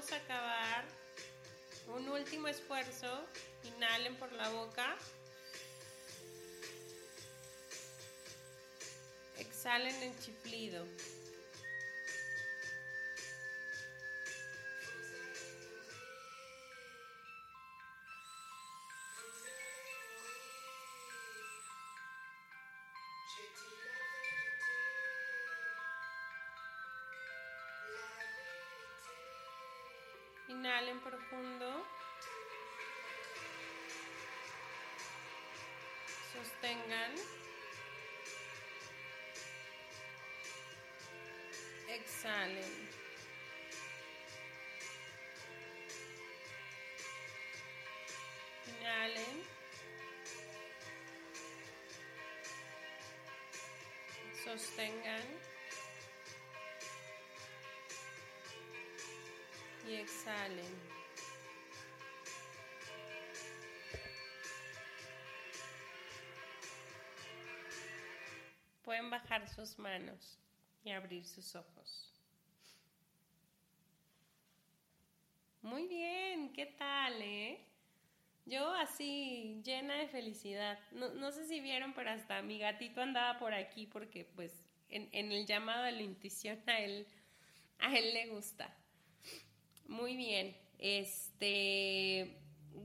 Vamos 0.09 0.13
a 0.13 0.17
acabar. 0.25 0.85
Un 1.89 2.09
último 2.09 2.49
esfuerzo. 2.49 3.09
Inhalen 3.65 4.17
por 4.17 4.33
la 4.33 4.49
boca. 4.51 4.97
Exhalen 9.39 9.95
el 10.03 10.19
chiflido. 10.21 10.85
Profundo. 31.29 31.85
Sostengan. 36.33 37.13
Exhalen. 41.89 42.89
Inhalen. 48.67 49.45
Sostengan. 54.45 55.49
y 59.89 59.95
exhalen. 59.95 60.88
Bajar 69.11 69.49
sus 69.49 69.79
manos 69.79 70.39
y 70.85 70.91
abrir 70.91 71.27
sus 71.27 71.55
ojos. 71.55 72.13
Muy 75.63 75.87
bien, 75.87 76.53
¿qué 76.53 76.67
tal, 76.67 77.21
eh? 77.21 77.59
Yo 78.47 78.73
así, 78.75 79.61
llena 79.65 79.97
de 79.97 80.09
felicidad. 80.09 80.79
No, 80.93 81.31
sé 81.33 81.47
si 81.47 81.61
vieron, 81.61 81.93
pero 81.93 82.11
hasta 82.11 82.41
mi 82.43 82.59
gatito 82.59 83.03
andaba 83.03 83.39
por 83.39 83.53
aquí 83.53 83.87
porque 83.87 84.25
pues 84.25 84.65
en, 84.89 85.09
en 85.13 85.33
el 85.33 85.47
llamado 85.47 85.85
de 85.85 85.93
la 85.93 86.03
intuición 86.03 86.59
a 86.67 86.81
él, 86.81 87.07
a 87.79 87.95
él 87.95 88.15
le 88.15 88.29
gusta. 88.29 88.75
Muy 89.87 90.17
bien. 90.17 90.57
Este, 90.79 92.39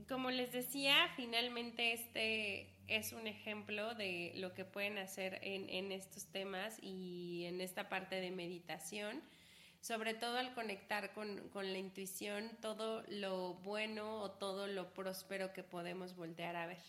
como 0.08 0.30
les 0.30 0.52
decía, 0.52 1.08
finalmente 1.16 1.92
este 1.92 2.73
es 2.88 3.12
un 3.12 3.26
ejemplo 3.26 3.94
de 3.94 4.32
lo 4.36 4.54
que 4.54 4.64
pueden 4.64 4.98
hacer 4.98 5.38
en, 5.42 5.92
estos 5.92 6.26
temas 6.26 6.78
y 6.82 7.44
en 7.46 7.60
esta 7.60 7.88
parte 7.88 8.16
de 8.16 8.30
meditación, 8.30 9.22
sobre 9.80 10.14
todo 10.14 10.38
al 10.38 10.54
conectar 10.54 11.12
con, 11.12 11.48
con, 11.50 11.72
la 11.72 11.78
intuición, 11.78 12.50
todo 12.60 13.04
lo 13.08 13.54
bueno 13.54 14.20
o 14.20 14.30
todo 14.30 14.66
lo 14.66 14.92
próspero 14.94 15.52
que 15.52 15.62
podemos 15.62 16.16
voltear 16.16 16.56
a 16.56 16.66
ver. 16.66 16.82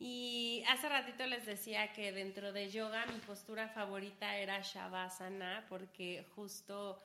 Y 0.00 0.62
hace 0.68 0.88
ratito 0.88 1.26
les 1.26 1.44
decía 1.44 1.92
que 1.92 2.12
dentro 2.12 2.52
de 2.52 2.70
yoga 2.70 3.04
mi 3.06 3.18
postura 3.20 3.68
favorita 3.68 4.36
era 4.36 4.60
Shavasana 4.60 5.66
porque 5.68 6.24
justo 6.36 7.02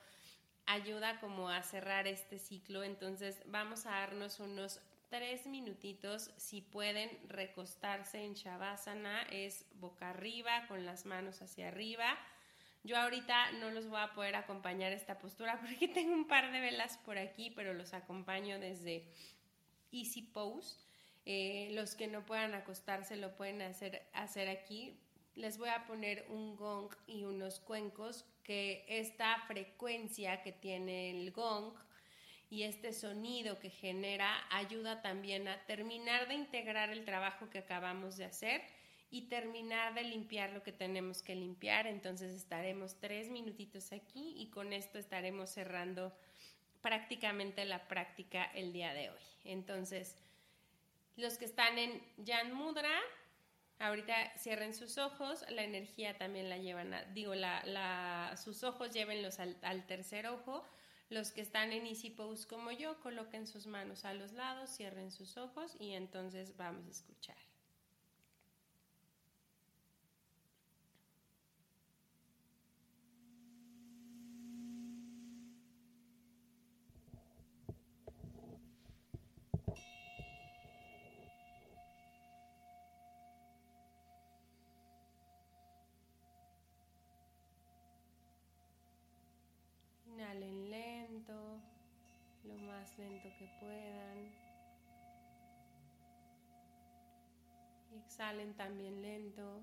ayuda 0.66 1.18
como 1.20 1.50
a 1.50 1.62
cerrar 1.62 2.06
este 2.06 2.38
ciclo. 2.38 2.84
Entonces 2.84 3.42
vamos 3.46 3.86
a 3.86 3.90
darnos 3.90 4.38
unos 4.38 4.80
tres 5.14 5.46
minutitos. 5.46 6.32
Si 6.36 6.60
pueden 6.60 7.08
recostarse 7.28 8.24
en 8.24 8.34
Shavasana, 8.34 9.22
es 9.30 9.64
boca 9.74 10.10
arriba, 10.10 10.66
con 10.66 10.84
las 10.84 11.06
manos 11.06 11.40
hacia 11.40 11.68
arriba. 11.68 12.18
Yo 12.82 12.96
ahorita 12.96 13.52
no 13.52 13.70
los 13.70 13.88
voy 13.88 14.00
a 14.00 14.12
poder 14.12 14.34
acompañar 14.34 14.90
esta 14.90 15.18
postura 15.18 15.60
porque 15.60 15.86
tengo 15.94 16.12
un 16.14 16.26
par 16.26 16.50
de 16.50 16.58
velas 16.58 16.98
por 16.98 17.16
aquí, 17.16 17.50
pero 17.50 17.74
los 17.74 17.94
acompaño 17.94 18.58
desde 18.58 19.04
Easy 19.92 20.22
Pose. 20.22 20.78
Eh, 21.26 21.68
los 21.74 21.94
que 21.94 22.08
no 22.08 22.26
puedan 22.26 22.52
acostarse 22.54 23.14
lo 23.16 23.36
pueden 23.36 23.62
hacer, 23.62 24.02
hacer 24.14 24.48
aquí. 24.48 24.98
Les 25.36 25.58
voy 25.58 25.68
a 25.68 25.86
poner 25.86 26.26
un 26.28 26.56
gong 26.56 26.92
y 27.06 27.22
unos 27.22 27.60
cuencos 27.60 28.24
que 28.42 28.84
esta 28.88 29.38
frecuencia 29.46 30.42
que 30.42 30.50
tiene 30.50 31.10
el 31.10 31.30
gong 31.30 31.72
y 32.50 32.62
este 32.62 32.92
sonido 32.92 33.58
que 33.58 33.70
genera 33.70 34.44
ayuda 34.50 35.02
también 35.02 35.48
a 35.48 35.64
terminar 35.66 36.28
de 36.28 36.34
integrar 36.34 36.90
el 36.90 37.04
trabajo 37.04 37.50
que 37.50 37.58
acabamos 37.58 38.16
de 38.16 38.26
hacer 38.26 38.62
y 39.10 39.22
terminar 39.28 39.94
de 39.94 40.02
limpiar 40.02 40.50
lo 40.50 40.62
que 40.62 40.72
tenemos 40.72 41.22
que 41.22 41.34
limpiar. 41.34 41.86
Entonces 41.86 42.34
estaremos 42.34 42.96
tres 43.00 43.30
minutitos 43.30 43.92
aquí 43.92 44.34
y 44.36 44.50
con 44.50 44.72
esto 44.72 44.98
estaremos 44.98 45.50
cerrando 45.50 46.12
prácticamente 46.80 47.64
la 47.64 47.88
práctica 47.88 48.44
el 48.54 48.72
día 48.72 48.92
de 48.92 49.10
hoy. 49.10 49.22
Entonces, 49.44 50.16
los 51.16 51.38
que 51.38 51.44
están 51.44 51.78
en 51.78 52.02
Jan 52.26 52.52
Mudra, 52.52 52.90
Ahorita 53.80 54.14
cierren 54.38 54.72
sus 54.72 54.98
ojos, 54.98 55.44
la 55.50 55.64
energía 55.64 56.16
también 56.16 56.48
la 56.48 56.58
llevan, 56.58 56.94
a, 56.94 57.02
digo, 57.06 57.34
la, 57.34 58.32
sus 58.42 58.62
ojos 58.62 58.92
llévenlos 58.92 59.40
al, 59.40 59.56
al, 59.62 59.84
tercer 59.86 60.28
ojo. 60.28 60.64
Los 61.14 61.30
que 61.30 61.42
están 61.42 61.72
en 61.72 61.86
Easy 61.86 62.10
Pose 62.10 62.44
como 62.48 62.72
yo, 62.72 62.98
coloquen 62.98 63.46
sus 63.46 63.68
manos 63.68 64.04
a 64.04 64.14
los 64.14 64.32
lados, 64.32 64.70
cierren 64.70 65.12
sus 65.12 65.36
ojos 65.36 65.76
y 65.78 65.92
entonces 65.92 66.56
vamos 66.56 66.88
a 66.88 66.90
escuchar. 66.90 67.36
Lento 92.98 93.28
que 93.38 93.46
puedan. 93.60 94.32
Exhalen 98.04 98.54
también 98.54 99.02
lento 99.02 99.62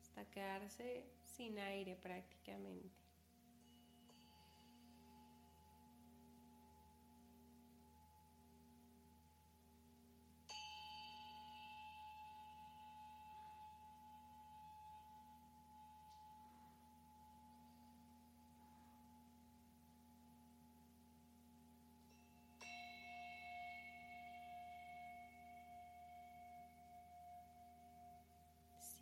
hasta 0.00 0.24
quedarse 0.30 1.04
sin 1.24 1.58
aire 1.58 1.96
prácticamente. 1.96 3.05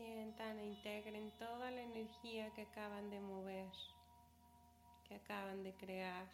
Sientan 0.04 0.58
e 0.58 0.66
integren 0.66 1.30
toda 1.38 1.70
la 1.70 1.80
energía 1.80 2.50
que 2.54 2.62
acaban 2.62 3.08
de 3.08 3.20
mover, 3.20 3.72
que 5.08 5.14
acaban 5.14 5.62
de 5.62 5.72
crear. 5.72 6.28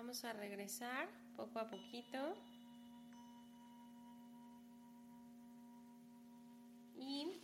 Vamos 0.00 0.24
a 0.24 0.32
regresar 0.32 1.10
poco 1.36 1.58
a 1.58 1.68
poquito. 1.68 2.34
Y 6.96 7.38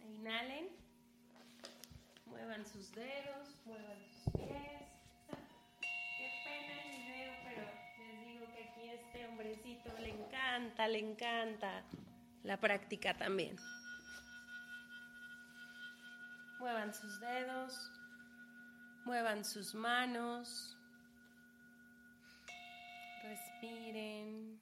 inhalen, 0.00 0.70
muevan 2.24 2.64
sus 2.64 2.90
dedos, 2.92 3.60
muevan 3.66 3.98
sus 4.06 4.32
pies. 4.32 4.88
Qué 5.82 6.30
pena 6.46 6.82
el 6.82 6.90
video, 6.96 7.34
pero 7.44 7.62
les 8.06 8.24
digo 8.24 8.46
que 8.54 8.64
aquí 8.64 8.88
este 8.88 9.26
hombrecito 9.26 9.98
le 9.98 10.08
encanta, 10.08 10.88
le 10.88 10.98
encanta 10.98 11.84
la 12.42 12.58
práctica 12.58 13.12
también. 13.18 13.54
Muevan 16.58 16.94
sus 16.94 17.20
dedos, 17.20 17.92
muevan 19.04 19.44
sus 19.44 19.74
manos, 19.74 20.77
respiren. 23.28 24.60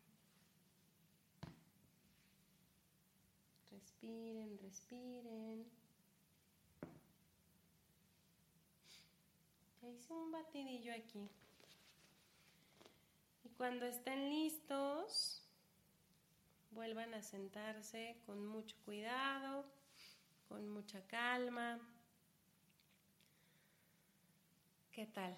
Respiren, 3.70 4.58
respiren. 4.58 5.66
Hice 9.82 10.12
un 10.12 10.32
batidillo 10.32 10.92
aquí. 10.92 11.28
Y 13.44 13.48
cuando 13.50 13.86
estén 13.86 14.30
listos, 14.30 15.42
vuelvan 16.72 17.14
a 17.14 17.22
sentarse 17.22 18.16
con 18.26 18.46
mucho 18.46 18.76
cuidado, 18.84 19.64
con 20.48 20.68
mucha 20.68 21.06
calma. 21.06 21.78
¿Qué 24.90 25.06
tal? 25.06 25.36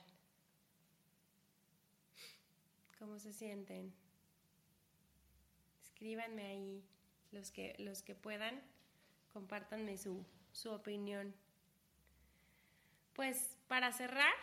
¿Cómo 2.99 3.19
se 3.19 3.33
sienten? 3.33 3.93
Escríbanme 5.83 6.47
ahí 6.47 6.85
los 7.33 7.51
que, 7.51 7.75
los 7.79 8.03
que 8.03 8.15
puedan, 8.15 8.61
compártanme 9.33 9.97
su, 9.97 10.25
su 10.53 10.71
opinión. 10.71 11.35
Pues 13.15 13.57
para 13.69 13.93
cerrar, 13.93 14.35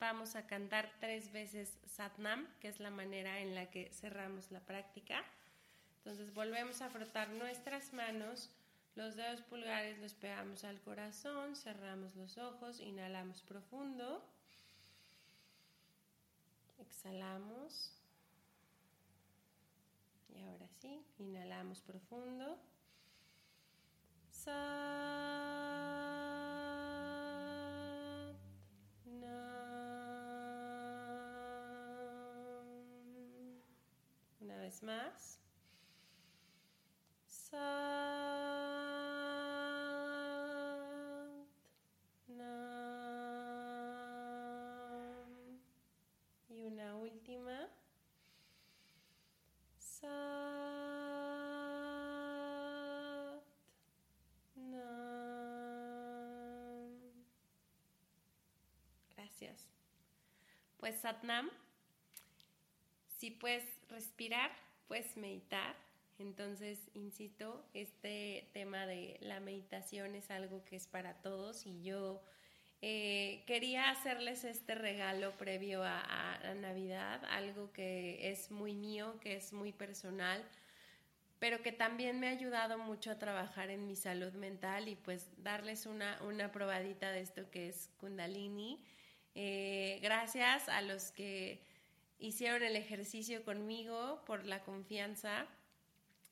vamos 0.00 0.36
a 0.36 0.46
cantar 0.46 0.90
tres 1.00 1.32
veces 1.32 1.78
Satnam, 1.86 2.48
que 2.60 2.68
es 2.68 2.80
la 2.80 2.90
manera 2.90 3.40
en 3.40 3.54
la 3.54 3.70
que 3.70 3.90
cerramos 3.92 4.50
la 4.50 4.60
práctica. 4.60 5.24
Entonces 5.98 6.34
volvemos 6.34 6.82
a 6.82 6.90
frotar 6.90 7.30
nuestras 7.30 7.92
manos, 7.92 8.50
los 8.96 9.16
dedos 9.16 9.40
pulgares 9.42 9.98
los 9.98 10.14
pegamos 10.14 10.64
al 10.64 10.80
corazón, 10.80 11.56
cerramos 11.56 12.14
los 12.14 12.38
ojos, 12.38 12.80
inhalamos 12.80 13.42
profundo, 13.42 14.22
exhalamos. 16.86 17.92
Y 20.28 20.42
ahora 20.42 20.68
sí, 20.80 21.04
inhalamos 21.18 21.80
profundo. 21.80 22.58
Una 34.40 34.58
vez 34.58 34.82
más 34.82 35.40
una 46.66 46.96
última. 46.96 47.68
Gracias. 59.16 59.68
Pues 60.84 60.96
Satnam, 60.96 61.48
si 63.16 63.30
puedes 63.30 63.64
respirar, 63.88 64.50
puedes 64.86 65.16
meditar. 65.16 65.74
Entonces, 66.18 66.78
insisto, 66.92 67.64
este 67.72 68.50
tema 68.52 68.84
de 68.84 69.16
la 69.22 69.40
meditación 69.40 70.14
es 70.14 70.30
algo 70.30 70.62
que 70.66 70.76
es 70.76 70.86
para 70.86 71.14
todos 71.22 71.64
y 71.64 71.82
yo 71.82 72.22
eh, 72.82 73.44
quería 73.46 73.88
hacerles 73.88 74.44
este 74.44 74.74
regalo 74.74 75.32
previo 75.38 75.82
a, 75.82 76.02
a, 76.34 76.54
Navidad, 76.54 77.24
algo 77.30 77.72
que 77.72 78.30
es 78.30 78.50
muy 78.50 78.74
mío, 78.74 79.18
que 79.22 79.36
es 79.36 79.54
muy 79.54 79.72
personal, 79.72 80.44
pero 81.38 81.62
que 81.62 81.72
también 81.72 82.20
me 82.20 82.28
ha 82.28 82.32
ayudado 82.32 82.76
mucho 82.76 83.10
a 83.10 83.18
trabajar 83.18 83.70
en 83.70 83.86
mi 83.86 83.96
salud 83.96 84.34
mental 84.34 84.88
y 84.88 84.96
pues 84.96 85.30
darles 85.38 85.86
una, 85.86 86.22
una 86.24 86.52
probadita 86.52 87.10
de 87.10 87.22
esto 87.22 87.50
que 87.50 87.70
es 87.70 87.88
Kundalini. 87.96 88.84
Eh, 89.34 89.98
gracias 90.02 90.68
a 90.68 90.80
los 90.82 91.10
que 91.12 91.60
hicieron 92.18 92.62
el 92.62 92.76
ejercicio 92.76 93.44
conmigo 93.44 94.22
por 94.26 94.44
la 94.44 94.62
confianza. 94.62 95.46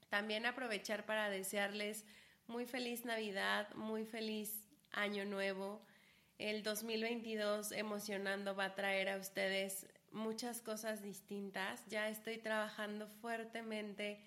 También 0.08 0.46
aprovechar 0.46 1.06
para 1.06 1.30
desearles 1.30 2.04
muy 2.46 2.66
feliz 2.66 3.04
Navidad, 3.04 3.72
muy 3.74 4.04
feliz 4.04 4.68
Año 4.92 5.24
Nuevo 5.24 5.80
el 6.42 6.64
2022 6.64 7.70
emocionando 7.70 8.56
va 8.56 8.66
a 8.66 8.74
traer 8.74 9.08
a 9.08 9.16
ustedes 9.16 9.86
muchas 10.10 10.60
cosas 10.60 11.00
distintas. 11.00 11.86
Ya 11.86 12.08
estoy 12.08 12.38
trabajando 12.38 13.06
fuertemente 13.06 14.20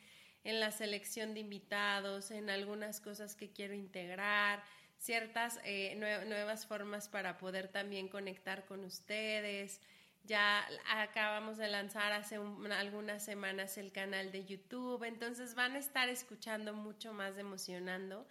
en 0.45 0.61
la 0.61 0.71
selección 0.71 1.33
de 1.33 1.41
invitados, 1.41 2.31
en 2.31 2.49
algunas 2.49 3.01
cosas 3.01 3.35
que 3.35 3.51
quiero 3.51 3.73
integrar, 3.73 4.63
ciertas 4.97 5.59
eh, 5.63 5.95
nuevas 5.95 6.65
formas 6.65 7.07
para 7.07 7.37
poder 7.37 7.67
también 7.67 8.07
conectar 8.07 8.65
con 8.65 8.83
ustedes. 8.83 9.81
Ya 10.23 10.67
acabamos 10.89 11.57
de 11.57 11.67
lanzar 11.67 12.11
hace 12.11 12.39
algunas 12.71 13.23
semanas 13.23 13.77
el 13.77 13.91
canal 13.91 14.31
de 14.31 14.45
YouTube, 14.45 15.03
entonces 15.03 15.53
van 15.53 15.75
a 15.75 15.79
estar 15.79 16.09
escuchando 16.09 16.73
mucho 16.73 17.13
más 17.13 17.37
emocionando. 17.37 18.25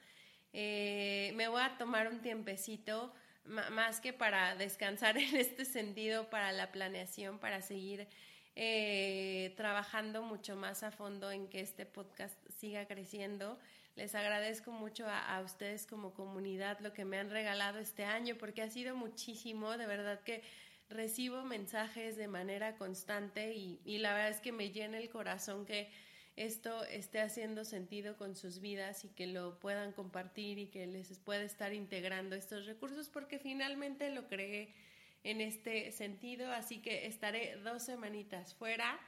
Eh, 0.53 1.33
me 1.37 1.47
voy 1.47 1.63
a 1.63 1.79
tomar 1.79 2.09
un 2.09 2.21
tiempecito 2.21 3.15
más 3.45 4.01
que 4.01 4.13
para 4.13 4.57
descansar 4.57 5.17
en 5.19 5.37
este 5.37 5.65
sentido, 5.65 6.31
para 6.31 6.53
la 6.53 6.73
planeación, 6.73 7.39
para 7.39 7.63
seguir 7.63 8.09
eh, 8.57 9.53
trabajando 9.57 10.23
mucho 10.23 10.57
más 10.57 10.83
a 10.83 10.91
fondo 10.91 11.31
en 11.31 11.49
que 11.49 11.61
este 11.61 11.87
podcast 11.87 12.37
siga 12.59 12.87
creciendo. 12.87 13.59
Les 13.97 14.15
agradezco 14.15 14.73
mucho 14.73 15.07
a, 15.09 15.41
ustedes 15.45 15.87
como 15.87 16.15
comunidad 16.15 16.81
lo 16.81 16.93
que 16.93 17.05
me 17.05 17.19
han 17.19 17.31
regalado 17.31 17.79
este 17.79 18.05
año, 18.05 18.37
porque 18.37 18.63
ha 18.63 18.69
sido 18.69 18.97
muchísimo, 18.97 19.77
de 19.79 19.87
verdad 19.87 20.21
que 20.23 20.43
recibo 20.91 21.45
mensajes 21.45 22.17
de 22.17 22.27
manera 22.27 22.77
constante 22.77 23.55
y, 23.55 23.81
y 23.85 23.99
la 23.99 24.13
verdad 24.13 24.31
es 24.31 24.41
que 24.41 24.53
me 24.53 24.71
llena 24.71 24.99
el 24.99 25.11
corazón 25.11 25.65
que 25.65 25.91
esto 26.37 26.85
esté 26.87 27.21
haciendo 27.21 27.65
sentido 27.65 28.17
con 28.17 28.35
sus 28.35 28.61
vidas 28.61 29.05
y 29.05 29.09
que 29.11 29.29
lo 29.29 29.61
puedan 29.61 29.93
compartir 29.93 30.59
y 30.59 30.67
que 30.67 30.87
les 30.87 31.17
pueda 31.21 31.45
estar 31.45 31.73
integrando 31.73 32.35
estos 32.35 32.67
recursos 32.67 33.09
porque 33.09 33.39
finalmente 33.39 34.11
lo 34.11 34.27
creé 34.27 34.75
en 35.23 35.41
este 35.41 35.93
sentido, 35.93 36.51
así 36.51 36.83
que 36.83 37.07
estaré 37.07 37.57
dos 37.63 37.85
semanitas 37.85 38.55
fuera. 38.55 38.99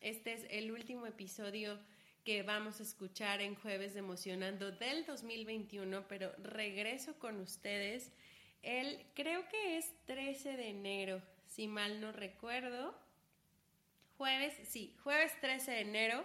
Este 0.00 0.32
es 0.32 0.46
el 0.48 0.72
último 0.72 1.06
episodio 1.06 1.78
que 2.24 2.42
vamos 2.42 2.80
a 2.80 2.82
escuchar 2.82 3.40
en 3.40 3.54
Jueves 3.54 3.96
Emocionando 3.96 4.70
del 4.70 5.04
2021, 5.06 6.06
pero 6.08 6.32
regreso 6.42 7.18
con 7.18 7.40
ustedes 7.40 8.12
el, 8.62 9.06
creo 9.14 9.48
que 9.48 9.78
es 9.78 9.92
13 10.06 10.56
de 10.56 10.68
enero, 10.68 11.22
si 11.46 11.66
mal 11.66 12.00
no 12.00 12.12
recuerdo. 12.12 12.94
Jueves, 14.18 14.54
sí, 14.68 14.94
jueves 15.02 15.32
13 15.40 15.70
de 15.70 15.80
enero 15.80 16.24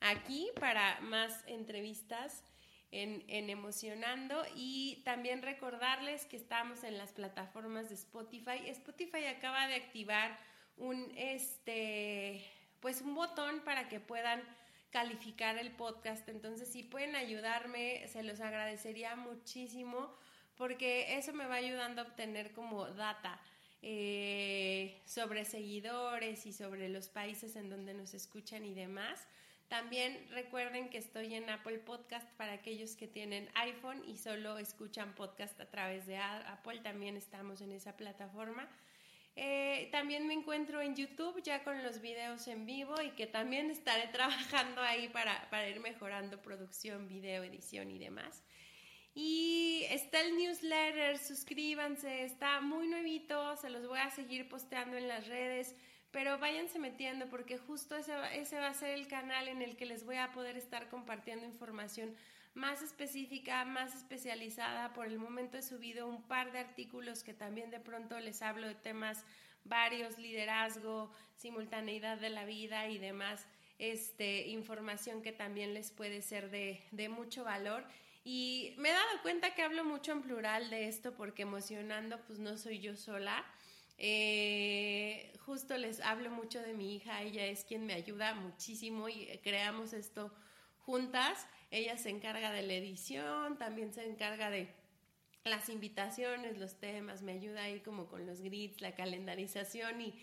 aquí 0.00 0.50
para 0.58 1.00
más 1.00 1.44
entrevistas 1.46 2.42
en, 2.90 3.50
Emocionando 3.50 4.44
y 4.54 5.02
también 5.04 5.42
recordarles 5.42 6.26
que 6.26 6.36
estamos 6.36 6.84
en 6.84 6.96
las 6.96 7.12
plataformas 7.12 7.88
de 7.88 7.96
Spotify. 7.96 8.68
Spotify 8.68 9.26
acaba 9.26 9.66
de 9.66 9.74
activar 9.74 10.38
un 10.76 11.12
este 11.16 12.44
pues 12.80 13.00
un 13.00 13.14
botón 13.14 13.60
para 13.64 13.88
que 13.88 13.98
puedan 13.98 14.42
calificar 14.94 15.58
el 15.58 15.72
podcast. 15.72 16.28
Entonces, 16.28 16.68
si 16.68 16.84
pueden 16.84 17.16
ayudarme, 17.16 18.06
se 18.06 18.22
los 18.22 18.40
agradecería 18.40 19.16
muchísimo 19.16 20.14
porque 20.56 21.18
eso 21.18 21.32
me 21.32 21.48
va 21.48 21.56
ayudando 21.56 22.00
a 22.00 22.04
obtener 22.04 22.52
como 22.52 22.86
data 22.86 23.40
eh, 23.82 25.02
sobre 25.04 25.44
seguidores 25.46 26.46
y 26.46 26.52
sobre 26.52 26.88
los 26.88 27.08
países 27.08 27.56
en 27.56 27.70
donde 27.70 27.92
nos 27.92 28.14
escuchan 28.14 28.64
y 28.64 28.72
demás. 28.72 29.26
También 29.66 30.16
recuerden 30.30 30.88
que 30.90 30.98
estoy 30.98 31.34
en 31.34 31.50
Apple 31.50 31.80
Podcast 31.80 32.30
para 32.36 32.52
aquellos 32.52 32.94
que 32.94 33.08
tienen 33.08 33.50
iPhone 33.54 34.00
y 34.06 34.16
solo 34.18 34.58
escuchan 34.58 35.16
podcast 35.16 35.58
a 35.60 35.68
través 35.68 36.06
de 36.06 36.18
Apple. 36.18 36.78
También 36.84 37.16
estamos 37.16 37.60
en 37.62 37.72
esa 37.72 37.96
plataforma. 37.96 38.68
Eh, 39.36 39.88
también 39.90 40.26
me 40.28 40.34
encuentro 40.34 40.80
en 40.80 40.94
YouTube 40.94 41.42
ya 41.42 41.64
con 41.64 41.82
los 41.82 42.00
videos 42.00 42.46
en 42.46 42.66
vivo 42.66 43.00
y 43.02 43.10
que 43.10 43.26
también 43.26 43.70
estaré 43.70 44.06
trabajando 44.12 44.80
ahí 44.80 45.08
para, 45.08 45.48
para 45.50 45.68
ir 45.68 45.80
mejorando 45.80 46.40
producción, 46.40 47.08
video, 47.08 47.42
edición 47.42 47.90
y 47.90 47.98
demás. 47.98 48.44
Y 49.14 49.84
está 49.90 50.20
el 50.20 50.36
newsletter, 50.36 51.18
suscríbanse, 51.18 52.24
está 52.24 52.60
muy 52.60 52.88
nuevito, 52.88 53.56
se 53.56 53.70
los 53.70 53.86
voy 53.86 54.00
a 54.00 54.10
seguir 54.10 54.48
posteando 54.48 54.96
en 54.96 55.06
las 55.06 55.28
redes, 55.28 55.76
pero 56.10 56.38
váyanse 56.38 56.80
metiendo 56.80 57.28
porque 57.28 57.56
justo 57.56 57.96
ese, 57.96 58.12
ese 58.32 58.58
va 58.58 58.68
a 58.68 58.74
ser 58.74 58.90
el 58.90 59.06
canal 59.06 59.46
en 59.46 59.62
el 59.62 59.76
que 59.76 59.86
les 59.86 60.04
voy 60.04 60.16
a 60.16 60.32
poder 60.32 60.56
estar 60.56 60.88
compartiendo 60.88 61.46
información 61.46 62.16
más 62.54 62.82
específica, 62.82 63.64
más 63.64 63.94
especializada. 63.94 64.92
Por 64.92 65.06
el 65.06 65.18
momento 65.18 65.58
he 65.58 65.62
subido 65.62 66.06
un 66.06 66.22
par 66.22 66.52
de 66.52 66.60
artículos 66.60 67.22
que 67.22 67.34
también 67.34 67.70
de 67.70 67.80
pronto 67.80 68.18
les 68.20 68.42
hablo 68.42 68.66
de 68.66 68.74
temas 68.74 69.24
varios, 69.64 70.18
liderazgo, 70.18 71.10
simultaneidad 71.36 72.18
de 72.18 72.30
la 72.30 72.44
vida 72.44 72.88
y 72.88 72.98
demás, 72.98 73.46
este, 73.78 74.48
información 74.48 75.22
que 75.22 75.32
también 75.32 75.74
les 75.74 75.90
puede 75.90 76.22
ser 76.22 76.50
de, 76.50 76.82
de 76.92 77.08
mucho 77.08 77.44
valor. 77.44 77.84
Y 78.24 78.74
me 78.78 78.90
he 78.90 78.92
dado 78.92 79.22
cuenta 79.22 79.54
que 79.54 79.62
hablo 79.62 79.84
mucho 79.84 80.12
en 80.12 80.22
plural 80.22 80.70
de 80.70 80.88
esto 80.88 81.14
porque 81.14 81.42
emocionando 81.42 82.20
pues 82.26 82.38
no 82.38 82.56
soy 82.56 82.78
yo 82.80 82.96
sola. 82.96 83.44
Eh, 83.98 85.32
justo 85.44 85.76
les 85.76 86.00
hablo 86.00 86.30
mucho 86.30 86.60
de 86.60 86.72
mi 86.72 86.96
hija, 86.96 87.22
ella 87.22 87.46
es 87.46 87.64
quien 87.64 87.86
me 87.86 87.94
ayuda 87.94 88.34
muchísimo 88.34 89.08
y 89.08 89.26
creamos 89.42 89.92
esto 89.92 90.32
juntas. 90.78 91.46
Ella 91.74 91.98
se 91.98 92.08
encarga 92.08 92.52
de 92.52 92.62
la 92.62 92.74
edición, 92.74 93.58
también 93.58 93.92
se 93.92 94.04
encarga 94.04 94.48
de 94.48 94.68
las 95.42 95.68
invitaciones, 95.68 96.56
los 96.56 96.78
temas, 96.78 97.22
me 97.22 97.32
ayuda 97.32 97.64
ahí 97.64 97.80
como 97.80 98.06
con 98.06 98.26
los 98.26 98.40
grids, 98.40 98.80
la 98.80 98.94
calendarización 98.94 100.00
y, 100.00 100.14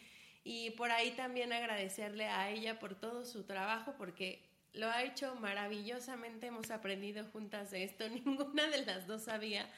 y 0.45 0.70
por 0.72 0.91
ahí 0.91 1.12
también 1.12 1.52
agradecerle 1.52 2.28
a 2.28 2.49
ella 2.49 2.80
por 2.80 2.95
todo 2.95 3.26
su 3.26 3.43
trabajo 3.43 3.95
porque 3.97 4.41
lo 4.72 4.89
ha 4.89 5.04
hecho 5.04 5.36
maravillosamente, 5.36 6.47
hemos 6.47 6.72
aprendido 6.72 7.26
juntas 7.26 7.70
de 7.70 7.84
esto, 7.84 8.08
ninguna 8.26 8.68
de 8.68 8.86
las 8.86 9.06
dos 9.06 9.24
sabía 9.24 9.70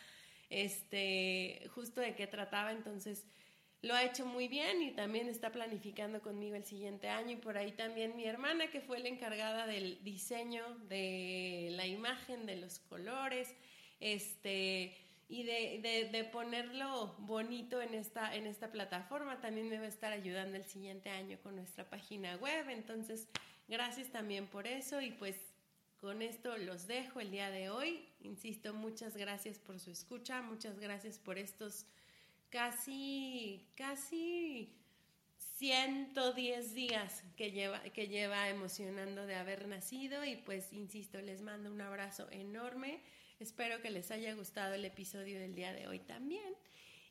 este, 0.51 1.67
justo 1.73 2.01
de 2.01 2.13
qué 2.13 2.27
trataba, 2.27 2.71
entonces 2.71 3.25
lo 3.83 3.93
ha 3.93 4.03
hecho 4.03 4.25
muy 4.25 4.47
bien 4.47 4.81
y 4.81 4.91
también 4.91 5.29
está 5.29 5.51
planificando 5.51 6.21
conmigo 6.21 6.55
el 6.55 6.65
siguiente 6.65 7.09
año 7.09 7.33
y 7.33 7.35
por 7.35 7.57
ahí 7.57 7.71
también 7.73 8.15
mi 8.15 8.25
hermana 8.25 8.71
que 8.71 8.81
fue 8.81 8.97
la 8.97 9.09
encargada 9.09 9.67
del 9.67 10.03
diseño 10.03 10.63
de 10.89 11.69
la 11.73 11.85
imagen, 11.85 12.47
de 12.47 12.55
los 12.55 12.79
colores, 12.79 13.53
este 13.99 14.97
y 15.29 15.43
de, 15.43 16.09
de, 16.11 16.23
ponerlo 16.25 17.15
bonito 17.19 17.81
en 17.81 17.93
esta, 17.93 18.35
en 18.35 18.45
esta 18.45 18.71
plataforma. 18.71 19.41
También 19.41 19.69
me 19.69 19.77
va 19.77 19.85
a 19.85 19.87
estar 19.87 20.11
ayudando 20.11 20.57
el 20.57 20.65
siguiente 20.65 21.09
año 21.09 21.39
con 21.41 21.55
nuestra 21.55 21.89
página 21.89 22.35
web. 22.35 22.69
Entonces, 22.69 23.27
Gracias 23.67 24.09
también 24.09 24.47
por 24.47 24.67
eso 24.67 25.01
y 25.01 25.11
pues 25.11 25.35
con 25.99 26.21
esto 26.21 26.57
los 26.57 26.85
dejo 26.85 27.21
el 27.21 27.31
día 27.31 27.49
de 27.49 27.69
hoy. 27.69 28.05
Insisto, 28.19 28.73
muchas 28.73 29.15
gracias 29.15 29.57
por 29.57 29.79
su 29.79 29.91
escucha, 29.91 30.41
muchas 30.41 30.79
gracias 30.79 31.17
por 31.17 31.37
estos 31.37 31.85
casi, 32.53 33.65
casi 33.75 34.71
110 35.57 36.75
días 36.75 37.23
que 37.35 37.49
lleva, 37.51 37.79
que 37.79 38.07
lleva 38.07 38.47
emocionando 38.47 39.25
de 39.25 39.33
haber 39.33 39.67
nacido 39.67 40.23
y 40.23 40.35
pues 40.35 40.71
insisto, 40.71 41.19
les 41.19 41.41
mando 41.41 41.71
un 41.71 41.81
abrazo 41.81 42.27
enorme. 42.29 43.01
Espero 43.39 43.81
que 43.81 43.89
les 43.89 44.11
haya 44.11 44.35
gustado 44.35 44.75
el 44.75 44.85
episodio 44.85 45.39
del 45.39 45.55
día 45.55 45.73
de 45.73 45.87
hoy 45.87 45.99
también. 45.99 46.53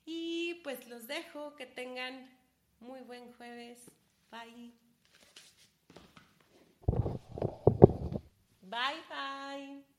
Y 0.06 0.60
pues 0.62 0.86
los 0.86 1.08
dejo, 1.08 1.56
que 1.56 1.66
tengan 1.66 2.30
muy 2.78 3.00
buen 3.00 3.32
jueves. 3.32 3.90
Bye. 4.30 4.72
Bye 8.62 9.02
bye. 9.10 9.91